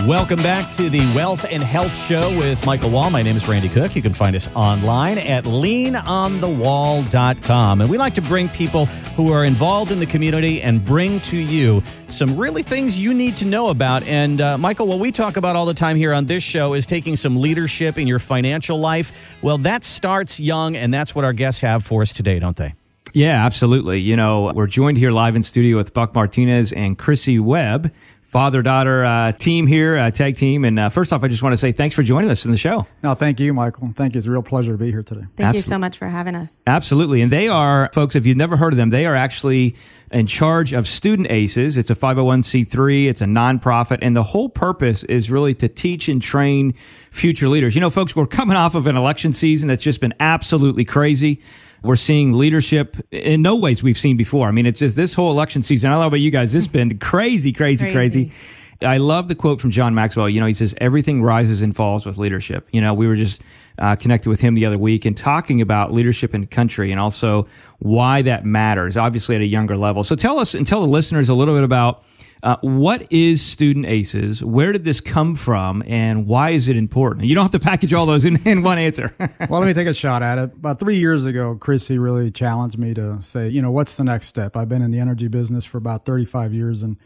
Welcome 0.07 0.41
back 0.43 0.71
to 0.75 0.87
the 0.87 0.99
Wealth 1.15 1.47
and 1.49 1.63
Health 1.63 1.97
Show 1.97 2.29
with 2.37 2.63
Michael 2.63 2.91
Wall. 2.91 3.09
My 3.09 3.23
name 3.23 3.35
is 3.35 3.47
Randy 3.47 3.69
Cook. 3.69 3.95
You 3.95 4.03
can 4.03 4.13
find 4.13 4.35
us 4.35 4.47
online 4.53 5.17
at 5.17 5.45
leanonthewall.com. 5.45 7.81
And 7.81 7.89
we 7.89 7.97
like 7.97 8.13
to 8.13 8.21
bring 8.21 8.47
people 8.49 8.85
who 8.85 9.31
are 9.31 9.45
involved 9.45 9.89
in 9.89 9.99
the 9.99 10.05
community 10.05 10.61
and 10.61 10.85
bring 10.85 11.19
to 11.21 11.37
you 11.37 11.81
some 12.07 12.37
really 12.37 12.61
things 12.61 12.99
you 12.99 13.15
need 13.15 13.35
to 13.37 13.45
know 13.45 13.69
about. 13.69 14.03
And 14.03 14.41
uh, 14.41 14.59
Michael, 14.59 14.85
what 14.85 14.99
we 14.99 15.11
talk 15.11 15.37
about 15.37 15.55
all 15.55 15.65
the 15.65 15.73
time 15.73 15.97
here 15.97 16.13
on 16.13 16.25
this 16.25 16.43
show 16.43 16.75
is 16.75 16.85
taking 16.85 17.15
some 17.15 17.41
leadership 17.41 17.97
in 17.97 18.05
your 18.05 18.19
financial 18.19 18.77
life. 18.77 19.41
Well, 19.41 19.57
that 19.57 19.83
starts 19.83 20.39
young, 20.39 20.75
and 20.75 20.93
that's 20.93 21.15
what 21.15 21.25
our 21.25 21.33
guests 21.33 21.61
have 21.61 21.83
for 21.83 22.03
us 22.03 22.13
today, 22.13 22.37
don't 22.37 22.57
they? 22.57 22.75
Yeah, 23.15 23.43
absolutely. 23.43 24.01
You 24.01 24.17
know, 24.17 24.51
we're 24.53 24.67
joined 24.67 24.99
here 24.99 25.09
live 25.09 25.35
in 25.35 25.41
studio 25.41 25.77
with 25.77 25.95
Buck 25.95 26.13
Martinez 26.13 26.71
and 26.73 26.99
Krissy 26.99 27.39
Webb 27.39 27.91
father 28.35 28.61
daughter 28.61 29.05
uh, 29.05 29.31
team 29.31 29.65
here, 29.65 29.95
uh, 29.97 30.11
tag 30.11 30.35
team. 30.35 30.65
And 30.65 30.77
uh, 30.77 30.89
first 30.89 31.13
off, 31.13 31.23
I 31.23 31.29
just 31.29 31.41
want 31.41 31.53
to 31.53 31.57
say 31.57 31.71
thanks 31.71 31.95
for 31.95 32.03
joining 32.03 32.29
us 32.29 32.43
in 32.43 32.51
the 32.51 32.57
show. 32.57 32.85
No, 33.01 33.13
thank 33.13 33.39
you, 33.39 33.53
Michael. 33.53 33.93
Thank 33.93 34.13
you. 34.13 34.17
It's 34.17 34.27
a 34.27 34.31
real 34.31 34.43
pleasure 34.43 34.73
to 34.73 34.77
be 34.77 34.91
here 34.91 35.03
today. 35.03 35.21
Thank 35.21 35.55
Absolutely. 35.55 35.57
you 35.57 35.61
so 35.61 35.77
much 35.77 35.97
for 35.97 36.09
having 36.09 36.35
us. 36.35 36.49
Absolutely. 36.67 37.21
And 37.21 37.31
they 37.31 37.47
are, 37.47 37.89
folks, 37.93 38.13
if 38.13 38.25
you've 38.25 38.35
never 38.35 38.57
heard 38.57 38.73
of 38.73 38.77
them, 38.77 38.89
they 38.89 39.05
are 39.05 39.15
actually 39.15 39.77
in 40.11 40.27
charge 40.27 40.73
of 40.73 40.85
Student 40.85 41.31
ACES. 41.31 41.77
It's 41.77 41.89
a 41.89 41.95
501c3, 41.95 43.07
it's 43.07 43.21
a 43.21 43.25
nonprofit, 43.25 43.99
and 44.01 44.13
the 44.13 44.23
whole 44.23 44.49
purpose 44.49 45.05
is 45.05 45.31
really 45.31 45.53
to 45.55 45.69
teach 45.69 46.09
and 46.09 46.21
train 46.21 46.73
future 47.11 47.47
leaders. 47.47 47.73
You 47.73 47.79
know, 47.79 47.89
folks, 47.89 48.17
we're 48.17 48.27
coming 48.27 48.57
off 48.57 48.75
of 48.75 48.85
an 48.85 48.97
election 48.97 49.31
season 49.31 49.69
that's 49.69 49.83
just 49.83 50.01
been 50.01 50.13
absolutely 50.19 50.83
crazy. 50.83 51.41
We're 51.85 51.95
seeing 51.95 52.33
leadership 52.33 52.97
in 53.11 53.41
no 53.41 53.55
ways 53.55 53.83
we've 53.83 53.97
seen 53.97 54.17
before. 54.17 54.47
I 54.47 54.51
mean, 54.51 54.65
it's 54.65 54.79
just 54.79 54.95
this 54.95 55.13
whole 55.13 55.31
election 55.31 55.61
season. 55.61 55.91
I 55.91 55.93
don't 55.93 56.01
know 56.01 56.07
about 56.07 56.19
you 56.19 56.31
guys. 56.31 56.55
It's 56.55 56.67
been 56.67 56.97
crazy, 56.99 57.53
crazy, 57.53 57.91
crazy. 57.91 58.25
crazy. 58.25 58.35
I 58.81 58.97
love 58.97 59.27
the 59.27 59.35
quote 59.35 59.61
from 59.61 59.71
John 59.71 59.93
Maxwell. 59.95 60.27
You 60.27 60.41
know, 60.41 60.47
he 60.47 60.53
says, 60.53 60.75
everything 60.79 61.21
rises 61.21 61.61
and 61.61 61.75
falls 61.75 62.05
with 62.05 62.17
leadership. 62.17 62.67
You 62.71 62.81
know, 62.81 62.93
we 62.93 63.07
were 63.07 63.15
just 63.15 63.41
uh, 63.79 63.95
connected 63.95 64.29
with 64.29 64.41
him 64.41 64.55
the 64.55 64.65
other 64.65 64.77
week 64.77 65.05
and 65.05 65.15
talking 65.15 65.61
about 65.61 65.93
leadership 65.93 66.33
in 66.33 66.47
country 66.47 66.91
and 66.91 66.99
also 66.99 67.47
why 67.79 68.21
that 68.23 68.45
matters, 68.45 68.97
obviously 68.97 69.35
at 69.35 69.41
a 69.41 69.45
younger 69.45 69.77
level. 69.77 70.03
So 70.03 70.15
tell 70.15 70.39
us 70.39 70.55
and 70.55 70.67
tell 70.67 70.81
the 70.81 70.87
listeners 70.87 71.29
a 71.29 71.33
little 71.33 71.55
bit 71.55 71.63
about 71.63 72.03
uh, 72.45 72.57
what 72.61 73.11
is 73.11 73.41
Student 73.41 73.87
ACES? 73.87 74.43
Where 74.43 74.71
did 74.71 74.83
this 74.83 75.01
come 75.01 75.33
from, 75.33 75.81
and 75.87 76.27
why 76.27 76.51
is 76.51 76.67
it 76.67 76.77
important? 76.77 77.25
You 77.25 77.33
don't 77.33 77.41
have 77.41 77.59
to 77.59 77.59
package 77.59 77.91
all 77.91 78.05
those 78.05 78.23
in, 78.23 78.37
in 78.47 78.61
one 78.61 78.77
answer. 78.77 79.15
well, 79.19 79.59
let 79.59 79.65
me 79.65 79.73
take 79.73 79.87
a 79.87 79.95
shot 79.95 80.21
at 80.21 80.37
it. 80.37 80.53
About 80.53 80.79
three 80.79 80.97
years 80.97 81.25
ago, 81.25 81.57
Krissy 81.59 81.99
really 81.99 82.29
challenged 82.29 82.77
me 82.77 82.93
to 82.93 83.19
say, 83.19 83.49
you 83.49 83.63
know, 83.63 83.71
what's 83.71 83.97
the 83.97 84.03
next 84.03 84.27
step? 84.27 84.55
I've 84.55 84.69
been 84.69 84.83
in 84.83 84.91
the 84.91 84.99
energy 84.99 85.27
business 85.27 85.65
for 85.65 85.79
about 85.79 86.05
35 86.05 86.53
years, 86.53 86.83
and 86.83 86.97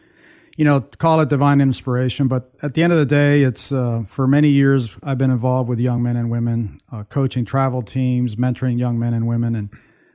you 0.57 0.65
know, 0.65 0.81
call 0.81 1.21
it 1.21 1.29
divine 1.29 1.61
inspiration. 1.61 2.27
But 2.27 2.51
at 2.61 2.73
the 2.73 2.83
end 2.83 2.91
of 2.91 2.99
the 2.99 3.05
day, 3.05 3.43
it's 3.43 3.71
uh, 3.71 4.03
for 4.05 4.27
many 4.27 4.49
years 4.49 4.97
I've 5.01 5.17
been 5.17 5.31
involved 5.31 5.69
with 5.69 5.79
young 5.79 6.03
men 6.03 6.17
and 6.17 6.29
women, 6.29 6.81
uh, 6.91 7.05
coaching 7.05 7.45
travel 7.45 7.81
teams, 7.81 8.35
mentoring 8.35 8.77
young 8.77 8.99
men 8.99 9.13
and 9.13 9.25
women, 9.25 9.55
and 9.55 9.69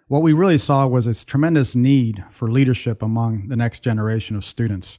what 0.07 0.21
we 0.21 0.35
really 0.35 0.59
saw 0.59 0.87
was 0.87 1.07
this 1.07 1.25
tremendous 1.25 1.75
need 1.75 2.23
for 2.29 2.51
leadership 2.51 3.03
among 3.03 3.49
the 3.49 3.57
next 3.57 3.81
generation 3.81 4.37
of 4.37 4.45
students. 4.45 4.99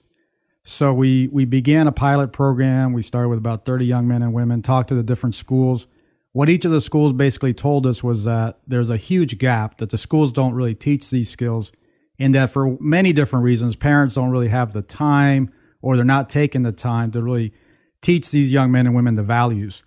So 0.68 0.94
we 0.94 1.28
we 1.28 1.46
began 1.46 1.86
a 1.86 1.92
pilot 1.92 2.34
program. 2.34 2.92
We 2.92 3.04
started 3.04 3.30
with 3.30 3.38
about 3.38 3.66
30 3.66 3.86
young 3.86 4.08
men 4.08 4.24
and 4.24 4.34
women, 4.34 4.64
talked 4.64 4.90
to 4.90 4.96
the 4.96 5.04
different 5.04 5.36
schools. 5.36 5.86
What 6.34 6.50
each 6.50 6.66
of 6.66 6.72
the 6.72 6.82
schools 6.82 7.14
basically 7.14 7.54
told 7.54 7.86
us 7.86 8.04
was 8.04 8.26
that 8.26 8.58
there's 8.68 8.90
a 8.90 8.98
huge 8.98 9.38
gap 9.38 9.78
that 9.78 9.92
the 9.92 9.98
schools 9.98 10.32
don't 10.32 10.56
really 10.56 10.74
teach 10.74 11.10
these 11.12 11.30
skills 11.30 11.72
and 12.18 12.34
that 12.34 12.50
for 12.50 12.78
many 12.82 13.14
different 13.14 13.46
reasons 13.46 13.76
parents 13.76 14.16
don't 14.16 14.32
really 14.32 14.48
have 14.48 14.74
the 14.74 14.82
time 14.82 15.54
or 15.82 15.96
they're 15.96 16.04
not 16.04 16.30
taking 16.30 16.64
the 16.64 16.72
time 16.72 17.12
to 17.12 17.22
really 17.22 17.54
teach 18.02 18.32
these 18.32 18.52
young 18.52 18.72
men 18.72 18.88
and 18.88 18.96
women 18.96 19.16
the 19.16 19.24
values. 19.24 19.84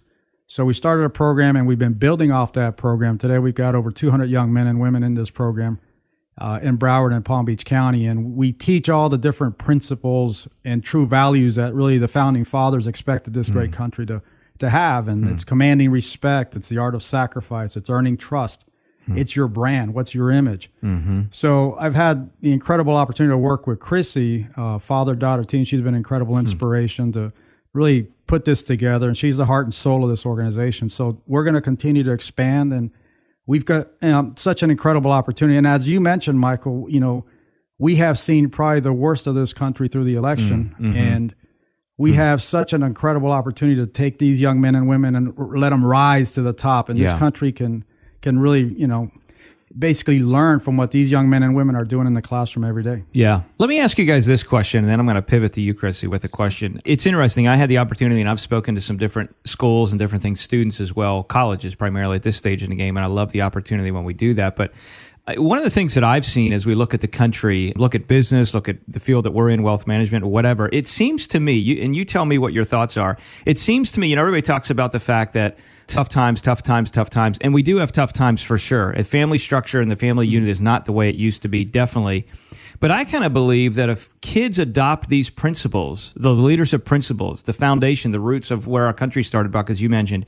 So 0.46 0.64
we 0.64 0.72
started 0.74 1.02
a 1.02 1.10
program 1.10 1.56
and 1.56 1.66
we've 1.66 1.78
been 1.78 1.94
building 1.94 2.30
off 2.30 2.52
that 2.52 2.76
program. 2.76 3.18
Today 3.18 3.40
we've 3.40 3.54
got 3.54 3.74
over 3.74 3.90
200 3.90 4.30
young 4.30 4.52
men 4.52 4.68
and 4.68 4.80
women 4.80 5.02
in 5.02 5.14
this 5.14 5.30
program 5.30 5.80
uh, 6.38 6.60
in 6.62 6.78
Broward 6.78 7.12
and 7.12 7.24
Palm 7.24 7.44
Beach 7.44 7.64
County. 7.64 8.06
And 8.06 8.36
we 8.36 8.52
teach 8.52 8.88
all 8.88 9.08
the 9.08 9.18
different 9.18 9.58
principles 9.58 10.48
and 10.64 10.82
true 10.82 11.06
values 11.06 11.56
that 11.56 11.74
really 11.74 11.98
the 11.98 12.08
founding 12.08 12.44
fathers 12.44 12.86
expected 12.86 13.34
this 13.34 13.50
mm. 13.50 13.54
great 13.54 13.72
country 13.72 14.06
to, 14.06 14.22
to 14.58 14.70
have. 14.70 15.08
And 15.08 15.24
mm. 15.24 15.32
it's 15.32 15.44
commanding 15.44 15.90
respect, 15.90 16.56
it's 16.56 16.68
the 16.68 16.78
art 16.78 16.94
of 16.94 17.02
sacrifice, 17.02 17.76
it's 17.76 17.90
earning 17.90 18.16
trust. 18.16 18.64
Mm. 19.08 19.18
It's 19.18 19.34
your 19.34 19.48
brand. 19.48 19.94
What's 19.94 20.14
your 20.14 20.30
image? 20.30 20.70
Mm-hmm. 20.82 21.22
So 21.30 21.76
I've 21.78 21.94
had 21.94 22.30
the 22.40 22.52
incredible 22.52 22.94
opportunity 22.94 23.32
to 23.32 23.38
work 23.38 23.66
with 23.66 23.78
Krissy, 23.80 24.50
uh, 24.56 24.78
father 24.78 25.14
daughter 25.14 25.44
team. 25.44 25.64
She's 25.64 25.80
been 25.80 25.94
an 25.94 25.94
incredible 25.94 26.34
hmm. 26.34 26.40
inspiration 26.40 27.10
to 27.12 27.32
really 27.72 28.08
put 28.26 28.44
this 28.44 28.62
together, 28.62 29.08
and 29.08 29.16
she's 29.16 29.38
the 29.38 29.46
heart 29.46 29.64
and 29.64 29.74
soul 29.74 30.04
of 30.04 30.10
this 30.10 30.26
organization. 30.26 30.90
So 30.90 31.22
we're 31.26 31.44
going 31.44 31.54
to 31.54 31.62
continue 31.62 32.02
to 32.02 32.12
expand 32.12 32.72
and 32.72 32.90
we've 33.48 33.64
got 33.64 33.88
know, 34.02 34.32
such 34.36 34.62
an 34.62 34.70
incredible 34.70 35.10
opportunity. 35.10 35.56
And 35.56 35.66
as 35.66 35.88
you 35.88 36.00
mentioned, 36.00 36.38
Michael, 36.38 36.86
you 36.88 37.00
know, 37.00 37.24
we 37.78 37.96
have 37.96 38.18
seen 38.18 38.50
probably 38.50 38.80
the 38.80 38.92
worst 38.92 39.26
of 39.26 39.34
this 39.34 39.52
country 39.52 39.88
through 39.88 40.04
the 40.04 40.14
election, 40.14 40.76
mm, 40.78 40.86
mm-hmm. 40.86 40.96
and 40.96 41.34
we 41.96 42.10
mm-hmm. 42.10 42.20
have 42.20 42.42
such 42.42 42.72
an 42.72 42.82
incredible 42.82 43.32
opportunity 43.32 43.80
to 43.80 43.86
take 43.86 44.18
these 44.18 44.40
young 44.40 44.60
men 44.60 44.74
and 44.74 44.86
women 44.86 45.16
and 45.16 45.32
let 45.36 45.70
them 45.70 45.84
rise 45.84 46.30
to 46.32 46.42
the 46.42 46.52
top. 46.52 46.88
And 46.88 46.98
yeah. 46.98 47.06
this 47.06 47.18
country 47.18 47.50
can 47.50 47.84
can 48.20 48.38
really, 48.38 48.64
you 48.64 48.86
know, 48.86 49.10
basically 49.76 50.20
learn 50.20 50.60
from 50.60 50.76
what 50.76 50.90
these 50.90 51.10
young 51.10 51.28
men 51.28 51.42
and 51.42 51.54
women 51.54 51.76
are 51.76 51.84
doing 51.84 52.06
in 52.06 52.14
the 52.14 52.22
classroom 52.22 52.64
every 52.64 52.82
day. 52.82 53.04
Yeah. 53.12 53.42
Let 53.58 53.68
me 53.68 53.80
ask 53.80 53.98
you 53.98 54.04
guys 54.04 54.26
this 54.26 54.42
question, 54.42 54.84
and 54.84 54.88
then 54.90 55.00
I'm 55.00 55.06
going 55.06 55.16
to 55.16 55.22
pivot 55.22 55.52
to 55.54 55.60
you, 55.60 55.74
Krissy, 55.74 56.08
with 56.08 56.24
a 56.24 56.28
question. 56.28 56.80
It's 56.84 57.06
interesting. 57.06 57.48
I 57.48 57.56
had 57.56 57.68
the 57.68 57.78
opportunity, 57.78 58.20
and 58.20 58.30
I've 58.30 58.40
spoken 58.40 58.74
to 58.74 58.80
some 58.80 58.96
different 58.96 59.34
schools 59.44 59.92
and 59.92 59.98
different 59.98 60.22
things, 60.22 60.40
students 60.40 60.80
as 60.80 60.94
well, 60.94 61.22
colleges 61.22 61.74
primarily 61.74 62.16
at 62.16 62.22
this 62.22 62.36
stage 62.36 62.62
in 62.62 62.70
the 62.70 62.76
game, 62.76 62.96
and 62.96 63.04
I 63.04 63.08
love 63.08 63.32
the 63.32 63.42
opportunity 63.42 63.90
when 63.90 64.04
we 64.04 64.14
do 64.14 64.34
that. 64.34 64.56
But 64.56 64.72
uh, 65.26 65.34
one 65.34 65.58
of 65.58 65.64
the 65.64 65.70
things 65.70 65.94
that 65.94 66.04
I've 66.04 66.24
seen 66.24 66.52
as 66.52 66.64
we 66.64 66.74
look 66.74 66.94
at 66.94 67.02
the 67.02 67.08
country, 67.08 67.72
look 67.76 67.94
at 67.94 68.06
business, 68.06 68.54
look 68.54 68.68
at 68.68 68.78
the 68.88 69.00
field 69.00 69.24
that 69.26 69.32
we're 69.32 69.50
in, 69.50 69.62
wealth 69.62 69.86
management, 69.86 70.24
whatever, 70.24 70.70
it 70.72 70.88
seems 70.88 71.28
to 71.28 71.40
me, 71.40 71.52
you, 71.52 71.82
and 71.82 71.94
you 71.94 72.04
tell 72.04 72.24
me 72.24 72.38
what 72.38 72.52
your 72.52 72.64
thoughts 72.64 72.96
are, 72.96 73.18
it 73.44 73.58
seems 73.58 73.92
to 73.92 74.00
me, 74.00 74.08
you 74.08 74.16
know, 74.16 74.22
everybody 74.22 74.42
talks 74.42 74.70
about 74.70 74.92
the 74.92 75.00
fact 75.00 75.34
that 75.34 75.58
tough 75.88 76.08
times, 76.08 76.40
tough 76.40 76.62
times, 76.62 76.90
tough 76.90 77.10
times. 77.10 77.38
And 77.40 77.52
we 77.52 77.62
do 77.62 77.78
have 77.78 77.92
tough 77.92 78.12
times 78.12 78.42
for 78.42 78.58
sure. 78.58 78.92
A 78.92 79.02
family 79.02 79.38
structure 79.38 79.80
and 79.80 79.90
the 79.90 79.96
family 79.96 80.26
mm-hmm. 80.26 80.34
unit 80.34 80.50
is 80.50 80.60
not 80.60 80.84
the 80.84 80.92
way 80.92 81.08
it 81.08 81.16
used 81.16 81.42
to 81.42 81.48
be, 81.48 81.64
definitely. 81.64 82.26
But 82.80 82.90
I 82.92 83.04
kind 83.04 83.24
of 83.24 83.32
believe 83.32 83.74
that 83.74 83.88
if 83.88 84.18
kids 84.20 84.58
adopt 84.58 85.08
these 85.08 85.30
principles, 85.30 86.12
the 86.14 86.32
leadership 86.32 86.84
principles, 86.84 87.42
the 87.42 87.52
foundation, 87.52 88.12
the 88.12 88.20
roots 88.20 88.50
of 88.50 88.68
where 88.68 88.86
our 88.86 88.92
country 88.92 89.24
started, 89.24 89.50
Buck, 89.50 89.68
as 89.68 89.82
you 89.82 89.88
mentioned, 89.88 90.26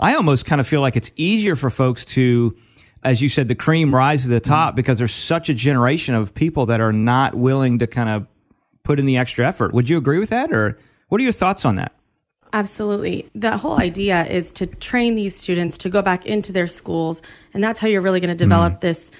I 0.00 0.14
almost 0.14 0.44
kind 0.44 0.60
of 0.60 0.66
feel 0.66 0.80
like 0.80 0.96
it's 0.96 1.12
easier 1.16 1.54
for 1.54 1.70
folks 1.70 2.04
to, 2.06 2.56
as 3.04 3.22
you 3.22 3.28
said, 3.28 3.46
the 3.46 3.54
cream 3.54 3.94
rise 3.94 4.24
to 4.24 4.28
the 4.28 4.40
top 4.40 4.70
mm-hmm. 4.70 4.76
because 4.76 4.98
there's 4.98 5.14
such 5.14 5.48
a 5.48 5.54
generation 5.54 6.16
of 6.16 6.34
people 6.34 6.66
that 6.66 6.80
are 6.80 6.92
not 6.92 7.34
willing 7.34 7.78
to 7.78 7.86
kind 7.86 8.08
of 8.08 8.26
put 8.82 8.98
in 8.98 9.06
the 9.06 9.16
extra 9.16 9.46
effort. 9.46 9.72
Would 9.72 9.88
you 9.88 9.96
agree 9.96 10.18
with 10.18 10.30
that? 10.30 10.52
Or 10.52 10.78
what 11.08 11.20
are 11.20 11.24
your 11.24 11.32
thoughts 11.32 11.64
on 11.64 11.76
that? 11.76 11.92
Absolutely. 12.52 13.28
The 13.34 13.56
whole 13.56 13.78
idea 13.78 14.24
is 14.26 14.52
to 14.52 14.66
train 14.66 15.14
these 15.16 15.34
students 15.34 15.78
to 15.78 15.88
go 15.88 16.02
back 16.02 16.26
into 16.26 16.52
their 16.52 16.66
schools, 16.66 17.20
and 17.52 17.62
that's 17.62 17.80
how 17.80 17.88
you're 17.88 18.02
really 18.02 18.20
going 18.20 18.36
to 18.36 18.44
develop 18.44 18.74
mm. 18.74 18.80
this 18.80 19.10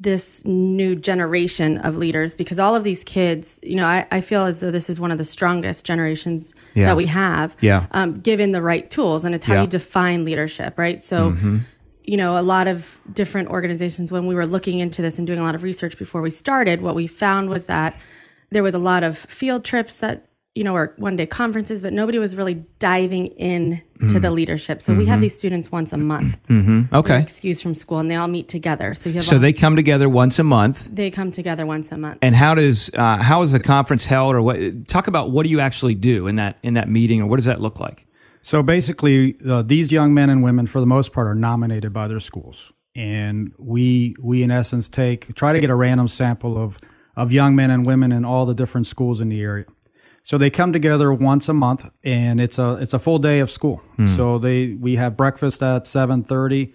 this 0.00 0.44
new 0.44 0.96
generation 0.96 1.78
of 1.78 1.96
leaders 1.96 2.34
because 2.34 2.58
all 2.58 2.74
of 2.74 2.84
these 2.84 3.04
kids, 3.04 3.60
you 3.62 3.76
know, 3.76 3.86
I, 3.86 4.06
I 4.10 4.20
feel 4.20 4.44
as 4.44 4.60
though 4.60 4.70
this 4.70 4.90
is 4.90 5.00
one 5.00 5.10
of 5.10 5.18
the 5.18 5.24
strongest 5.24 5.86
generations 5.86 6.54
yeah. 6.74 6.86
that 6.86 6.96
we 6.96 7.06
have, 7.06 7.56
yeah. 7.60 7.86
Um, 7.92 8.20
given 8.20 8.52
the 8.52 8.62
right 8.62 8.88
tools, 8.90 9.24
and 9.24 9.34
it's 9.34 9.46
how 9.46 9.54
yeah. 9.54 9.62
you 9.62 9.66
define 9.66 10.24
leadership, 10.24 10.78
right? 10.78 11.00
So, 11.00 11.30
mm-hmm. 11.30 11.58
you 12.04 12.16
know, 12.16 12.38
a 12.38 12.42
lot 12.42 12.68
of 12.68 12.98
different 13.12 13.48
organizations, 13.48 14.10
when 14.12 14.26
we 14.26 14.34
were 14.34 14.46
looking 14.46 14.80
into 14.80 15.00
this 15.00 15.18
and 15.18 15.26
doing 15.26 15.38
a 15.38 15.42
lot 15.42 15.54
of 15.54 15.62
research 15.62 15.96
before 15.98 16.22
we 16.22 16.30
started, 16.30 16.82
what 16.82 16.94
we 16.94 17.06
found 17.06 17.48
was 17.48 17.66
that 17.66 17.96
there 18.50 18.62
was 18.62 18.74
a 18.74 18.78
lot 18.78 19.02
of 19.04 19.16
field 19.16 19.64
trips 19.64 19.98
that, 19.98 20.26
you 20.54 20.62
know, 20.62 20.74
or 20.74 20.94
one 20.98 21.16
day 21.16 21.26
conferences, 21.26 21.82
but 21.82 21.92
nobody 21.92 22.18
was 22.18 22.36
really 22.36 22.64
diving 22.78 23.26
in 23.26 23.82
to 24.08 24.20
the 24.20 24.30
leadership. 24.30 24.80
So 24.82 24.94
we 24.94 25.06
have 25.06 25.20
these 25.20 25.36
students 25.36 25.72
once 25.72 25.92
a 25.92 25.96
month. 25.96 26.38
Okay. 26.92 27.20
Excused 27.20 27.62
from 27.62 27.74
school, 27.74 27.98
and 27.98 28.08
they 28.10 28.14
all 28.14 28.28
meet 28.28 28.46
together. 28.46 28.94
So 28.94 29.08
you 29.08 29.14
have 29.16 29.24
So 29.24 29.36
all- 29.36 29.40
they 29.42 29.52
come 29.52 29.74
together 29.74 30.08
once 30.08 30.38
a 30.38 30.44
month. 30.44 30.88
they 30.92 31.10
come 31.10 31.32
together 31.32 31.66
once 31.66 31.90
a 31.90 31.96
month. 31.96 32.18
And 32.22 32.34
how 32.36 32.54
does 32.54 32.90
uh, 32.94 33.16
how 33.22 33.42
is 33.42 33.50
the 33.52 33.58
conference 33.60 34.04
held, 34.04 34.34
or 34.36 34.42
what? 34.42 34.86
Talk 34.86 35.08
about 35.08 35.30
what 35.32 35.42
do 35.44 35.50
you 35.50 35.58
actually 35.60 35.94
do 35.96 36.28
in 36.28 36.36
that 36.36 36.58
in 36.62 36.74
that 36.74 36.88
meeting, 36.88 37.20
or 37.20 37.26
what 37.26 37.36
does 37.36 37.46
that 37.46 37.60
look 37.60 37.80
like? 37.80 38.06
So 38.42 38.62
basically, 38.62 39.36
uh, 39.48 39.62
these 39.62 39.90
young 39.90 40.14
men 40.14 40.28
and 40.30 40.42
women, 40.44 40.66
for 40.66 40.78
the 40.78 40.86
most 40.86 41.12
part, 41.12 41.26
are 41.26 41.34
nominated 41.34 41.92
by 41.92 42.06
their 42.08 42.20
schools, 42.20 42.72
and 42.94 43.52
we 43.58 44.14
we 44.22 44.42
in 44.44 44.50
essence 44.52 44.88
take 44.88 45.34
try 45.34 45.52
to 45.52 45.58
get 45.60 45.70
a 45.70 45.74
random 45.74 46.06
sample 46.06 46.56
of 46.62 46.78
of 47.16 47.32
young 47.32 47.56
men 47.56 47.70
and 47.70 47.84
women 47.86 48.12
in 48.12 48.24
all 48.24 48.44
the 48.46 48.54
different 48.54 48.86
schools 48.86 49.20
in 49.20 49.28
the 49.30 49.40
area. 49.40 49.64
So 50.24 50.38
they 50.38 50.50
come 50.50 50.72
together 50.72 51.12
once 51.12 51.48
a 51.48 51.54
month, 51.54 51.90
and 52.02 52.40
it's 52.40 52.58
a 52.58 52.78
it's 52.80 52.94
a 52.94 52.98
full 52.98 53.18
day 53.18 53.40
of 53.40 53.50
school. 53.50 53.76
Hmm. 53.96 54.06
So 54.06 54.38
they 54.38 54.72
we 54.72 54.96
have 54.96 55.16
breakfast 55.16 55.62
at 55.62 55.86
seven 55.86 56.24
thirty, 56.24 56.74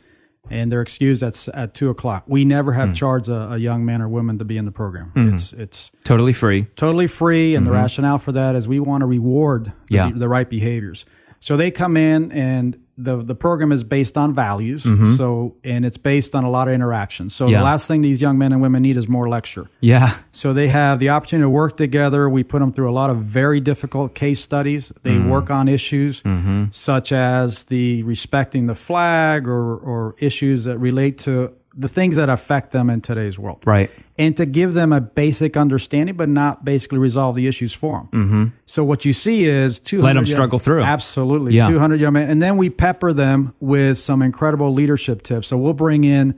and 0.52 0.72
they're 0.72 0.84
excused 0.84 1.24
at 1.24 1.48
at 1.56 1.74
two 1.74 1.90
o'clock. 1.90 2.24
We 2.28 2.46
never 2.46 2.74
have 2.74 2.90
hmm. 2.90 2.94
charged 2.94 3.28
a, 3.28 3.54
a 3.54 3.58
young 3.58 3.86
man 3.86 4.02
or 4.04 4.08
woman 4.08 4.38
to 4.38 4.46
be 4.46 4.56
in 4.58 4.66
the 4.66 4.72
program. 4.72 5.10
Hmm. 5.16 5.34
It's 5.34 5.52
it's 5.54 5.92
Totally 6.04 6.32
free. 6.34 6.68
totally 6.76 7.08
free 7.08 7.56
and 7.56 7.66
the 7.66 7.72
mm-hmm. 7.72 7.82
rationale 7.82 8.20
for 8.20 8.32
that 8.34 8.56
is 8.56 8.68
we 8.68 8.80
want 8.80 9.02
to 9.02 9.08
reward 9.08 9.66
the, 9.66 9.74
Yeah. 9.96 10.12
the 10.14 10.28
right 10.28 10.50
behaviors 10.50 11.06
so 11.40 11.56
they 11.56 11.72
come 11.72 11.96
in 11.98 12.32
and 12.32 12.78
the 13.04 13.24
the 13.24 13.36
program 13.36 13.72
is 13.72 13.84
based 13.84 14.18
on 14.18 14.34
values 14.34 14.84
mm-hmm. 14.84 15.14
so 15.16 15.56
and 15.64 15.86
it's 15.86 15.98
based 15.98 16.36
on 16.36 16.44
a 16.44 16.50
lot 16.50 16.68
of 16.68 16.74
interactions. 16.74 17.34
So 17.34 17.48
Yeah. 17.48 17.60
the 17.60 17.64
last 17.64 17.88
thing 17.88 18.02
these 18.02 18.22
young 18.22 18.38
men 18.38 18.52
and 18.52 18.62
women 18.62 18.82
need 18.82 18.98
is 18.98 19.08
more 19.08 19.30
lecture. 19.30 19.70
Yeah. 19.80 20.10
so 20.32 20.54
they 20.54 20.68
have 20.68 21.00
the 21.00 21.10
opportunity 21.10 21.46
to 21.46 21.50
work 21.50 21.78
together. 21.78 22.30
We 22.30 22.44
put 22.44 22.60
them 22.60 22.74
through 22.74 22.90
a 22.90 22.94
lot 23.02 23.10
of 23.10 23.18
very 23.18 23.60
difficult 23.60 24.14
case 24.14 24.40
studies. 24.40 24.92
They 25.04 25.12
mm-hmm. 25.12 25.30
work 25.30 25.50
on 25.50 25.68
issues 25.68 26.22
mm-hmm. 26.22 26.66
such 26.72 27.12
as 27.12 27.66
the 27.66 28.04
respecting 28.04 28.68
the 28.68 28.76
flag 28.76 29.48
or 29.48 29.78
or 29.78 30.16
issues 30.20 30.66
that 30.66 30.78
relate 30.78 31.18
to 31.20 31.54
the 31.80 31.88
things 31.88 32.18
that 32.18 32.28
affect 32.30 32.72
them 32.74 32.90
in 32.90 33.00
today's 33.00 33.40
world 33.40 33.60
Right. 33.66 33.90
and 34.18 34.36
to 34.36 34.46
give 34.46 34.74
them 34.74 34.92
a 34.92 35.00
basic 35.00 35.56
understanding, 35.56 36.16
but 36.18 36.28
not 36.28 36.66
basically 36.66 36.98
resolve 36.98 37.36
the 37.38 37.48
issues 37.48 37.74
for 37.74 38.00
them. 38.12 38.26
Mm-hmm. 38.26 38.44
So 38.66 38.84
what 38.84 39.06
you 39.06 39.14
see 39.14 39.46
is 39.46 39.80
200 39.80 40.04
Let 40.04 40.18
'em 40.18 40.26
young- 40.26 40.36
struggle 40.36 40.60
through. 40.60 40.82
Absolutely, 40.84 41.56
Yeah. 41.56 41.70
200 41.70 42.02
young 42.02 42.14
men, 42.14 42.30
and 42.30 42.42
then 42.42 42.58
we 42.58 42.70
pepper 42.70 43.14
them 43.14 43.54
with 43.62 43.98
some 43.98 44.22
incredible 44.22 44.74
leadership 44.74 45.22
tips. 45.24 45.48
So 45.48 45.58
we'll 45.58 45.74
bring 45.74 46.04
in 46.04 46.36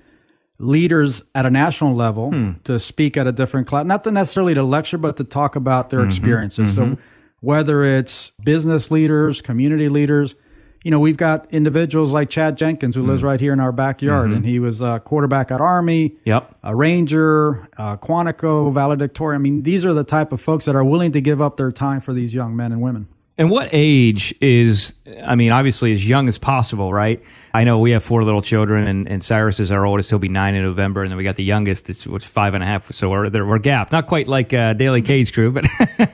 leaders 0.60 1.24
at 1.34 1.46
a 1.46 1.50
national 1.50 1.96
level 1.96 2.30
Hmm. 2.32 2.52
to 2.66 2.78
speak 2.80 3.18
at 3.18 3.26
a 3.26 3.32
different 3.32 3.66
class, 3.68 3.86
not 3.86 4.04
to 4.04 4.12
necessarily 4.12 4.54
to 4.54 4.64
lecture, 4.64 4.98
but 5.00 5.18
to 5.18 5.24
talk 5.24 5.56
about 5.56 5.88
Mm-hmm. 5.89 5.98
their 5.98 6.06
experiences. 6.06 6.74
So 6.76 6.98
whether 7.39 7.84
it's 7.84 8.32
business 8.44 8.92
leaders, 8.92 9.42
community 9.42 9.89
leaders, 9.89 10.36
you 10.84 10.92
know, 10.92 11.00
we've 11.00 11.18
got 11.18 11.46
individuals 11.52 12.12
like 12.12 12.30
Chad 12.30 12.58
Jenkins 12.58 12.96
who 12.96 13.04
lives 13.04 13.22
right 13.24 13.40
here 13.40 13.54
in 13.54 13.60
our 13.60 13.72
backyard, 13.72 14.28
Mm-hmm. 14.30 14.38
and 14.38 14.46
he 14.46 14.60
was 14.60 14.82
a 14.82 15.00
quarterback 15.00 15.52
at 15.52 15.62
Army 15.62 16.16
Yep. 16.26 16.56
a 16.64 16.76
Ranger, 16.76 17.68
uh, 17.78 17.98
Quantico, 17.98 18.74
valedictorian. 18.74 19.40
I 19.40 19.44
mean, 19.44 19.64
these 19.64 19.86
are 19.86 19.94
the 19.94 20.04
type 20.04 20.32
of 20.32 20.42
folks 20.42 20.66
that 20.66 20.76
are 20.76 20.84
willing 20.84 21.12
to 21.14 21.22
give 21.22 21.42
up 21.42 21.58
their 21.58 21.72
time 21.72 22.02
for 22.02 22.14
these 22.14 22.34
young 22.34 22.56
men 22.56 22.72
and 22.72 22.82
women. 22.82 23.08
And 23.38 23.50
what 23.50 23.70
age 23.72 24.36
is, 24.42 24.94
I 25.26 25.36
mean, 25.36 25.52
obviously 25.52 25.94
as 25.94 26.08
young 26.08 26.28
as 26.28 26.38
possible, 26.38 26.94
right? 26.94 27.24
I 27.54 27.64
know 27.64 27.80
we 27.80 27.92
have 27.92 28.04
four 28.04 28.24
little 28.24 28.42
children, 28.42 28.86
and, 28.88 29.08
and 29.08 29.24
Cyrus 29.24 29.60
is 29.60 29.72
our 29.72 29.84
oldest. 29.86 30.10
He'll 30.10 30.20
be 30.20 30.30
nine 30.30 30.54
in 30.54 30.64
November. 30.64 31.02
And 31.02 31.10
then 31.12 31.18
we 31.18 31.24
got 31.24 31.38
the 31.38 31.44
youngest, 31.44 31.90
it's, 31.90 32.06
which 32.06 32.24
is 32.24 32.30
five 32.30 32.54
and 32.54 32.64
a 32.64 32.68
half. 32.68 32.92
So 32.92 33.10
we're, 33.10 33.30
there- 33.30 33.46
we're 33.46 33.58
gap. 33.58 33.92
Not 33.92 34.06
quite 34.06 34.28
like 34.28 34.54
uh, 34.54 34.74
Daily 34.74 35.02
K's 35.10 35.32
crew, 35.32 35.52
but 35.52 35.66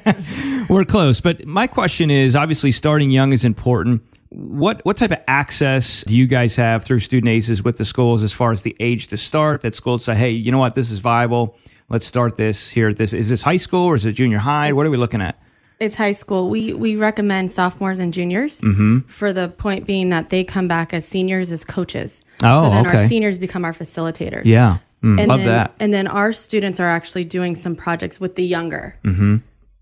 we're 0.70 0.86
close. 0.86 1.20
But 1.20 1.46
my 1.46 1.68
question 1.68 2.12
is 2.12 2.36
obviously 2.36 2.72
starting 2.72 3.12
young 3.12 3.34
is 3.34 3.44
important. 3.44 4.04
What 4.30 4.84
what 4.86 4.98
type 4.98 5.12
of 5.12 5.20
access 5.28 6.04
do 6.04 6.16
you 6.16 6.28
guys 6.28 6.56
have 6.58 6.84
through 6.84 7.00
Student 7.00 7.30
Aces 7.30 7.64
with 7.64 7.78
the 7.78 7.86
schools 7.86 8.24
as 8.24 8.34
far 8.34 8.52
as 8.52 8.62
the 8.64 8.76
age 8.80 9.08
to 9.08 9.18
start? 9.18 9.62
That 9.62 9.74
schools 9.76 10.04
say, 10.04 10.16
hey, 10.16 10.32
you 10.32 10.52
know 10.52 10.58
what, 10.58 10.76
this 10.76 10.92
is 10.92 11.00
viable. 11.00 11.56
Let's 11.90 12.06
start 12.06 12.36
this 12.36 12.70
here. 12.70 12.90
At 12.90 12.98
this 12.98 13.14
is 13.14 13.30
this 13.30 13.42
high 13.42 13.58
school 13.58 13.86
or 13.86 13.96
is 13.96 14.06
it 14.06 14.14
junior 14.14 14.40
high? 14.40 14.74
What 14.74 14.86
are 14.86 14.90
we 14.90 14.98
looking 14.98 15.22
at? 15.22 15.40
It's 15.80 15.96
high 15.96 16.12
school. 16.12 16.50
We 16.50 16.74
we 16.74 16.96
recommend 16.96 17.52
sophomores 17.52 18.00
and 18.00 18.14
juniors 18.14 18.62
Mm-hmm. 18.62 19.00
for 19.08 19.32
the 19.32 19.48
point 19.48 19.86
being 19.86 20.10
that 20.10 20.30
they 20.30 20.44
come 20.44 20.68
back 20.68 20.94
as 20.94 21.08
seniors 21.08 21.52
as 21.52 21.64
coaches. 21.64 22.22
Oh, 22.44 22.64
so 22.66 22.70
then 22.72 22.88
okay. 22.88 22.98
our 22.98 23.08
seniors 23.08 23.38
become 23.38 23.64
our 23.64 23.74
facilitators. 23.74 24.44
Yeah, 24.46 24.78
Mm, 25.04 25.20
and 25.20 25.28
love 25.28 25.40
then, 25.40 25.48
that. 25.48 25.74
And 25.80 25.94
then 25.94 26.08
our 26.08 26.32
students 26.32 26.80
are 26.80 26.88
actually 26.88 27.24
doing 27.24 27.54
some 27.56 27.76
projects 27.76 28.20
with 28.20 28.36
the 28.36 28.44
younger 28.44 28.96
Mm-hmm. 29.04 29.38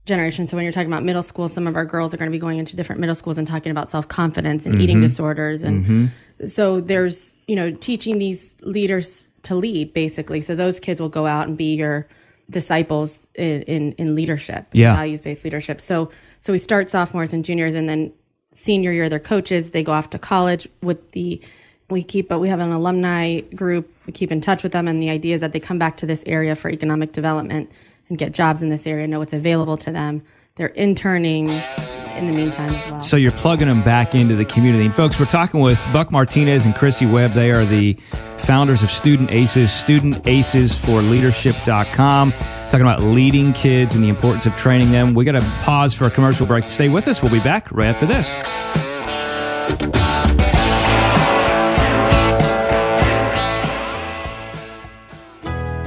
Generation. 0.05 0.45
So 0.47 0.55
when 0.55 0.63
you're 0.63 0.71
talking 0.71 0.91
about 0.91 1.03
middle 1.03 1.23
school, 1.23 1.49
some 1.49 1.67
of 1.67 1.75
our 1.75 1.85
girls 1.85 2.13
are 2.13 2.17
going 2.17 2.29
to 2.29 2.35
be 2.35 2.39
going 2.39 2.57
into 2.59 2.75
different 2.75 3.01
middle 3.01 3.15
schools 3.15 3.37
and 3.37 3.47
talking 3.47 3.71
about 3.71 3.89
self 3.89 4.07
confidence 4.07 4.65
and 4.65 4.75
Mm-hmm. 4.75 4.81
eating 4.83 5.01
disorders. 5.01 5.63
And 5.63 6.11
so 6.47 6.79
there's, 6.81 7.37
you 7.47 7.55
know, 7.55 7.71
teaching 7.71 8.19
these 8.19 8.55
leaders 8.61 9.29
to 9.43 9.55
lead 9.55 9.93
basically. 9.93 10.41
So 10.41 10.55
those 10.55 10.79
kids 10.79 11.01
will 11.01 11.09
go 11.09 11.25
out 11.25 11.47
and 11.47 11.57
be 11.57 11.75
your 11.75 12.07
disciples 12.49 13.29
in, 13.35 13.63
in, 13.63 13.91
in 13.93 14.15
leadership, 14.15 14.67
Yeah. 14.71 14.95
values 14.95 15.21
based 15.21 15.43
leadership. 15.43 15.81
So, 15.81 16.11
so 16.39 16.53
we 16.53 16.59
start 16.59 16.89
sophomores 16.89 17.33
and 17.33 17.43
juniors 17.43 17.73
and 17.73 17.89
then 17.89 18.13
senior 18.51 18.91
year, 18.91 19.09
they're 19.09 19.19
coaches. 19.19 19.71
They 19.71 19.83
go 19.83 19.91
off 19.91 20.11
to 20.11 20.19
college 20.19 20.67
with 20.81 21.11
the, 21.11 21.41
we 21.89 22.03
keep, 22.03 22.29
but 22.29 22.39
we 22.39 22.49
have 22.49 22.59
an 22.59 22.71
alumni 22.71 23.41
group. 23.41 23.91
We 24.05 24.13
keep 24.13 24.31
in 24.31 24.41
touch 24.41 24.61
with 24.63 24.71
them. 24.71 24.87
And 24.87 25.01
the 25.01 25.09
idea 25.09 25.35
is 25.35 25.41
that 25.41 25.53
they 25.53 25.59
come 25.59 25.79
back 25.79 25.97
to 25.97 26.05
this 26.05 26.23
area 26.27 26.55
for 26.55 26.69
economic 26.69 27.11
development 27.11 27.71
and 28.09 28.17
get 28.17 28.33
jobs 28.33 28.61
in 28.61 28.69
this 28.69 28.85
area, 28.87 29.05
know 29.07 29.19
what's 29.19 29.33
available 29.33 29.75
to 29.77 29.91
them. 29.91 30.21
They're 30.55 30.67
interning 30.67 31.49
in 31.49 32.27
the 32.27 32.33
meantime 32.33 32.73
as 32.73 32.89
well. 32.89 33.01
So 33.01 33.17
you're 33.17 33.33
plugging 33.33 33.67
them 33.67 33.83
back 33.83 34.15
into 34.15 34.35
the 34.35 34.45
community. 34.45 34.85
And 34.85 34.95
folks, 34.95 35.19
we're 35.19 35.25
talking 35.25 35.59
with 35.59 35.85
Buck 35.91 36.11
Martinez 36.11 36.65
and 36.65 36.73
Krissy 36.73 37.11
Webb. 37.11 37.33
They 37.33 37.51
are 37.51 37.65
the 37.65 37.93
founders 38.37 38.83
of 38.83 38.89
Student 38.89 39.31
Aces, 39.31 39.69
studentacesforleadership.com. 39.71 42.31
Talking 42.31 42.81
about 42.81 43.03
leading 43.03 43.51
kids 43.53 43.95
and 43.95 44.03
the 44.03 44.09
importance 44.09 44.45
of 44.45 44.55
training 44.55 44.91
them. 44.91 45.13
We 45.13 45.25
got 45.25 45.33
to 45.33 45.41
pause 45.61 45.93
for 45.93 46.05
a 46.05 46.11
commercial 46.11 46.47
break. 46.47 46.69
Stay 46.69 46.89
with 46.89 47.07
us. 47.07 47.21
We'll 47.21 47.31
be 47.31 47.39
back 47.39 47.71
right 47.71 47.87
after 47.87 48.05
this. 48.05 48.29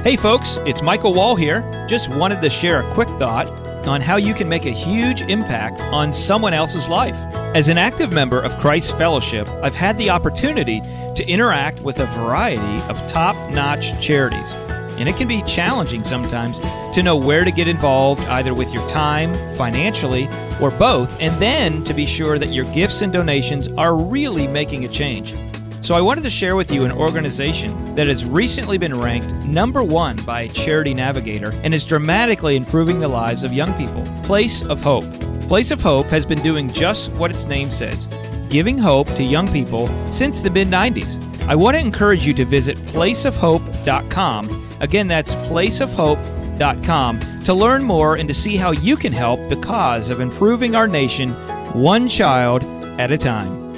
Hey 0.01 0.15
folks, 0.15 0.55
it's 0.65 0.81
Michael 0.81 1.13
Wall 1.13 1.35
here. 1.35 1.85
Just 1.89 2.07
wanted 2.07 2.41
to 2.41 2.49
share 2.49 2.79
a 2.79 2.93
quick 2.93 3.09
thought 3.19 3.51
on 3.85 3.99
how 3.99 4.15
you 4.15 4.33
can 4.33 4.47
make 4.47 4.65
a 4.65 4.71
huge 4.71 5.23
impact 5.23 5.81
on 5.91 6.13
someone 6.13 6.53
else's 6.53 6.87
life. 6.87 7.17
As 7.53 7.67
an 7.67 7.77
active 7.77 8.13
member 8.13 8.39
of 8.39 8.57
Christ 8.59 8.97
Fellowship, 8.97 9.49
I've 9.61 9.75
had 9.75 9.97
the 9.97 10.09
opportunity 10.09 10.79
to 10.79 11.27
interact 11.27 11.81
with 11.81 11.99
a 11.99 12.05
variety 12.05 12.81
of 12.89 12.97
top 13.11 13.35
notch 13.51 14.01
charities. 14.01 14.49
And 14.97 15.09
it 15.09 15.17
can 15.17 15.27
be 15.27 15.43
challenging 15.43 16.05
sometimes 16.05 16.59
to 16.95 17.03
know 17.03 17.17
where 17.17 17.43
to 17.43 17.51
get 17.51 17.67
involved, 17.67 18.21
either 18.29 18.53
with 18.53 18.71
your 18.71 18.87
time, 18.87 19.33
financially, 19.57 20.29
or 20.61 20.71
both, 20.71 21.13
and 21.19 21.37
then 21.41 21.83
to 21.83 21.93
be 21.93 22.05
sure 22.05 22.39
that 22.39 22.53
your 22.53 22.65
gifts 22.73 23.01
and 23.01 23.11
donations 23.11 23.67
are 23.77 23.95
really 23.95 24.47
making 24.47 24.85
a 24.85 24.87
change. 24.87 25.33
So 25.81 25.95
I 25.95 26.01
wanted 26.01 26.23
to 26.23 26.29
share 26.29 26.55
with 26.55 26.71
you 26.71 26.83
an 26.83 26.91
organization 26.91 27.95
that 27.95 28.07
has 28.07 28.25
recently 28.25 28.77
been 28.77 28.99
ranked 28.99 29.31
number 29.45 29.81
one 29.81 30.15
by 30.25 30.47
Charity 30.49 30.93
Navigator 30.93 31.51
and 31.63 31.73
is 31.73 31.85
dramatically 31.85 32.55
improving 32.55 32.99
the 32.99 33.07
lives 33.07 33.43
of 33.43 33.53
young 33.53 33.73
people 33.73 34.03
Place 34.23 34.63
of 34.65 34.83
Hope. 34.83 35.05
Place 35.47 35.71
of 35.71 35.81
Hope 35.81 36.07
has 36.07 36.25
been 36.25 36.41
doing 36.41 36.69
just 36.69 37.11
what 37.13 37.31
its 37.31 37.45
name 37.45 37.71
says 37.71 38.07
giving 38.49 38.77
hope 38.77 39.07
to 39.15 39.23
young 39.23 39.47
people 39.47 39.87
since 40.11 40.41
the 40.41 40.49
mid 40.49 40.67
90s. 40.67 41.17
I 41.47 41.55
want 41.55 41.75
to 41.75 41.79
encourage 41.79 42.25
you 42.25 42.33
to 42.35 42.45
visit 42.45 42.77
placeofhope.com. 42.77 44.67
Again, 44.81 45.07
that's 45.07 45.35
placeofhope.com 45.35 47.19
to 47.43 47.53
learn 47.53 47.83
more 47.83 48.15
and 48.15 48.27
to 48.27 48.33
see 48.33 48.57
how 48.57 48.71
you 48.71 48.95
can 48.95 49.13
help 49.13 49.39
the 49.49 49.55
cause 49.55 50.09
of 50.09 50.19
improving 50.19 50.75
our 50.75 50.87
nation 50.87 51.31
one 51.73 52.07
child 52.09 52.63
at 52.99 53.11
a 53.11 53.17
time. 53.17 53.68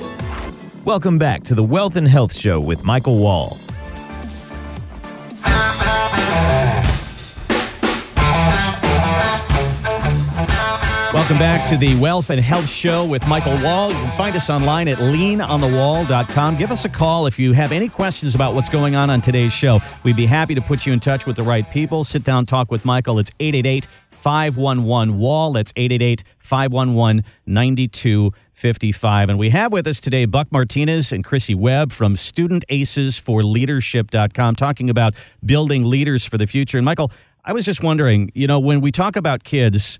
Welcome 0.83 1.19
back 1.19 1.43
to 1.43 1.53
the 1.53 1.63
Wealth 1.63 1.95
and 1.95 2.07
Health 2.07 2.33
Show 2.33 2.59
with 2.59 2.83
Michael 2.83 3.19
Wall. 3.19 3.55
Welcome 11.31 11.47
back 11.47 11.69
to 11.69 11.77
the 11.77 11.97
Wealth 11.97 12.29
and 12.29 12.41
Health 12.41 12.69
Show 12.69 13.05
with 13.05 13.25
Michael 13.25 13.57
Wall. 13.63 13.87
You 13.87 13.95
can 13.95 14.11
find 14.11 14.35
us 14.35 14.49
online 14.49 14.89
at 14.89 14.97
leanonthewall.com. 14.97 16.57
Give 16.57 16.71
us 16.71 16.83
a 16.83 16.89
call 16.89 17.25
if 17.25 17.39
you 17.39 17.53
have 17.53 17.71
any 17.71 17.87
questions 17.87 18.35
about 18.35 18.53
what's 18.53 18.67
going 18.67 18.97
on 18.97 19.09
on 19.09 19.21
today's 19.21 19.53
show. 19.53 19.79
We'd 20.03 20.17
be 20.17 20.25
happy 20.25 20.55
to 20.55 20.61
put 20.61 20.85
you 20.85 20.91
in 20.91 20.99
touch 20.99 21.25
with 21.25 21.37
the 21.37 21.43
right 21.43 21.71
people. 21.71 22.03
Sit 22.03 22.25
down, 22.25 22.45
talk 22.45 22.69
with 22.69 22.83
Michael. 22.83 23.17
It's 23.17 23.31
888 23.39 23.87
511 24.09 25.17
Wall. 25.17 25.53
That's 25.53 25.71
888 25.77 26.25
511 26.37 27.23
9255. 27.45 29.29
And 29.29 29.39
we 29.39 29.51
have 29.51 29.71
with 29.71 29.87
us 29.87 30.01
today 30.01 30.25
Buck 30.25 30.51
Martinez 30.51 31.13
and 31.13 31.23
Krissy 31.23 31.55
Webb 31.55 31.93
from 31.93 32.17
Student 32.17 32.65
Aces 32.67 33.17
for 33.17 33.41
Leadership.com 33.41 34.57
talking 34.57 34.89
about 34.89 35.13
building 35.45 35.85
leaders 35.85 36.25
for 36.25 36.37
the 36.37 36.45
future. 36.45 36.77
And 36.77 36.83
Michael, 36.83 37.09
I 37.45 37.53
was 37.53 37.63
just 37.63 37.81
wondering, 37.81 38.33
you 38.35 38.47
know, 38.47 38.59
when 38.59 38.81
we 38.81 38.91
talk 38.91 39.15
about 39.15 39.45
kids, 39.45 39.97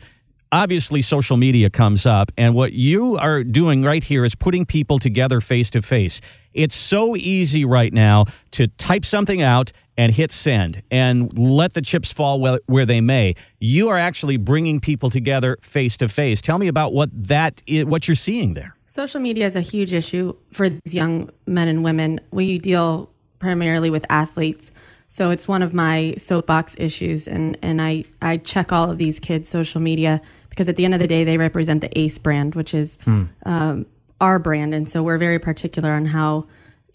obviously 0.52 1.02
social 1.02 1.38
media 1.38 1.70
comes 1.70 2.06
up 2.06 2.32
and 2.38 2.54
what 2.54 2.74
you 2.74 3.18
are 3.18 3.44
doing 3.44 3.84
right 3.84 4.04
here 4.04 4.26
is 4.26 4.36
putting 4.36 4.66
people 4.66 5.00
together 5.00 5.40
face 5.40 5.70
to 5.72 5.82
face. 5.82 6.20
It's 6.54 6.76
so 6.76 7.16
easy 7.16 7.64
right 7.64 7.94
now 7.94 8.26
to 8.52 8.68
type 8.68 9.06
something 9.06 9.42
out 9.42 9.72
and 9.98 10.14
hit 10.14 10.32
send 10.32 10.84
and 10.92 11.38
let 11.38 11.74
the 11.74 11.82
chips 11.82 12.12
fall 12.12 12.60
where 12.66 12.86
they 12.86 13.02
may. 13.02 13.36
You 13.60 13.90
are 13.90 13.98
actually 13.98 14.38
bringing 14.38 14.80
people 14.80 15.10
together 15.10 15.58
face 15.62 15.98
to 15.98 16.10
face. 16.10 16.42
Tell 16.42 16.58
me 16.58 16.68
about 16.68 16.94
what 16.94 17.10
that 17.14 17.62
is, 17.68 17.86
what 17.86 18.08
you're 18.08 18.16
seeing 18.16 18.54
there. 18.54 18.76
Social 18.86 19.22
media 19.22 19.46
is 19.46 19.56
a 19.56 19.62
huge 19.62 19.94
issue 19.94 20.36
for 20.52 20.70
these 20.70 20.94
young 20.94 21.30
men 21.46 21.68
and 21.68 21.84
women. 21.84 22.20
We 22.32 22.58
deal 22.58 23.10
primarily 23.40 23.90
with 23.90 24.06
athletes 24.10 24.72
so 25.12 25.30
it's 25.30 25.46
one 25.46 25.62
of 25.62 25.74
my 25.74 26.14
soapbox 26.18 26.78
issues 26.80 27.28
and 27.28 27.58
and 27.62 27.82
I 27.82 28.06
I 28.22 28.38
check 28.38 28.72
all 28.72 28.90
of 28.90 28.98
these 28.98 29.20
kids 29.20 29.50
social 29.50 29.82
media 29.82 30.22
because 30.52 30.68
at 30.70 30.76
the 30.76 30.86
end 30.86 30.94
of 30.94 31.00
the 31.00 31.08
day, 31.08 31.24
they 31.24 31.38
represent 31.38 31.82
the 31.82 31.98
ACE 31.98 32.18
brand, 32.18 32.56
which 32.56 32.74
is 32.74 32.98
mm. 33.00 33.28
um, 33.46 33.86
our 34.20 34.38
brand. 34.38 34.74
And 34.74 34.88
so 34.88 35.02
we're 35.02 35.18
very 35.18 35.40
particular 35.40 35.92
on 35.92 36.06
how, 36.06 36.46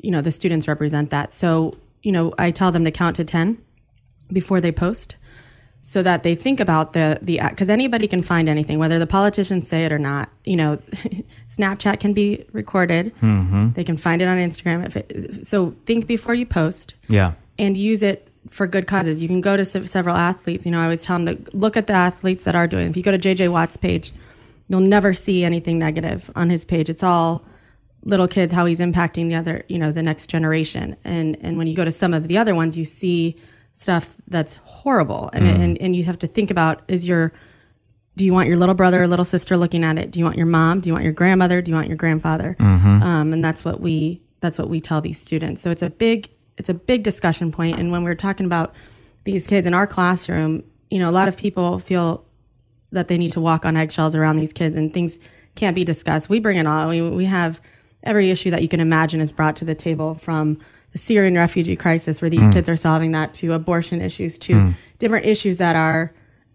you 0.03 0.11
know, 0.11 0.21
the 0.21 0.31
students 0.31 0.69
represent 0.69 1.11
that. 1.11 1.33
So, 1.33 1.75
you 2.03 2.13
know, 2.13 2.35
I 2.39 2.51
tell 2.51 2.71
them 2.71 2.85
to 2.85 2.91
count 2.91 3.17
to 3.17 3.25
10 3.25 3.59
before 4.31 4.61
they 4.61 4.73
post 4.73 5.17
so 5.81 6.03
that 6.03 6.23
they 6.23 6.35
think 6.35 6.61
about 6.61 6.93
the, 6.93 7.19
the, 7.23 7.41
because 7.49 7.71
anybody 7.71 8.07
can 8.07 8.23
find 8.23 8.49
anything, 8.49 8.79
whether 8.79 8.99
the 8.99 9.07
politicians 9.07 9.69
say 9.69 9.87
it 9.87 9.93
or 9.93 9.99
not. 9.99 10.29
You 10.45 10.57
know, 10.57 10.77
Snapchat 11.49 11.99
can 11.99 12.13
be 12.13 12.45
recorded. 12.53 13.15
Mm-hmm. 13.17 13.71
They 13.71 13.85
can 13.85 13.97
find 13.97 14.21
it 14.21 14.27
on 14.27 14.37
Instagram. 14.37 14.85
If 14.85 14.97
it, 14.97 15.47
so 15.47 15.71
think 15.87 16.07
before 16.07 16.35
you 16.35 16.45
post. 16.45 16.95
Yeah. 17.09 17.35
And 17.59 17.75
use 17.75 18.03
it 18.03 18.29
for 18.51 18.67
good 18.67 18.87
causes. 18.87 19.23
You 19.23 19.29
can 19.29 19.41
go 19.41 19.57
to 19.57 19.65
se- 19.65 19.87
several 19.87 20.17
athletes. 20.17 20.65
You 20.65 20.73
know, 20.73 20.81
I 20.81 20.85
always 20.85 21.03
tell 21.03 21.19
them 21.19 21.45
to 21.45 21.57
look 21.57 21.77
at 21.77 21.87
the 21.87 21.93
athletes 21.93 22.45
that 22.45 22.55
are 22.55 22.67
doing. 22.67 22.89
If 22.89 22.97
you 22.97 23.03
go 23.03 23.17
to 23.17 23.19
JJ 23.19 23.51
Watt's 23.51 23.77
page, 23.77 24.13
you'll 24.69 24.81
never 24.81 25.13
see 25.13 25.45
anything 25.45 25.79
negative 25.79 26.31
on 26.35 26.51
his 26.51 26.65
page. 26.65 26.89
It's 26.89 27.03
all 27.03 27.45
little 28.05 28.29
kids, 28.29 28.53
how 28.53 28.67
he's 28.67 28.81
impacting 28.81 29.29
the 29.29 29.35
other, 29.35 29.65
you 29.69 29.79
know, 29.79 29.93
the 29.93 30.03
next 30.03 30.29
generation. 30.29 30.97
And 31.05 31.37
and 31.43 31.59
when 31.59 31.67
you 31.67 31.75
go 31.75 31.85
to 31.85 31.91
some 31.91 32.15
of 32.15 32.29
the 32.29 32.39
other 32.39 32.55
ones, 32.55 32.79
you 32.79 32.85
see 32.85 33.37
stuff 33.73 34.17
that's 34.29 34.57
horrible. 34.57 35.31
And 35.33 35.45
mm. 35.45 35.61
and, 35.61 35.83
and 35.83 35.97
you 35.97 36.05
have 36.05 36.19
to 36.21 36.27
think 36.27 36.51
about 36.51 36.83
is 36.89 37.07
your 37.07 37.33
do 38.17 38.25
you 38.25 38.33
want 38.33 38.49
your 38.49 38.57
little 38.57 38.75
brother 38.75 39.03
or 39.03 39.07
little 39.07 39.27
sister 39.27 39.57
looking 39.57 39.85
at 39.85 39.99
it? 39.99 40.11
Do 40.11 40.19
you 40.19 40.25
want 40.25 40.39
your 40.39 40.47
mom? 40.47 40.81
Do 40.81 40.89
you 40.89 40.95
want 40.95 41.05
your 41.05 41.13
grandmother? 41.13 41.61
Do 41.61 41.71
you 41.71 41.75
want 41.75 41.89
your 41.89 41.99
grandfather? 41.99 42.57
Mm-hmm. 42.59 43.03
Um, 43.03 43.33
and 43.35 43.45
that's 43.45 43.65
what 43.65 43.81
we 43.81 44.23
that's 44.41 44.59
what 44.59 44.69
we 44.69 44.81
tell 44.81 45.01
these 45.01 45.19
students. 45.19 45.61
So 45.61 45.71
it's 45.71 45.83
a 45.83 45.91
big 45.91 46.31
it's 46.59 46.69
a 46.69 46.75
big 46.75 47.03
discussion 47.03 47.53
point. 47.53 47.79
And 47.79 47.91
when 47.93 48.05
we're 48.05 48.15
talking 48.15 48.47
about 48.47 48.75
these 49.25 49.47
kids 49.47 49.67
in 49.67 49.75
our 49.75 49.87
classroom, 49.87 50.65
you 50.91 50.99
know, 50.99 51.11
a 51.11 51.13
lot 51.13 51.29
of 51.29 51.37
people 51.37 51.79
feel 51.79 52.25
that 52.93 53.09
they 53.09 53.19
need 53.19 53.33
to 53.33 53.41
walk 53.41 53.65
on 53.65 53.77
eggshells 53.77 54.15
around 54.15 54.37
these 54.37 54.53
kids 54.53 54.77
and 54.77 54.93
things 54.93 55.19
can't 55.55 55.75
be 55.75 55.85
discussed. 55.85 56.31
We 56.31 56.39
bring 56.39 56.57
it 56.57 56.67
all. 56.67 56.89
We, 56.89 57.03
we 57.03 57.25
have 57.25 57.61
every 58.03 58.31
issue 58.31 58.51
that 58.51 58.63
you 58.63 58.69
can 58.69 58.81
imagine 58.81 59.21
is 59.21 59.33
brought 59.33 59.57
to 59.57 59.65
the 59.65 59.75
table 59.75 60.15
from 60.15 60.59
the 60.93 60.99
Syrian 60.99 61.35
refugee 61.35 61.77
crisis 61.77 62.23
where 62.23 62.31
these 62.31 62.41
mm. 62.41 62.53
kids 62.53 62.69
are 62.69 62.77
solving 62.77 63.13
that 63.13 63.35
to 63.35 63.53
abortion 63.53 64.01
issues 64.01 64.39
to 64.39 64.55
mm. 64.55 64.75
different 64.99 65.27
issues 65.27 65.59
that 65.59 65.77
are, 65.77 66.13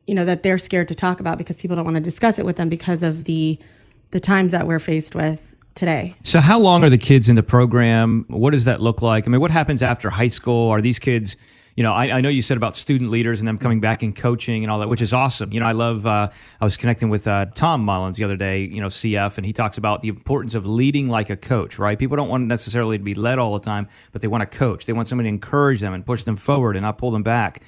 you 0.07 0.15
know, 0.15 0.25
that 0.25 0.43
they're 0.43 0.57
scared 0.57 0.87
to 0.87 0.95
talk 0.95 1.19
about 1.19 1.37
because 1.37 1.57
people 1.57 1.75
don't 1.75 1.85
want 1.85 1.95
to 1.95 2.01
discuss 2.01 2.39
it 2.39 2.45
with 2.45 2.55
them 2.55 2.69
because 2.69 3.03
of 3.03 3.25
the 3.25 3.59
the 4.11 4.19
times 4.19 4.51
that 4.51 4.67
we're 4.67 4.79
faced 4.79 5.15
with 5.15 5.50
today. 5.75 6.15
So, 6.23 6.39
how 6.39 6.59
long 6.59 6.83
are 6.83 6.89
the 6.89 6.97
kids 6.97 7.29
in 7.29 7.35
the 7.35 7.43
program? 7.43 8.25
What 8.27 8.51
does 8.51 8.65
that 8.65 8.81
look 8.81 9.01
like? 9.01 9.27
I 9.27 9.29
mean, 9.31 9.41
what 9.41 9.51
happens 9.51 9.83
after 9.83 10.09
high 10.09 10.27
school? 10.27 10.69
Are 10.69 10.81
these 10.81 10.99
kids? 10.99 11.37
You 11.75 11.83
know, 11.83 11.93
I, 11.93 12.17
I 12.17 12.21
know 12.21 12.27
you 12.27 12.41
said 12.41 12.57
about 12.57 12.75
student 12.75 13.11
leaders 13.11 13.39
and 13.39 13.47
them 13.47 13.57
coming 13.57 13.79
back 13.79 14.03
and 14.03 14.13
coaching 14.13 14.63
and 14.63 14.69
all 14.69 14.79
that, 14.79 14.89
which 14.89 15.01
is 15.01 15.13
awesome. 15.13 15.53
You 15.53 15.61
know, 15.61 15.65
I 15.65 15.71
love. 15.71 16.05
Uh, 16.05 16.29
I 16.59 16.63
was 16.65 16.75
connecting 16.75 17.09
with 17.09 17.27
uh, 17.27 17.45
Tom 17.55 17.85
Mullins 17.85 18.17
the 18.17 18.23
other 18.25 18.35
day. 18.35 18.65
You 18.65 18.81
know, 18.81 18.87
CF, 18.87 19.37
and 19.37 19.45
he 19.45 19.53
talks 19.53 19.77
about 19.77 20.01
the 20.01 20.09
importance 20.09 20.53
of 20.53 20.65
leading 20.65 21.09
like 21.09 21.29
a 21.29 21.37
coach. 21.37 21.79
Right? 21.79 21.97
People 21.97 22.17
don't 22.17 22.29
want 22.29 22.45
necessarily 22.45 22.97
to 22.97 23.03
be 23.03 23.13
led 23.13 23.39
all 23.39 23.53
the 23.53 23.65
time, 23.65 23.87
but 24.11 24.21
they 24.21 24.27
want 24.27 24.49
to 24.49 24.57
coach. 24.57 24.85
They 24.85 24.93
want 24.93 25.07
somebody 25.07 25.29
to 25.29 25.33
encourage 25.33 25.79
them 25.79 25.93
and 25.93 26.05
push 26.05 26.23
them 26.23 26.35
forward 26.35 26.75
and 26.75 26.83
not 26.83 26.97
pull 26.97 27.11
them 27.11 27.23
back. 27.23 27.61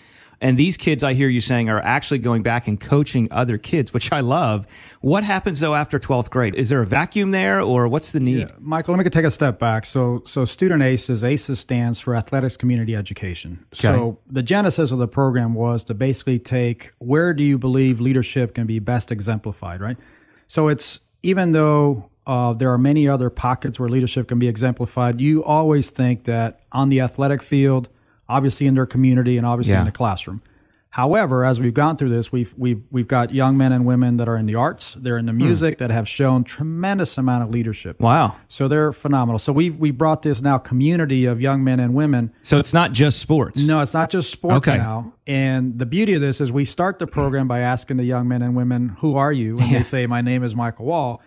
And 0.44 0.58
these 0.58 0.76
kids, 0.76 1.06
I 1.06 1.14
hear 1.14 1.30
you 1.30 1.40
saying, 1.40 1.70
are 1.70 1.82
actually 1.82 2.20
going 2.20 2.44
back 2.44 2.68
and 2.68 2.78
coaching 2.78 3.30
other 3.32 3.58
kids, 3.58 3.94
which 3.94 4.12
I 4.12 4.20
love. 4.20 4.68
What 5.00 5.24
happens 5.24 5.62
though 5.62 5.74
after 5.74 5.98
12th 6.00 6.30
grade? 6.30 6.54
Is 6.54 6.68
there 6.68 6.82
a 6.82 6.86
vacuum 6.86 7.32
there 7.32 7.62
or 7.62 7.88
what's 7.88 8.12
the 8.12 8.20
need? 8.20 8.50
Yeah, 8.50 8.56
Michael, 8.60 8.94
let 8.94 9.06
me 9.06 9.10
take 9.10 9.24
a 9.24 9.32
step 9.32 9.58
back. 9.58 9.86
So, 9.86 10.22
so 10.26 10.44
Student 10.44 10.84
ACES, 10.84 11.24
ACES 11.24 11.62
stands 11.62 12.02
for 12.02 12.14
Athletics 12.14 12.58
Community 12.58 12.94
Education. 12.94 13.66
Okay. 13.74 13.88
So 13.88 14.20
the 14.30 14.44
genesis 14.44 14.92
of 14.92 15.00
the 15.00 15.08
program 15.08 15.54
was 15.54 15.82
to 15.86 15.94
basically 15.94 16.40
take 16.40 16.92
where 17.00 17.34
do 17.34 17.42
you 17.42 17.58
believe 17.58 18.02
leadership 18.02 18.54
can 18.54 18.68
be 18.68 18.80
best 18.80 19.14
exemplified, 19.14 19.80
right? 19.80 19.96
So 20.50 20.68
it's 20.68 21.00
even 21.24 21.54
though 21.54 22.10
uh, 22.28 22.52
there 22.52 22.70
are 22.70 22.78
many 22.78 23.08
other 23.08 23.30
pockets 23.30 23.80
where 23.80 23.88
leadership 23.88 24.28
can 24.28 24.40
be 24.40 24.50
exemplified, 24.50 25.22
you 25.22 25.42
always 25.42 25.90
think 25.90 26.26
that 26.26 26.60
on 26.74 26.90
the 26.90 27.00
athletic 27.00 27.42
field, 27.42 27.88
obviously 28.34 28.68
in 28.68 28.74
their 28.74 28.86
community 28.86 29.38
and 29.38 29.46
obviously 29.46 29.74
yeah. 29.74 29.80
in 29.80 29.86
the 29.86 29.92
classroom. 29.92 30.42
However, 30.90 31.44
as 31.44 31.60
we've 31.60 31.74
gone 31.74 31.98
through 31.98 32.10
this, 32.10 32.32
we've 32.32 32.54
we've 32.56 32.84
we've 32.92 33.08
got 33.08 33.34
young 33.34 33.58
men 33.58 33.72
and 33.72 33.84
women 33.84 34.18
that 34.18 34.30
are 34.30 34.38
in 34.38 34.46
the 34.46 34.54
arts, 34.54 34.94
they're 34.94 35.18
in 35.18 35.26
the 35.26 35.32
hmm. 35.32 35.40
music, 35.40 35.80
that 35.80 35.90
have 35.90 36.08
shown 36.08 36.44
tremendous 36.44 37.18
amount 37.18 37.42
of 37.42 37.50
leadership. 37.50 38.00
Wow! 38.00 38.36
So 38.48 38.68
they're 38.68 38.94
phenomenal. 38.94 39.40
So 39.40 39.52
we 39.52 39.72
we 39.72 39.90
brought 39.90 40.22
this 40.22 40.40
now 40.40 40.60
community 40.60 41.26
of 41.26 41.42
young 41.42 41.64
men 41.64 41.80
and 41.80 41.96
women. 41.96 42.32
So 42.44 42.60
it's 42.60 42.76
not 42.76 42.92
just 42.92 43.18
sports. 43.18 43.60
No, 43.60 43.82
it's 43.82 43.96
not 43.96 44.12
just 44.12 44.30
sports 44.30 44.68
okay. 44.68 44.78
now. 44.78 45.16
And 45.26 45.80
the 45.80 45.88
beauty 45.88 46.14
of 46.14 46.22
this 46.22 46.40
is 46.40 46.52
we 46.52 46.64
start 46.64 47.00
the 47.00 47.08
program 47.08 47.48
by 47.48 47.62
asking 47.62 47.98
the 47.98 48.06
young 48.06 48.28
men 48.28 48.44
and 48.44 48.56
women, 48.56 48.90
"Who 49.00 49.18
are 49.18 49.34
you?" 49.34 49.58
And 49.58 49.72
yeah. 49.72 49.78
they 49.80 49.84
say, 49.84 50.06
"My 50.06 50.22
name 50.22 50.44
is 50.44 50.56
Michael 50.56 50.86
Wall." 50.86 51.24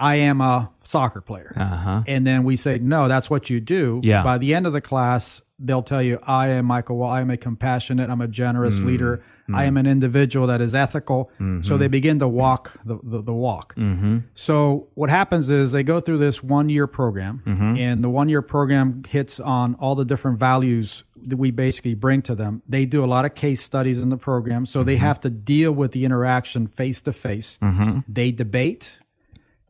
I 0.00 0.16
am 0.16 0.40
a 0.40 0.70
soccer 0.84 1.20
player. 1.20 1.52
Uh-huh. 1.56 2.02
And 2.06 2.24
then 2.24 2.44
we 2.44 2.54
say, 2.54 2.78
no, 2.78 3.08
that's 3.08 3.28
what 3.28 3.50
you 3.50 3.58
do. 3.58 4.00
Yeah. 4.04 4.22
By 4.22 4.38
the 4.38 4.54
end 4.54 4.66
of 4.66 4.72
the 4.72 4.80
class, 4.80 5.42
they'll 5.58 5.82
tell 5.82 6.02
you, 6.02 6.18
I 6.22 6.48
am 6.48 6.66
Michael 6.66 6.96
Wall. 6.96 7.10
I 7.10 7.20
am 7.20 7.30
a 7.30 7.36
compassionate, 7.36 8.10
I'm 8.10 8.20
a 8.20 8.28
generous 8.28 8.78
mm-hmm. 8.78 8.86
leader. 8.86 9.16
Mm-hmm. 9.16 9.54
I 9.56 9.64
am 9.64 9.76
an 9.76 9.86
individual 9.86 10.46
that 10.46 10.60
is 10.60 10.74
ethical. 10.74 11.30
Mm-hmm. 11.34 11.62
So 11.62 11.76
they 11.76 11.88
begin 11.88 12.18
to 12.20 12.28
walk 12.28 12.78
the, 12.84 12.98
the, 13.02 13.22
the 13.22 13.34
walk. 13.34 13.74
Mm-hmm. 13.74 14.18
So 14.34 14.88
what 14.94 15.10
happens 15.10 15.50
is 15.50 15.72
they 15.72 15.82
go 15.82 16.00
through 16.00 16.18
this 16.18 16.42
one 16.42 16.68
year 16.68 16.86
program, 16.86 17.42
mm-hmm. 17.44 17.76
and 17.76 18.04
the 18.04 18.10
one 18.10 18.28
year 18.28 18.42
program 18.42 19.02
hits 19.08 19.40
on 19.40 19.74
all 19.76 19.94
the 19.94 20.04
different 20.04 20.38
values 20.38 21.04
that 21.26 21.36
we 21.36 21.50
basically 21.50 21.94
bring 21.94 22.22
to 22.22 22.34
them. 22.34 22.62
They 22.68 22.86
do 22.86 23.04
a 23.04 23.06
lot 23.06 23.24
of 23.24 23.34
case 23.34 23.60
studies 23.60 23.98
in 23.98 24.08
the 24.08 24.16
program. 24.16 24.66
So 24.66 24.82
they 24.82 24.94
mm-hmm. 24.94 25.04
have 25.04 25.20
to 25.20 25.30
deal 25.30 25.72
with 25.72 25.92
the 25.92 26.04
interaction 26.04 26.68
face 26.68 27.02
to 27.02 27.12
face. 27.12 27.58
They 28.08 28.30
debate 28.30 29.00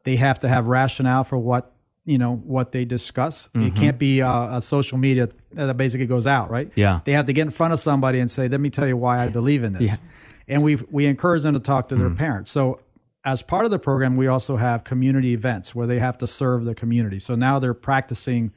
they 0.08 0.16
have 0.16 0.38
to 0.38 0.48
have 0.48 0.66
rationale 0.68 1.22
for 1.22 1.36
what 1.36 1.74
you 2.08 2.18
know 2.18 2.36
what 2.36 2.72
they 2.72 2.84
discuss. 2.84 3.48
Mm-hmm. 3.48 3.66
It 3.66 3.76
can't 3.76 3.98
be 3.98 4.22
uh, 4.22 4.56
a 4.56 4.62
social 4.62 4.96
media 4.98 5.28
that 5.52 5.76
basically 5.76 6.06
goes 6.06 6.26
out, 6.26 6.50
right? 6.50 6.70
Yeah. 6.74 7.00
They 7.04 7.12
have 7.12 7.26
to 7.26 7.32
get 7.32 7.42
in 7.42 7.50
front 7.50 7.72
of 7.72 7.80
somebody 7.80 8.18
and 8.18 8.30
say, 8.30 8.48
"Let 8.48 8.60
me 8.60 8.70
tell 8.70 8.88
you 8.88 8.96
why 8.96 9.22
I 9.22 9.28
believe 9.40 9.62
in 9.62 9.74
this." 9.74 9.90
yeah. 9.90 9.96
And 10.48 10.62
we 10.62 10.76
we 10.90 11.06
encourage 11.06 11.42
them 11.42 11.54
to 11.54 11.60
talk 11.60 11.88
to 11.88 11.96
their 11.96 12.08
mm. 12.08 12.16
parents. 12.16 12.50
So 12.50 12.80
as 13.24 13.42
part 13.42 13.66
of 13.66 13.70
the 13.70 13.78
program, 13.78 14.16
we 14.16 14.26
also 14.26 14.56
have 14.56 14.84
community 14.84 15.34
events 15.34 15.74
where 15.74 15.86
they 15.86 15.98
have 15.98 16.16
to 16.18 16.26
serve 16.26 16.64
the 16.64 16.74
community. 16.74 17.18
So 17.18 17.34
now 17.34 17.58
they're 17.58 17.74
practicing 17.74 18.52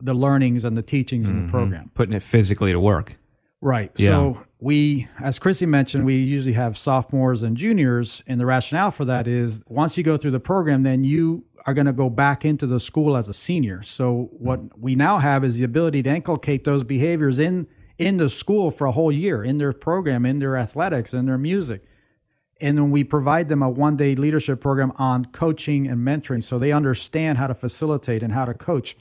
the 0.00 0.14
learnings 0.14 0.64
and 0.64 0.76
the 0.76 0.82
teachings 0.82 1.26
mm-hmm. 1.26 1.34
in 1.34 1.42
the 1.42 1.48
mm-hmm. 1.48 1.56
program, 1.56 1.90
putting 1.94 2.14
it 2.14 2.22
physically 2.22 2.72
to 2.72 2.80
work. 2.80 3.16
Right. 3.62 3.90
Yeah. 3.96 4.08
So 4.08 4.42
we, 4.58 5.08
as 5.20 5.38
Krissy 5.38 5.66
mentioned, 5.66 6.04
we 6.04 6.16
usually 6.16 6.54
have 6.54 6.78
sophomores 6.78 7.42
and 7.42 7.56
juniors, 7.56 8.22
and 8.26 8.40
the 8.40 8.46
rationale 8.46 8.90
for 8.90 9.04
that 9.04 9.26
is 9.26 9.62
once 9.66 9.98
you 9.98 10.04
go 10.04 10.16
through 10.16 10.30
the 10.30 10.40
program, 10.40 10.82
then 10.82 11.04
you 11.04 11.44
are 11.66 11.74
going 11.74 11.86
to 11.86 11.92
go 11.92 12.10
back 12.10 12.44
into 12.44 12.66
the 12.66 12.80
school 12.80 13.16
as 13.16 13.28
a 13.28 13.34
senior. 13.34 13.82
So 13.82 14.30
what 14.32 14.78
we 14.78 14.94
now 14.94 15.18
have 15.18 15.44
is 15.44 15.58
the 15.58 15.64
ability 15.64 16.02
to 16.04 16.10
inculcate 16.10 16.64
those 16.64 16.84
behaviors 16.84 17.38
in 17.38 17.66
in 17.98 18.16
the 18.16 18.30
school 18.30 18.70
for 18.70 18.86
a 18.86 18.92
whole 18.92 19.12
year, 19.12 19.44
in 19.44 19.58
their 19.58 19.74
program, 19.74 20.24
in 20.24 20.38
their 20.38 20.56
athletics, 20.56 21.12
in 21.12 21.26
their 21.26 21.36
music. 21.36 21.82
And 22.58 22.78
then 22.78 22.90
we 22.90 23.04
provide 23.04 23.50
them 23.50 23.62
a 23.62 23.68
one 23.68 23.96
day 23.96 24.14
leadership 24.14 24.60
program 24.60 24.92
on 24.96 25.26
coaching 25.26 25.86
and 25.86 25.98
mentoring 25.98 26.42
so 26.42 26.58
they 26.58 26.72
understand 26.72 27.38
how 27.38 27.46
to 27.46 27.54
facilitate 27.54 28.22
and 28.22 28.32
how 28.32 28.46
to 28.46 28.54
coach 28.54 28.96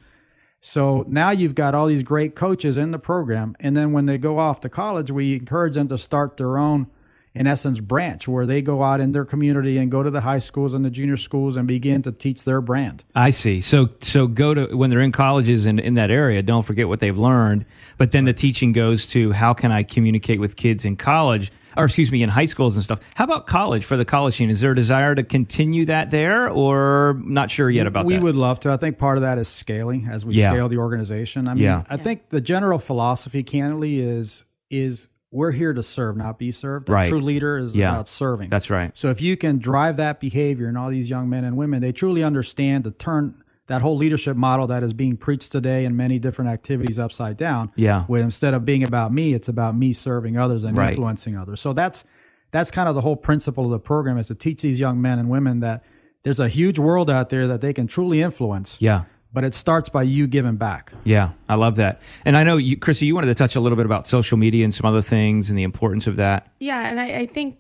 so 0.62 1.05
now 1.07 1.32
you've 1.32 1.55
got 1.55 1.74
all 1.74 1.88
these 1.88 2.03
great 2.03 2.36
coaches 2.36 2.78
in 2.78 2.91
the 2.91 2.99
program. 2.99 3.55
And 3.60 3.78
then 3.78 3.93
when 3.93 4.05
they 4.05 4.18
go 4.18 4.39
off 4.39 4.60
to 4.62 4.70
college, 4.70 5.10
we 5.10 5.36
encourage 5.36 5.76
them 5.76 5.88
to 5.88 5.97
start 5.97 6.38
their 6.38 6.57
own 6.57 6.88
in 7.36 7.47
essence, 7.47 7.80
branch 7.80 8.27
where 8.27 8.45
they 8.45 8.61
go 8.61 8.82
out 8.84 8.99
in 8.99 9.11
their 9.11 9.25
community 9.25 9.77
and 9.77 9.91
go 9.91 10.01
to 10.03 10.09
the 10.09 10.21
high 10.21 10.39
schools 10.39 10.73
and 10.73 10.84
the 10.84 10.89
junior 10.89 11.17
schools 11.17 11.55
and 11.55 11.67
begin 11.67 12.01
to 12.01 12.11
teach 12.11 12.43
their 12.43 12.59
brand. 12.61 13.03
I 13.15 13.30
see. 13.30 13.61
So 13.61 13.89
so 13.99 14.27
go 14.27 14.53
to 14.53 14.75
when 14.75 14.89
they're 14.89 14.99
in 15.01 15.11
colleges 15.11 15.65
and 15.65 15.80
in 15.80 15.93
that 15.95 16.09
area, 16.11 16.41
don't 16.41 16.63
forget 16.63 16.88
what 16.88 16.99
they've 16.99 17.17
learned. 17.17 17.65
But 17.97 18.11
then 18.11 18.25
the 18.25 18.34
teaching 18.34 18.71
goes 18.71 19.05
to 19.07 19.32
how 19.32 19.53
can 19.53 19.71
I 19.71 19.84
communicate 19.84 20.39
with 20.39 20.55
kids 20.55 20.86
in 20.86 20.95
college 20.95 21.51
or 21.77 21.86
excuse 21.86 22.11
me, 22.11 22.23
in 22.23 22.30
high 22.30 22.45
schools 22.45 22.75
and 22.75 22.84
stuff. 22.84 22.99
How 23.15 23.25
about 23.25 23.45
college 23.45 23.86
for 23.86 23.95
the 23.95 24.03
college 24.03 24.34
scene? 24.34 24.49
Is 24.49 24.59
there 24.59 24.71
a 24.71 24.75
desire 24.75 25.13
to 25.13 25.21
continue 25.23 25.86
that 25.86 26.09
there 26.09 26.49
or 26.49 27.21
not 27.23 27.51
sure 27.51 27.69
yet 27.69 27.86
about 27.86 28.01
that? 28.01 28.07
we 28.07 28.15
that? 28.15 28.23
would 28.23 28.36
love 28.36 28.59
to. 28.61 28.71
I 28.71 28.77
think 28.77 28.97
part 28.97 29.17
of 29.17 29.21
that 29.21 29.38
is 29.38 29.47
scaling 29.47 30.07
as 30.11 30.25
we 30.25 30.34
Yeah. 30.34 30.49
scale 30.51 30.67
the 30.67 30.77
organization. 30.77 31.47
I 31.47 31.53
mean, 31.53 31.63
Yeah. 31.63 31.84
I 31.88 31.95
think 31.97 32.30
the 32.30 32.41
general 32.41 32.80
philosophy, 32.80 33.43
candidly, 33.43 33.99
is 34.01 34.45
is 34.71 35.07
we're 35.32 35.51
here 35.51 35.73
to 35.73 35.84
serve, 35.84 36.17
not 36.17 36.39
be 36.39 36.51
served. 36.51 36.89
A 36.89 36.91
Right. 36.91 37.07
true 37.09 37.19
leader 37.19 37.57
is 37.57 37.75
Yeah. 37.75 37.91
about 37.91 38.07
serving. 38.07 38.49
That's 38.49 38.69
right. 38.69 38.91
So 38.97 39.09
if 39.09 39.21
you 39.21 39.38
can 39.38 39.59
drive 39.59 39.97
that 39.97 40.19
behavior 40.19 40.67
in 40.67 40.75
all 40.75 40.89
these 40.89 41.09
young 41.09 41.30
men 41.30 41.43
and 41.43 41.55
women, 41.55 41.82
they 41.82 41.91
truly 41.91 42.23
understand 42.23 42.84
to 42.86 42.91
turn 42.91 43.36
that 43.67 43.84
whole 43.84 43.95
leadership 43.95 44.36
model 44.36 44.65
that 44.65 44.82
is 44.82 44.93
being 44.93 45.15
preached 45.15 45.51
today 45.51 45.86
in 45.86 45.95
many 45.95 46.17
different 46.17 46.49
activities 46.49 46.97
upside 46.97 47.38
down. 47.38 47.69
Yeah. 47.75 48.05
Where 48.05 48.23
instead 48.23 48.55
of 48.55 48.65
being 48.65 48.84
about 48.84 49.13
me, 49.13 49.34
it's 49.36 49.47
about 49.47 49.77
me 49.77 49.93
serving 49.93 50.38
others 50.38 50.63
and 50.63 50.75
Right. 50.75 50.89
influencing 50.89 51.38
others. 51.38 51.59
So 51.59 51.73
that's 51.73 52.03
that's 52.51 52.71
kind 52.71 52.89
of 52.89 52.95
the 52.95 53.01
whole 53.01 53.15
principle 53.15 53.65
of 53.65 53.69
the 53.69 53.77
program 53.80 54.17
is 54.17 54.25
to 54.25 54.34
teach 54.34 54.63
these 54.63 54.80
young 54.80 54.99
men 54.99 55.19
and 55.19 55.30
women 55.30 55.59
that 55.59 55.84
there's 56.23 56.39
a 56.39 56.47
huge 56.47 56.80
world 56.80 57.07
out 57.07 57.30
there 57.30 57.45
that 57.45 57.61
they 57.61 57.73
can 57.73 57.86
truly 57.86 58.23
influence. 58.23 58.77
Yeah. 58.82 59.03
But 59.32 59.43
it 59.43 59.53
starts 59.53 59.89
by 59.89 60.03
you 60.03 60.25
giving 60.25 60.55
back. 60.55 60.91
Yeah, 61.03 61.32
I 61.47 61.55
love 61.55 61.75
that. 61.75 62.01
And 62.25 62.36
I 62.36 62.43
know 62.43 62.57
you, 62.57 62.77
Krissy, 62.77 63.03
you 63.03 63.13
wanted 63.13 63.27
to 63.27 63.36
touch 63.36 63.55
a 63.55 63.59
little 63.59 63.75
bit 63.75 63.86
about 63.86 64.07
social 64.07 64.38
media 64.38 64.63
and 64.63 64.73
some 64.73 64.88
other 64.88 65.03
things 65.03 65.49
and 65.51 65.59
the 65.59 65.63
importance 65.63 66.07
of 66.07 66.15
that. 66.15 66.51
Yeah, 66.59 66.89
and 66.89 66.99
I, 66.99 67.19
I 67.19 67.25
think 67.27 67.57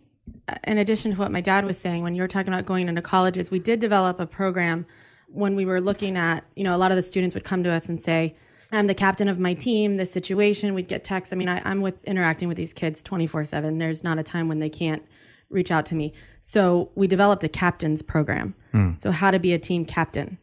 uh, 0.47 0.55
in 0.63 0.79
addition 0.79 1.11
to 1.11 1.17
what 1.17 1.31
my 1.31 1.41
dad 1.41 1.65
was 1.65 1.77
saying, 1.77 2.01
when 2.01 2.15
you 2.15 2.23
were 2.23 2.27
talking 2.27 2.51
about 2.51 2.65
going 2.65 2.87
into 2.89 3.03
colleges, 3.03 3.51
we 3.51 3.59
did 3.59 3.79
develop 3.79 4.19
a 4.19 4.25
program 4.25 4.87
when 5.27 5.55
we 5.55 5.63
were 5.63 5.79
looking 5.79 6.17
at, 6.17 6.43
you 6.55 6.63
know, 6.63 6.75
a 6.75 6.77
lot 6.77 6.91
of 6.91 6.95
the 6.95 7.03
students 7.03 7.35
would 7.35 7.43
come 7.43 7.63
to 7.63 7.69
us 7.69 7.87
and 7.87 8.01
say, 8.01 8.35
I'm 8.71 8.87
the 8.87 8.95
captain 8.95 9.27
of 9.27 9.39
my 9.39 9.53
team, 9.53 9.97
this 9.97 10.11
situation, 10.11 10.73
we'd 10.73 10.87
get 10.87 11.03
texts. 11.03 11.33
I 11.33 11.35
mean, 11.35 11.49
I, 11.49 11.61
I'm 11.65 11.81
with 11.81 12.03
interacting 12.03 12.47
with 12.47 12.57
these 12.57 12.73
kids 12.73 13.01
24 13.03 13.45
7. 13.45 13.77
There's 13.77 14.03
not 14.03 14.17
a 14.17 14.23
time 14.23 14.47
when 14.47 14.59
they 14.59 14.69
can't 14.69 15.03
reach 15.49 15.71
out 15.71 15.85
to 15.87 15.95
me. 15.95 16.13
So 16.41 16.91
we 16.95 17.07
developed 17.07 17.43
a 17.43 17.49
captain's 17.49 18.01
program. 18.01 18.55
So, 18.97 19.09
how 19.09 19.31
to 19.31 19.39
be 19.39 19.53
a 19.53 19.57
team 19.57 19.83
captain. 19.83 20.37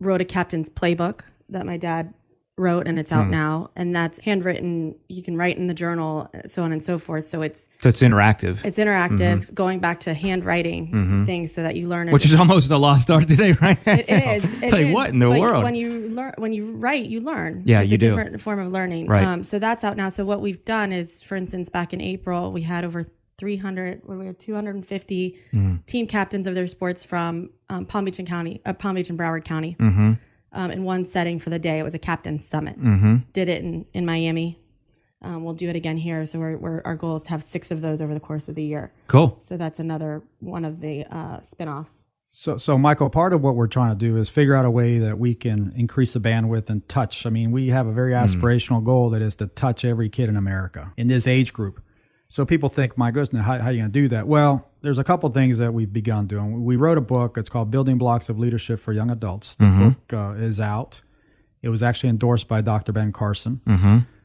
Wrote 0.00 0.20
a 0.20 0.24
captain's 0.24 0.68
playbook 0.68 1.22
that 1.48 1.66
my 1.66 1.76
dad 1.76 2.14
wrote, 2.60 2.86
and 2.86 2.98
it's 2.98 3.10
out 3.10 3.24
hmm. 3.24 3.30
now. 3.30 3.70
And 3.74 3.96
that's 3.96 4.18
handwritten. 4.18 4.94
You 5.08 5.22
can 5.22 5.36
write 5.36 5.56
in 5.56 5.66
the 5.66 5.74
journal, 5.74 6.30
so 6.46 6.62
on 6.62 6.72
and 6.72 6.82
so 6.82 6.98
forth. 6.98 7.24
So 7.24 7.42
it's 7.42 7.68
So 7.80 7.88
it's 7.88 8.02
interactive, 8.02 8.64
it's 8.64 8.78
interactive, 8.78 9.18
mm-hmm. 9.18 9.54
going 9.54 9.80
back 9.80 10.00
to 10.00 10.14
handwriting 10.14 10.88
mm-hmm. 10.88 11.24
things 11.24 11.52
so 11.52 11.62
that 11.62 11.74
you 11.76 11.88
learn. 11.88 12.10
which 12.10 12.24
is 12.24 12.38
almost 12.38 12.70
a 12.70 12.76
lost 12.76 13.10
art 13.10 13.26
today, 13.26 13.52
right? 13.60 13.78
it 13.86 14.08
is. 14.08 14.50
It 14.60 14.72
Like, 14.72 14.86
is. 14.86 14.94
what 14.94 15.10
in 15.10 15.18
the 15.18 15.28
But 15.28 15.40
world? 15.40 15.64
When 15.64 15.74
you 15.74 16.08
learn, 16.08 16.34
when 16.36 16.52
you 16.52 16.72
write, 16.72 17.06
you 17.06 17.20
learn. 17.20 17.62
Yeah, 17.64 17.80
it's 17.80 17.90
you 17.90 17.94
a 17.94 17.98
do. 17.98 18.08
different 18.08 18.40
form 18.40 18.60
of 18.60 18.70
learning. 18.70 19.06
Right. 19.06 19.24
Um, 19.24 19.42
so 19.42 19.58
that's 19.58 19.84
out 19.84 19.96
now. 19.96 20.10
So 20.10 20.24
what 20.24 20.40
we've 20.40 20.62
done 20.64 20.92
is, 20.92 21.22
for 21.22 21.36
instance, 21.36 21.70
back 21.70 21.92
in 21.94 22.00
April, 22.00 22.52
we 22.52 22.62
had 22.62 22.84
over 22.84 23.06
300. 23.40 24.02
What 24.04 24.14
do 24.14 24.20
we 24.20 24.26
have? 24.26 24.38
250 24.38 25.38
Mm-hmm. 25.52 25.76
team 25.86 26.06
captains 26.06 26.46
of 26.46 26.54
their 26.54 26.66
sports 26.68 27.04
from 27.04 27.50
um, 27.68 27.86
Palm 27.86 28.04
Beach 28.04 28.18
and 28.20 28.28
County, 28.28 28.60
uh, 28.64 28.72
Palm 28.72 28.94
Beach 28.94 29.10
and 29.10 29.18
Broward 29.18 29.44
County. 29.44 29.74
Mm-hmm. 29.80 30.12
Um, 30.52 30.70
in 30.70 30.84
one 30.84 31.04
setting 31.04 31.38
for 31.40 31.50
the 31.50 31.58
day, 31.58 31.78
it 31.78 31.82
was 31.82 31.94
a 31.94 31.98
captain's 31.98 32.44
summit. 32.44 32.78
Mm-hmm. 32.78 33.16
Did 33.32 33.48
it 33.48 33.62
in 33.62 33.86
in 33.94 34.04
Miami. 34.06 34.60
Um, 35.22 35.44
we'll 35.44 35.54
do 35.54 35.68
it 35.68 35.76
again 35.76 35.96
here. 35.98 36.24
So 36.26 36.38
we're, 36.38 36.56
we're, 36.56 36.82
our 36.84 36.96
goal 36.96 37.14
is 37.16 37.24
to 37.24 37.30
have 37.30 37.44
six 37.44 37.70
of 37.70 37.82
those 37.82 38.00
over 38.00 38.14
the 38.14 38.20
course 38.20 38.48
of 38.48 38.54
the 38.54 38.62
year. 38.62 38.90
cool. 39.06 39.38
So 39.42 39.56
that's 39.58 39.78
another 39.78 40.22
one 40.38 40.64
of 40.64 40.80
the 40.80 41.04
uh, 41.14 41.40
spin-offs. 41.42 42.06
So, 42.30 42.56
so 42.56 42.78
Michael, 42.78 43.10
part 43.10 43.32
of 43.34 43.42
what 43.42 43.54
we're 43.54 43.66
trying 43.66 43.90
to 43.90 43.98
do 43.98 44.16
is 44.16 44.30
figure 44.30 44.54
out 44.54 44.64
a 44.64 44.70
way 44.70 44.98
that 44.98 45.18
we 45.18 45.34
can 45.34 45.72
increase 45.76 46.12
the 46.14 46.20
bandwidth 46.20 46.70
and 46.70 46.88
touch. 46.88 47.26
I 47.26 47.30
mean, 47.30 47.50
we 47.50 47.68
have 47.68 47.86
a 47.86 47.92
very 47.92 48.12
aspirational 48.12 48.82
goal 48.82 49.10
that 49.10 49.20
is 49.20 49.36
to 49.36 49.46
touch 49.48 49.84
every 49.84 50.08
kid 50.08 50.28
in 50.30 50.36
America 50.36 50.92
in 50.96 51.08
this 51.08 51.26
age 51.26 51.52
group. 51.52 51.82
So 52.30 52.46
people 52.46 52.68
think, 52.68 52.96
my 52.96 53.10
goodness, 53.10 53.44
how, 53.44 53.58
how 53.58 53.66
are 53.66 53.72
you 53.72 53.80
going 53.80 53.90
to 53.90 54.00
do 54.02 54.08
that? 54.08 54.28
Well, 54.28 54.70
there's 54.82 55.00
a 55.00 55.04
couple 55.04 55.28
things 55.30 55.58
that 55.58 55.74
we've 55.74 55.92
begun 55.92 56.28
doing. 56.28 56.64
We 56.64 56.76
wrote 56.76 56.96
a 56.96 57.00
book. 57.02 57.36
It's 57.36 57.50
called 57.50 57.72
Building 57.72 57.98
Blocks 57.98 58.28
of 58.28 58.38
Leadership 58.38 58.78
for 58.78 58.92
Young 58.92 59.10
Adults. 59.10 59.56
The 59.56 59.64
book 59.90 60.12
uh, 60.14 60.34
is 60.38 60.60
out. 60.60 61.02
It 61.60 61.70
was 61.70 61.82
actually 61.82 62.10
endorsed 62.10 62.46
by 62.46 62.60
Dr. 62.60 62.92
Ben 62.92 63.10
Carson. 63.12 63.60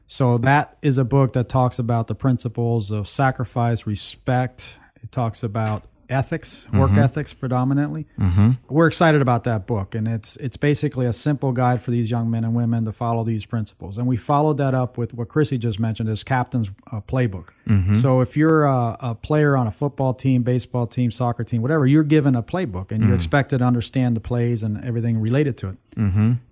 So 0.06 0.38
that 0.38 0.78
is 0.82 0.98
a 0.98 1.04
book 1.04 1.32
that 1.32 1.48
talks 1.48 1.80
about 1.80 2.06
the 2.06 2.14
principles 2.14 2.92
of 2.92 3.08
sacrifice, 3.08 3.88
respect. 3.88 4.78
It 5.02 5.10
talks 5.10 5.42
about 5.42 5.82
ethics, 6.08 6.66
work 6.72 6.92
ethics 6.96 7.34
predominantly. 7.34 8.06
Mm-hmm. 8.18 8.52
We're 8.68 8.86
excited 8.86 9.22
about 9.22 9.44
that 9.44 9.66
book, 9.66 9.94
and 9.94 10.06
it's 10.08 10.36
it's 10.36 10.56
basically 10.56 11.06
a 11.06 11.12
simple 11.12 11.52
guide 11.52 11.80
for 11.82 11.90
these 11.90 12.10
young 12.10 12.30
men 12.30 12.44
and 12.44 12.54
women 12.54 12.84
to 12.84 12.92
follow 12.92 13.24
these 13.24 13.46
principles. 13.46 13.98
And 13.98 14.06
we 14.06 14.16
followed 14.16 14.58
that 14.58 14.74
up 14.74 14.98
with 14.98 15.14
what 15.14 15.28
Krissy 15.28 15.58
just 15.58 15.80
mentioned, 15.80 16.08
as 16.08 16.24
captain's 16.24 16.70
uh, 16.92 17.00
playbook. 17.00 17.48
So 17.96 18.20
if 18.20 18.36
you're 18.36 18.64
a, 18.64 18.96
a 19.00 19.14
player 19.14 19.56
on 19.56 19.66
a 19.66 19.72
football 19.72 20.14
team, 20.14 20.42
baseball 20.44 20.86
team, 20.86 21.10
soccer 21.10 21.42
team, 21.42 21.62
whatever, 21.62 21.84
you're 21.84 22.04
given 22.04 22.36
a 22.36 22.42
playbook, 22.42 22.92
and 22.92 23.02
you're 23.02 23.14
expected 23.16 23.58
to 23.58 23.64
understand 23.64 24.14
the 24.14 24.20
plays 24.20 24.62
and 24.62 24.82
everything 24.84 25.20
related 25.20 25.56
to 25.58 25.70
it. 25.70 25.76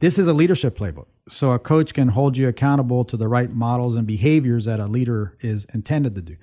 This 0.00 0.18
is 0.18 0.26
a 0.26 0.32
leadership 0.32 0.76
playbook. 0.76 1.06
So 1.28 1.52
a 1.52 1.58
coach 1.58 1.94
can 1.94 2.08
hold 2.08 2.36
you 2.36 2.48
accountable 2.48 3.04
to 3.06 3.16
the 3.16 3.28
right 3.28 3.50
models 3.50 3.96
and 3.96 4.06
behaviors 4.06 4.64
that 4.66 4.80
a 4.80 4.86
leader 4.86 5.36
is 5.40 5.66
intended 5.72 6.14
to 6.16 6.20
do. 6.22 6.36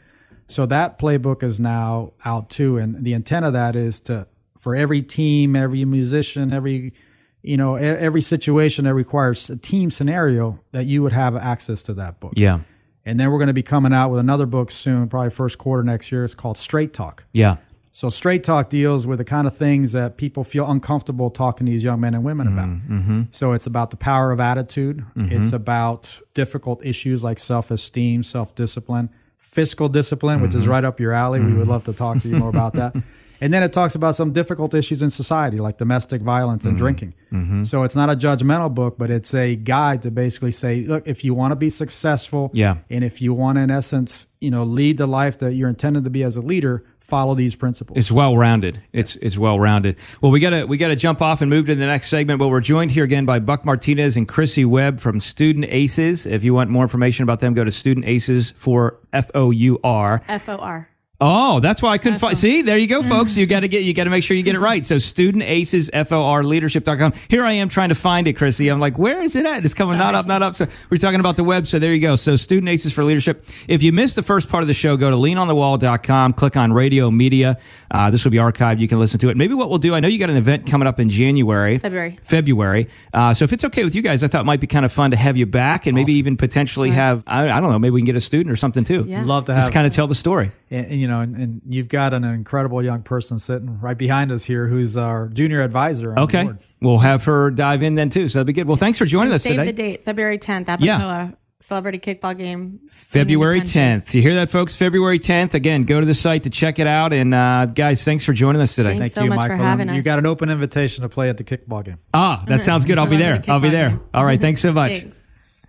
So 0.52 0.66
that 0.66 1.00
playbook 1.00 1.44
is 1.44 1.60
now 1.60 2.14
out 2.26 2.50
too. 2.50 2.78
And 2.78 3.04
the 3.04 3.14
intent 3.14 3.46
of 3.46 3.54
that 3.54 3.76
is 3.76 4.00
to, 4.02 4.28
for 4.58 4.76
every 4.76 5.02
team, 5.02 5.56
every 5.56 5.86
musician, 5.86 6.54
every, 6.54 6.94
you 7.42 7.58
know, 7.58 7.76
every 7.76 8.22
situation 8.22 8.86
that 8.86 8.94
requires 8.94 9.50
a 9.50 9.58
team 9.58 9.90
scenario 9.90 10.60
that 10.72 10.86
you 10.86 11.02
would 11.02 11.14
have 11.14 11.36
access 11.36 11.82
to 11.84 11.94
that 11.96 12.20
book. 12.20 12.34
Yeah. 12.36 12.60
And 13.04 13.20
then 13.20 13.32
we're 13.32 13.40
going 13.40 13.48
to 13.48 13.54
be 13.54 13.64
coming 13.64 13.94
out 13.94 14.10
with 14.12 14.20
another 14.20 14.46
book 14.46 14.70
soon, 14.70 15.10
probably 15.10 15.32
first 15.32 15.58
quarter 15.58 15.84
next 15.84 16.12
year. 16.12 16.24
It's 16.24 16.36
called 16.36 16.58
Straight 16.58 16.94
Talk. 16.94 17.24
Yeah. 17.34 17.58
So 17.94 18.10
straight 18.10 18.46
talk 18.46 18.70
deals 18.70 19.06
with 19.06 19.18
the 19.18 19.26
kind 19.26 19.46
of 19.46 19.58
things 19.58 19.92
that 19.92 20.16
people 20.16 20.46
feel 20.46 20.70
uncomfortable 20.70 21.30
talking 21.30 21.66
to 21.66 21.72
these 21.72 21.84
young 21.84 22.00
men 22.00 22.14
and 22.14 22.24
women 22.24 22.48
about. 22.48 22.68
Mm, 22.68 22.90
mm-hmm. 22.90 23.22
So 23.32 23.52
it's 23.52 23.66
about 23.66 23.92
the 23.92 23.98
power 23.98 24.32
of 24.32 24.40
attitude. 24.40 25.04
Mm-hmm. 25.14 25.42
It's 25.42 25.52
about 25.52 26.22
difficult 26.34 26.86
issues 26.86 27.22
like 27.22 27.38
self-esteem, 27.38 28.24
self-discipline, 28.24 29.10
fiscal 29.42 29.90
discipline, 29.90 30.42
which 30.42 30.56
is 30.56 30.62
mm-hmm. 30.62 30.72
right 30.72 30.86
up 30.86 31.00
your 31.00 31.12
alley. 31.12 31.42
We 31.42 31.48
would 31.48 31.62
mm-hmm. 31.64 31.70
love 31.70 31.84
to 31.86 31.94
talk 31.94 32.20
to 32.20 32.30
you 32.30 32.38
more 32.38 32.50
about 32.50 32.76
that. 32.76 32.96
And 33.44 33.52
then 33.52 33.64
it 33.64 33.74
talks 33.74 33.96
about 33.96 34.16
some 34.16 34.34
difficult 34.34 34.76
issues 34.76 35.02
in 35.02 35.10
society 35.10 35.58
like 35.58 35.78
domestic 35.78 36.22
violence 36.22 36.64
and 36.64 36.78
mm-hmm. 36.78 36.86
drinking. 37.32 37.64
So 37.66 37.82
it's 37.82 37.96
not 37.96 38.08
a 38.08 38.16
judgmental 38.16 38.72
book, 38.72 39.00
but 39.00 39.10
it's 39.10 39.34
a 39.34 39.56
guide 39.56 40.04
to 40.04 40.12
basically 40.12 40.52
say, 40.52 40.82
look, 40.82 41.08
if 41.08 41.26
you 41.26 41.34
want 41.34 41.52
to 41.52 41.56
be 41.56 41.72
successful 41.72 42.52
Yeah. 42.54 42.78
and 42.92 43.04
if 43.04 43.20
you 43.20 43.34
want 43.34 43.58
in 43.58 43.72
essence, 43.72 44.28
you 44.40 44.52
know, 44.52 44.64
lead 44.64 44.98
the 44.98 45.08
life 45.08 45.40
that 45.40 45.54
you're 45.56 45.70
intended 45.70 46.04
to 46.04 46.12
be 46.12 46.22
as 46.22 46.36
a 46.36 46.42
leader, 46.42 46.84
follow 47.02 47.36
these 47.36 47.56
principles. 47.56 47.98
It's 47.98 48.12
well 48.12 48.38
rounded. 48.38 48.82
It's 48.94 49.16
it's 49.18 49.38
well 49.38 49.60
rounded. 49.60 49.98
Well, 50.22 50.32
we 50.32 50.40
gotta 50.40 50.66
we 50.66 50.78
gotta 50.78 50.96
jump 50.96 51.22
off 51.22 51.42
and 51.42 51.50
move 51.50 51.66
to 51.66 51.76
the 51.76 51.86
next 51.86 52.08
segment. 52.08 52.40
But 52.40 52.48
we're 52.48 52.62
joined 52.62 52.92
here 52.92 53.04
again 53.04 53.26
by 53.26 53.40
Buck 53.40 53.66
Martinez 53.66 54.18
and 54.18 54.28
Krissy 54.28 54.66
Webb 54.66 55.00
from 55.00 55.20
Student 55.20 55.66
Aces. 55.70 56.26
If 56.26 56.44
you 56.44 56.54
want 56.54 56.70
more 56.70 56.84
information 56.84 57.24
about 57.24 57.40
them, 57.40 57.54
go 57.54 57.64
to 57.64 57.72
Student 57.72 58.06
Aces 58.06 58.52
for 58.52 59.00
F 59.12 59.30
O 59.36 59.52
U 59.52 59.80
R. 59.84 60.22
F 60.28 60.48
O 60.48 60.58
R. 60.58 60.91
Oh, 61.24 61.60
that's 61.60 61.84
why 61.84 61.92
I 61.92 62.00
couldn't 62.00 62.18
find. 62.18 62.36
See, 62.36 62.64
there 62.64 62.80
you 62.80 62.88
go, 62.88 63.04
folks. 63.04 63.38
You 63.38 63.46
got 63.46 63.60
to 63.60 63.68
get, 63.68 63.84
you 63.84 63.94
got 63.94 64.06
to 64.06 64.10
make 64.10 64.24
sure 64.24 64.36
you 64.36 64.42
get 64.42 64.56
it 64.56 64.60
right. 64.60 64.84
So, 64.84 64.98
student 64.98 65.44
aces, 65.44 65.92
F-O-R, 65.94 66.44
leadership.com. 66.44 67.14
Here 67.30 67.44
I 67.44 67.52
am 67.52 67.70
trying 67.70 67.90
to 67.90 67.96
find 67.96 68.26
it, 68.28 68.36
Krissy. 68.36 68.72
I'm 68.72 68.80
like, 68.80 68.98
where 68.98 69.22
is 69.22 69.36
it 69.36 69.46
at? 69.46 69.64
It's 69.64 69.76
coming 69.76 70.00
not 70.00 70.16
up, 70.16 70.26
not 70.26 70.42
up. 70.42 70.56
So, 70.56 70.66
we're 70.90 70.98
talking 70.98 71.20
about 71.20 71.36
the 71.36 71.44
web. 71.44 71.68
So, 71.68 71.78
there 71.78 71.94
you 71.94 72.02
go. 72.02 72.16
So, 72.16 72.36
student 72.38 72.70
aces 72.70 72.92
for 72.92 73.04
leadership. 73.04 73.46
If 73.68 73.84
you 73.84 73.94
missed 73.94 74.16
the 74.16 74.24
first 74.24 74.50
part 74.50 74.64
of 74.64 74.68
the 74.68 74.74
show, 74.74 74.98
go 74.98 75.12
to 75.12 75.16
leanonthewall.com, 75.16 76.34
click 76.34 76.58
on 76.58 76.74
radio 76.74 77.12
media. 77.12 77.60
Uh, 77.92 78.10
this 78.10 78.24
will 78.24 78.32
be 78.32 78.38
archived. 78.38 78.80
You 78.80 78.88
can 78.88 79.00
listen 79.00 79.20
to 79.20 79.30
it. 79.30 79.38
Maybe 79.38 79.54
what 79.54 79.70
we'll 79.70 79.78
do, 79.78 79.94
I 79.94 80.00
know 80.00 80.08
you 80.08 80.18
got 80.18 80.32
an 80.32 80.38
event 80.38 80.66
coming 80.66 80.88
up 80.88 81.00
in 81.00 81.10
January. 81.10 81.78
February. 81.78 82.18
February. 82.24 82.88
Uh, 83.14 83.36
so, 83.36 83.46
if 83.46 83.54
it's 83.54 83.64
okay 83.66 83.84
with 83.84 83.94
you 83.94 84.02
guys, 84.02 84.24
I 84.24 84.28
thought 84.28 84.42
it 84.42 84.46
might 84.46 84.60
be 84.60 84.66
kind 84.66 84.86
of 84.86 84.92
fun 84.92 85.12
to 85.12 85.18
have 85.18 85.38
you 85.38 85.46
back 85.46 85.86
and 85.86 85.94
maybe 85.94 86.14
even 86.14 86.36
potentially 86.36 86.90
have, 86.90 87.24
I, 87.28 87.44
I 87.44 87.60
don't 87.60 87.72
know, 87.72 87.78
maybe 87.78 87.92
we 87.92 88.02
can 88.02 88.08
get 88.08 88.16
a 88.16 88.22
student 88.22 88.52
or 88.52 88.56
something 88.56 88.84
too. 88.84 89.06
Yeah. 89.08 89.24
Love 89.24 89.46
to 89.46 89.54
have 89.54 89.64
Just 89.64 89.74
kind 89.74 89.86
of 89.86 89.94
tell 89.94 90.08
the 90.08 90.16
story. 90.16 90.52
And, 90.72 90.86
and, 90.88 91.00
you 91.02 91.08
know, 91.08 91.20
and, 91.20 91.36
and 91.36 91.62
you've 91.68 91.90
got 91.90 92.14
an 92.16 92.24
incredible 92.24 92.84
young 92.84 93.04
person 93.04 93.38
sitting 93.38 93.80
right 93.80 93.98
behind 93.98 94.32
us 94.32 94.44
here, 94.46 94.68
who's 94.68 94.98
our 94.98 95.28
junior 95.28 95.62
advisor. 95.62 96.10
On 96.12 96.16
the 96.16 96.22
Okay. 96.24 96.44
board. 96.44 96.60
We'll 96.82 96.98
have 97.00 97.24
her 97.26 97.52
dive 97.52 97.84
in 97.84 97.96
then 97.96 98.10
too. 98.10 98.30
So 98.30 98.40
that'd 98.40 98.48
be 98.48 98.54
good. 98.54 98.68
Well, 98.68 98.78
thanks 98.78 98.98
for 98.98 99.06
joining 99.06 99.34
us 99.34 99.44
today. 99.44 99.58
Save 99.58 99.66
the 99.68 99.74
date, 99.74 100.06
February 100.06 100.40
10th, 100.40 100.78
Yeah. 100.80 101.00
Abacoa. 101.02 101.36
Celebrity 101.64 102.00
kickball 102.00 102.36
game. 102.36 102.80
February 102.90 103.60
Singing 103.60 103.70
attention. 104.00 104.08
10th. 104.10 104.14
You 104.16 104.22
hear 104.24 104.34
that, 104.34 104.50
folks? 104.50 104.76
February 104.76 105.20
10th. 105.20 105.54
Again, 105.54 105.84
go 105.84 106.00
to 106.00 106.08
the 106.08 106.16
site 106.16 106.42
to 106.44 106.50
check 106.50 106.80
it 106.80 106.88
out. 106.88 107.14
And 107.14 107.36
uh, 107.36 107.68
guys, 107.68 108.04
thanks 108.04 108.26
for 108.26 108.34
joining 108.34 108.62
us 108.64 108.74
today. 108.76 108.98
Thanks. 108.98 109.14
Thank 109.14 109.14
so 109.14 109.24
you, 109.26 109.30
much 109.30 109.42
for 109.46 109.50
Michael. 109.50 109.64
having 109.66 109.88
And 109.88 109.96
You 109.96 110.02
got 110.02 110.18
an 110.18 110.26
open 110.26 110.50
invitation 110.50 111.04
to 111.04 111.10
play 111.10 111.30
at 111.30 111.38
the 111.38 111.44
kickball 111.44 111.84
game. 111.86 111.98
Ah, 112.16 112.44
that 112.48 112.64
sounds 112.64 112.84
good. 112.86 112.98
I'll 112.98 113.06
be 113.08 113.18
there. 113.18 113.44
I'll 113.48 113.60
be 113.60 113.70
there. 113.70 114.00
All 114.12 114.26
right. 114.26 114.42
Thanks 114.42 114.60
so 114.62 114.74
much. 114.74 115.02
Thanks. 115.02 115.18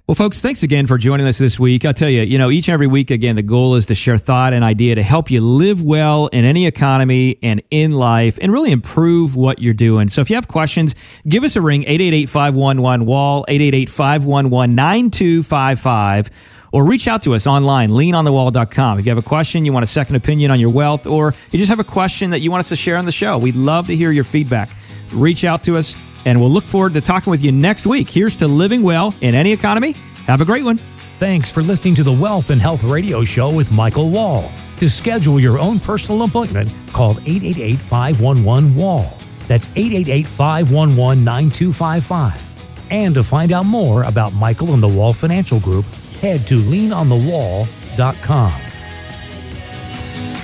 Well, 0.09 0.17
folks, 0.17 0.41
thanks 0.41 0.65
again 0.65 0.89
for 0.89 0.99
joining 0.99 1.29
us 1.29 1.39
this 1.39 1.61
week. 1.61 1.85
I'll 1.85 1.95
tell 1.95 2.09
you, 2.09 2.23
you 2.23 2.37
know, 2.37 2.51
each 2.51 2.67
and 2.67 2.75
every 2.75 2.89
week, 2.89 3.13
again, 3.13 3.37
the 3.37 3.43
goal 3.43 3.77
is 3.77 3.87
to 3.87 3.95
share 3.95 4.19
thought 4.19 4.53
and 4.53 4.65
idea 4.65 4.97
to 4.97 5.03
help 5.03 5.31
you 5.31 5.41
live 5.41 5.85
well 5.85 6.27
in 6.27 6.45
any 6.45 6.67
economy 6.67 7.39
and 7.41 7.63
in 7.71 7.93
life 7.93 8.37
and 8.43 8.53
really 8.53 8.73
improve 8.73 9.37
what 9.37 9.63
you're 9.63 9.75
doing. 9.75 10.09
So 10.09 10.21
if 10.21 10.29
you 10.29 10.35
have 10.35 10.49
questions, 10.49 10.97
give 11.29 11.45
us 11.45 11.55
a 11.55 11.61
ring, 11.61 11.85
888-511-WALL, 11.85 13.45
888-511-9255 13.49 16.31
or 16.73 16.85
reach 16.89 17.07
out 17.07 17.23
to 17.23 17.35
us 17.35 17.47
online, 17.47 17.91
leanonthewall.com. 17.91 18.99
If 18.99 19.07
you 19.07 19.11
have 19.11 19.18
a 19.18 19.23
question, 19.23 19.64
you 19.64 19.73
want 19.73 19.85
a 19.85 19.87
second 19.89 20.16
opinion 20.16 20.51
on 20.51 20.59
your 20.59 20.70
wealth, 20.70 21.07
or 21.07 21.35
you 21.51 21.59
just 21.59 21.70
have 21.70 21.79
a 21.79 21.85
question 21.85 22.31
that 22.31 22.41
you 22.41 22.51
want 22.51 22.61
us 22.61 22.70
to 22.70 22.77
share 22.77 22.97
on 22.97 23.05
the 23.05 23.12
show, 23.12 23.39
we'd 23.39 23.57
love 23.57 23.87
to 23.87 23.97
hear 23.97 24.11
your 24.11 24.25
feedback. 24.25 24.70
Reach 25.12 25.45
out 25.45 25.62
to 25.64 25.77
us, 25.77 25.95
and 26.25 26.41
we'll 26.41 26.51
look 26.51 26.64
forward 26.64 26.95
to 26.95 27.01
talking 27.01 27.31
with 27.31 27.45
you 27.45 27.53
next 27.53 27.87
week. 27.87 28.09
Here's 28.09 28.37
to 28.39 28.49
living 28.49 28.83
well 28.83 29.14
in 29.20 29.35
any 29.35 29.53
economy. 29.53 29.93
Have 30.27 30.41
a 30.41 30.45
great 30.45 30.64
one. 30.64 30.79
Thanks 31.18 31.53
for 31.53 31.62
listening 31.62 31.95
to 31.97 32.03
the 32.03 32.12
Wealth 32.12 32.51
and 32.51 32.61
Health 32.61 32.83
Radio 32.83 33.23
Show 33.23 33.53
with 33.53 33.70
Michael 33.70 34.11
Wall. 34.11 34.51
To 34.79 34.89
schedule 34.89 35.39
your 35.39 35.59
own 35.59 35.79
personal 35.79 36.23
appointment, 36.23 36.73
call 36.93 37.12
888 37.12 37.79
511 37.79 38.75
Wall. 38.75 39.16
That's 39.47 39.68
888 39.77 40.27
511 40.27 41.23
9255. 41.23 42.91
And 42.91 43.14
to 43.14 43.23
find 43.23 43.53
out 43.53 43.66
more 43.66 44.03
about 44.03 44.33
Michael 44.33 44.75
and 44.75 44.83
the 44.83 44.89
Wall 44.89 45.12
Financial 45.12 45.61
Group, 45.61 45.85
head 46.23 46.47
to 46.47 46.55
leanonthewall.com. 46.55 48.62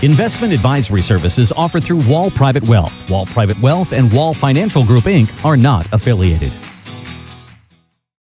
Investment 0.03 0.53
advisory 0.53 1.03
services 1.03 1.51
offered 1.53 1.83
through 1.83 2.07
Wall 2.07 2.31
Private 2.31 2.69
Wealth. 2.69 3.11
Wall 3.11 3.27
Private 3.27 3.59
Wealth 3.61 3.93
and 3.93 4.13
Wall 4.13 4.35
Financial 4.35 4.85
Group 4.85 5.05
Inc. 5.05 5.45
are 5.45 5.57
not 5.57 5.93
affiliated. 5.93 6.53